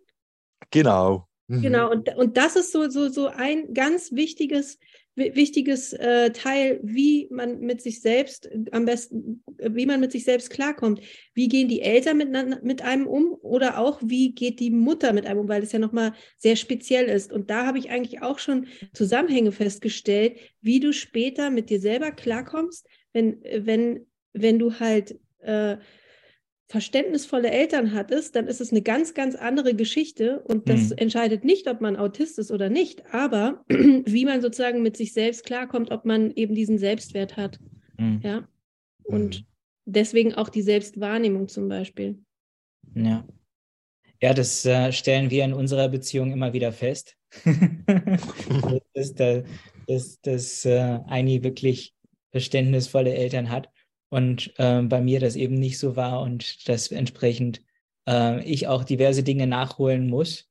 Genau. 0.70 1.28
Mhm. 1.48 1.62
Genau, 1.62 1.90
und, 1.90 2.14
und 2.16 2.36
das 2.36 2.56
ist 2.56 2.72
so, 2.72 2.88
so, 2.88 3.08
so 3.08 3.26
ein 3.26 3.74
ganz 3.74 4.12
wichtiges, 4.12 4.78
wichtiges 5.16 5.92
äh, 5.92 6.30
Teil, 6.30 6.80
wie 6.82 7.28
man 7.30 7.60
mit 7.60 7.82
sich 7.82 8.00
selbst 8.00 8.48
am 8.70 8.86
besten, 8.86 9.42
wie 9.58 9.84
man 9.84 10.00
mit 10.00 10.12
sich 10.12 10.24
selbst 10.24 10.50
klarkommt. 10.50 11.00
Wie 11.34 11.48
gehen 11.48 11.68
die 11.68 11.82
Eltern 11.82 12.16
mit, 12.16 12.62
mit 12.62 12.82
einem 12.82 13.06
um 13.06 13.34
oder 13.42 13.78
auch 13.78 14.00
wie 14.02 14.34
geht 14.34 14.60
die 14.60 14.70
Mutter 14.70 15.12
mit 15.12 15.26
einem 15.26 15.40
um, 15.40 15.48
weil 15.48 15.62
es 15.62 15.72
ja 15.72 15.78
nochmal 15.78 16.14
sehr 16.38 16.56
speziell 16.56 17.06
ist. 17.06 17.32
Und 17.32 17.50
da 17.50 17.66
habe 17.66 17.78
ich 17.78 17.90
eigentlich 17.90 18.22
auch 18.22 18.38
schon 18.38 18.68
Zusammenhänge 18.94 19.52
festgestellt, 19.52 20.38
wie 20.60 20.80
du 20.80 20.92
später 20.92 21.50
mit 21.50 21.68
dir 21.68 21.80
selber 21.80 22.12
klarkommst, 22.12 22.86
wenn, 23.12 23.42
wenn, 23.42 24.06
wenn 24.32 24.58
du 24.58 24.78
halt 24.78 25.18
äh, 25.40 25.76
verständnisvolle 26.72 27.50
Eltern 27.50 27.92
hattest, 27.92 28.34
dann 28.34 28.46
ist 28.46 28.62
es 28.62 28.70
eine 28.70 28.80
ganz, 28.80 29.12
ganz 29.12 29.34
andere 29.34 29.74
Geschichte. 29.74 30.40
Und 30.40 30.70
das 30.70 30.88
mhm. 30.88 30.96
entscheidet 30.96 31.44
nicht, 31.44 31.68
ob 31.68 31.82
man 31.82 31.96
Autist 31.96 32.38
ist 32.38 32.50
oder 32.50 32.70
nicht, 32.70 33.12
aber 33.12 33.62
wie 33.68 34.24
man 34.24 34.40
sozusagen 34.40 34.80
mit 34.82 34.96
sich 34.96 35.12
selbst 35.12 35.44
klarkommt, 35.44 35.90
ob 35.90 36.06
man 36.06 36.30
eben 36.30 36.54
diesen 36.54 36.78
Selbstwert 36.78 37.36
hat. 37.36 37.60
Mhm. 37.98 38.20
Ja. 38.24 38.48
Und 39.02 39.40
mhm. 39.40 39.44
deswegen 39.84 40.34
auch 40.34 40.48
die 40.48 40.62
Selbstwahrnehmung 40.62 41.48
zum 41.48 41.68
Beispiel. 41.68 42.18
Ja. 42.94 43.26
Ja, 44.22 44.32
das 44.32 44.64
äh, 44.64 44.92
stellen 44.92 45.30
wir 45.30 45.44
in 45.44 45.52
unserer 45.52 45.88
Beziehung 45.88 46.32
immer 46.32 46.54
wieder 46.54 46.72
fest. 46.72 47.18
dass, 48.94 49.14
dass, 49.14 49.44
dass, 49.86 50.20
dass 50.22 50.64
äh, 50.64 51.00
Eini 51.06 51.42
wirklich 51.42 51.92
verständnisvolle 52.32 53.14
Eltern 53.14 53.50
hat 53.50 53.70
und 54.10 54.52
äh, 54.58 54.82
bei 54.82 55.00
mir 55.00 55.20
das 55.20 55.36
eben 55.36 55.54
nicht 55.54 55.78
so 55.78 55.96
war 55.96 56.22
und 56.22 56.68
dass 56.68 56.90
entsprechend 56.90 57.62
äh, 58.08 58.42
ich 58.44 58.66
auch 58.66 58.84
diverse 58.84 59.22
Dinge 59.22 59.46
nachholen 59.46 60.08
muss 60.08 60.50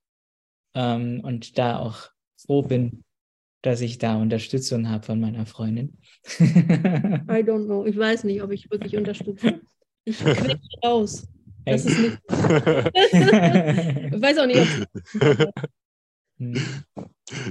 ähm, 0.74 1.22
und 1.24 1.58
da 1.58 1.80
auch 1.80 2.10
froh 2.38 2.62
bin, 2.62 3.04
dass 3.62 3.82
ich 3.82 3.98
da 3.98 4.16
Unterstützung 4.16 4.90
habe 4.90 5.06
von 5.06 5.20
meiner 5.20 5.46
Freundin. 5.46 5.98
I 6.40 7.44
don't 7.44 7.66
know. 7.66 7.86
Ich 7.86 7.98
weiß 7.98 8.24
nicht, 8.24 8.42
ob 8.42 8.52
ich 8.52 8.72
wirklich 8.72 8.98
unterstütze. 8.98 9.62
Ich 10.06 10.18
quetsche 10.20 10.58
raus. 10.84 11.28
Das 11.66 11.86
ist 11.86 12.00
nicht. 12.00 12.18
ich 12.28 14.22
weiß 14.22 14.40
auch 14.40 14.48
nicht, 14.48 14.60
ob. 14.60 15.54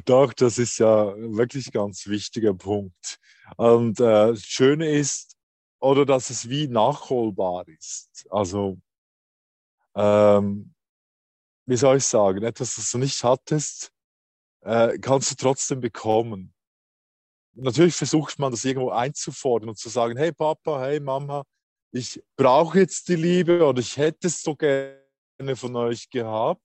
Doch, 0.04 0.32
das 0.32 0.58
ist 0.58 0.78
ja 0.78 1.14
wirklich 1.16 1.68
ein 1.68 1.72
ganz 1.72 2.06
wichtiger 2.06 2.54
Punkt. 2.54 3.18
Und 3.56 4.00
äh, 4.00 4.28
das 4.28 4.42
Schöne 4.42 4.90
ist, 4.90 5.36
oder 5.80 6.04
dass 6.04 6.30
es 6.30 6.48
wie 6.48 6.68
nachholbar 6.68 7.66
ist. 7.68 8.26
Also, 8.30 8.78
ähm, 9.94 10.74
wie 11.66 11.76
soll 11.76 11.98
ich 11.98 12.04
sagen, 12.04 12.42
etwas, 12.42 12.74
das 12.74 12.90
du 12.90 12.98
nicht 12.98 13.22
hattest, 13.22 13.92
äh, 14.62 14.98
kannst 14.98 15.30
du 15.30 15.34
trotzdem 15.36 15.80
bekommen. 15.80 16.54
Natürlich 17.54 17.94
versucht 17.94 18.38
man 18.38 18.50
das 18.50 18.64
irgendwo 18.64 18.90
einzufordern 18.90 19.70
und 19.70 19.78
zu 19.78 19.88
sagen, 19.88 20.16
hey 20.16 20.32
Papa, 20.32 20.80
hey 20.80 21.00
Mama, 21.00 21.44
ich 21.92 22.22
brauche 22.36 22.80
jetzt 22.80 23.08
die 23.08 23.16
Liebe 23.16 23.64
oder 23.64 23.80
ich 23.80 23.96
hätte 23.96 24.28
es 24.28 24.42
so 24.42 24.54
gerne 24.54 25.56
von 25.56 25.74
euch 25.76 26.08
gehabt. 26.10 26.62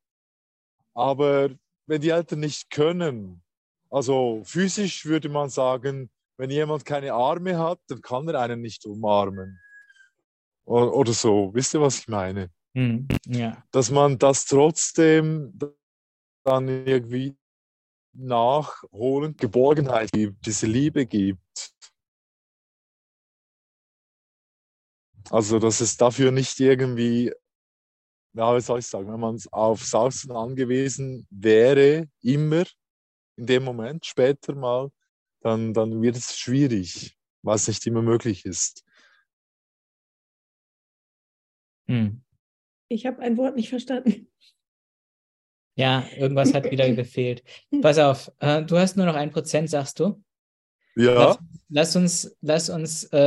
Aber 0.93 1.49
wenn 1.87 2.01
die 2.01 2.09
Eltern 2.09 2.39
nicht 2.39 2.69
können, 2.69 3.43
also 3.89 4.41
physisch 4.43 5.05
würde 5.05 5.29
man 5.29 5.49
sagen, 5.49 6.09
wenn 6.37 6.49
jemand 6.49 6.85
keine 6.85 7.13
Arme 7.13 7.57
hat, 7.57 7.79
dann 7.87 8.01
kann 8.01 8.27
er 8.27 8.41
einen 8.41 8.61
nicht 8.61 8.85
umarmen. 8.85 9.59
Oder, 10.65 10.93
oder 10.93 11.13
so. 11.13 11.53
Wisst 11.53 11.73
ihr, 11.73 11.81
was 11.81 11.99
ich 11.99 12.07
meine? 12.07 12.49
Hm. 12.73 13.07
Ja. 13.27 13.63
Dass 13.71 13.91
man 13.91 14.17
das 14.17 14.45
trotzdem 14.45 15.57
dann 16.43 16.67
irgendwie 16.67 17.37
nachholend 18.13 19.37
Geborgenheit 19.37 20.11
gibt, 20.11 20.45
diese 20.45 20.67
Liebe 20.67 21.05
gibt. 21.05 21.73
Also, 25.29 25.59
dass 25.59 25.81
es 25.81 25.97
dafür 25.97 26.31
nicht 26.31 26.59
irgendwie, 26.59 27.33
ja, 28.35 28.55
wie 28.55 28.61
soll 28.61 28.79
ich 28.79 28.87
sagen, 28.87 29.11
wenn 29.11 29.19
man 29.19 29.39
auf 29.51 29.93
Außen 29.93 30.31
angewiesen 30.31 31.25
wäre, 31.29 32.07
immer 32.21 32.65
in 33.37 33.45
dem 33.45 33.63
Moment, 33.63 34.05
später 34.05 34.53
mal, 34.55 34.91
dann, 35.41 35.73
dann 35.73 36.01
wird 36.01 36.17
es 36.17 36.37
schwierig, 36.37 37.17
es 37.43 37.67
nicht 37.67 37.85
immer 37.87 38.01
möglich 38.01 38.45
ist. 38.45 38.83
Hm. 41.87 42.23
Ich 42.89 43.05
habe 43.05 43.21
ein 43.21 43.37
Wort 43.37 43.55
nicht 43.55 43.69
verstanden. 43.69 44.27
Ja, 45.77 46.05
irgendwas 46.15 46.53
hat 46.53 46.69
wieder 46.71 46.89
gefehlt. 46.95 47.43
Pass 47.81 47.99
auf, 47.99 48.31
äh, 48.39 48.63
du 48.63 48.77
hast 48.77 48.97
nur 48.97 49.05
noch 49.05 49.15
ein 49.15 49.31
Prozent, 49.31 49.69
sagst 49.69 49.99
du? 49.99 50.21
Ja, 50.95 51.13
Lass, 51.13 51.39
lass 51.69 51.95
uns, 51.95 52.37
lass 52.41 52.69
uns 52.69 53.03
äh, 53.11 53.17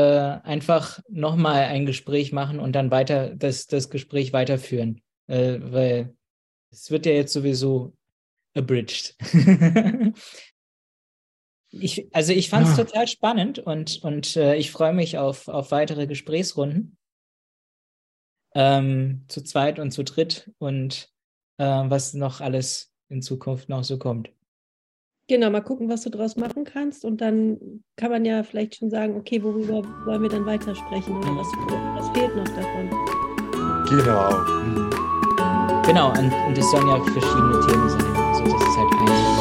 einfach 0.42 1.00
nochmal 1.08 1.64
ein 1.64 1.86
Gespräch 1.86 2.32
machen 2.32 2.60
und 2.60 2.72
dann 2.72 2.90
weiter 2.90 3.34
das, 3.34 3.66
das 3.66 3.90
Gespräch 3.90 4.32
weiterführen. 4.32 5.02
Äh, 5.26 5.58
weil 5.60 6.16
es 6.70 6.90
wird 6.90 7.06
ja 7.06 7.12
jetzt 7.12 7.32
sowieso 7.32 7.94
abridged. 8.54 9.16
ich, 11.70 12.08
also 12.14 12.32
ich 12.32 12.48
fand 12.48 12.66
es 12.66 12.78
Ah. 12.78 12.84
total 12.84 13.06
spannend 13.08 13.58
und, 13.58 14.02
und 14.02 14.36
äh, 14.36 14.56
ich 14.56 14.70
freue 14.70 14.94
mich 14.94 15.18
auf, 15.18 15.48
auf 15.48 15.70
weitere 15.70 16.06
Gesprächsrunden. 16.06 16.96
Ähm, 18.54 19.24
zu 19.28 19.42
zweit 19.42 19.78
und 19.78 19.90
zu 19.90 20.02
dritt 20.04 20.50
und 20.58 21.10
äh, 21.58 21.64
was 21.64 22.14
noch 22.14 22.40
alles 22.40 22.92
in 23.10 23.20
Zukunft 23.20 23.68
noch 23.68 23.84
so 23.84 23.98
kommt. 23.98 24.30
Genau, 25.28 25.50
mal 25.50 25.60
gucken, 25.60 25.90
was 25.90 26.02
du 26.02 26.10
draus 26.10 26.36
machen 26.36 26.64
kannst. 26.64 27.04
Und 27.04 27.20
dann 27.20 27.82
kann 27.96 28.10
man 28.10 28.24
ja 28.24 28.42
vielleicht 28.42 28.76
schon 28.76 28.88
sagen, 28.88 29.14
okay, 29.16 29.42
worüber 29.42 29.82
wollen 30.06 30.22
wir 30.22 30.30
dann 30.30 30.46
weitersprechen 30.46 31.16
oder 31.16 31.28
was, 31.36 31.46
was 31.98 32.08
fehlt 32.18 32.34
noch 32.34 32.48
davon? 32.48 32.88
genau. 33.88 34.30
Genau, 35.84 36.08
und, 36.10 36.32
und 36.46 36.58
es 36.58 36.70
sollen 36.70 36.86
ja 36.88 37.02
verschiedene 37.02 37.60
Themen 37.66 37.88
sein. 37.88 38.16
Also 38.16 38.44
das 38.44 38.62
ist 38.62 38.76
halt 38.76 38.92
eins. 39.00 39.37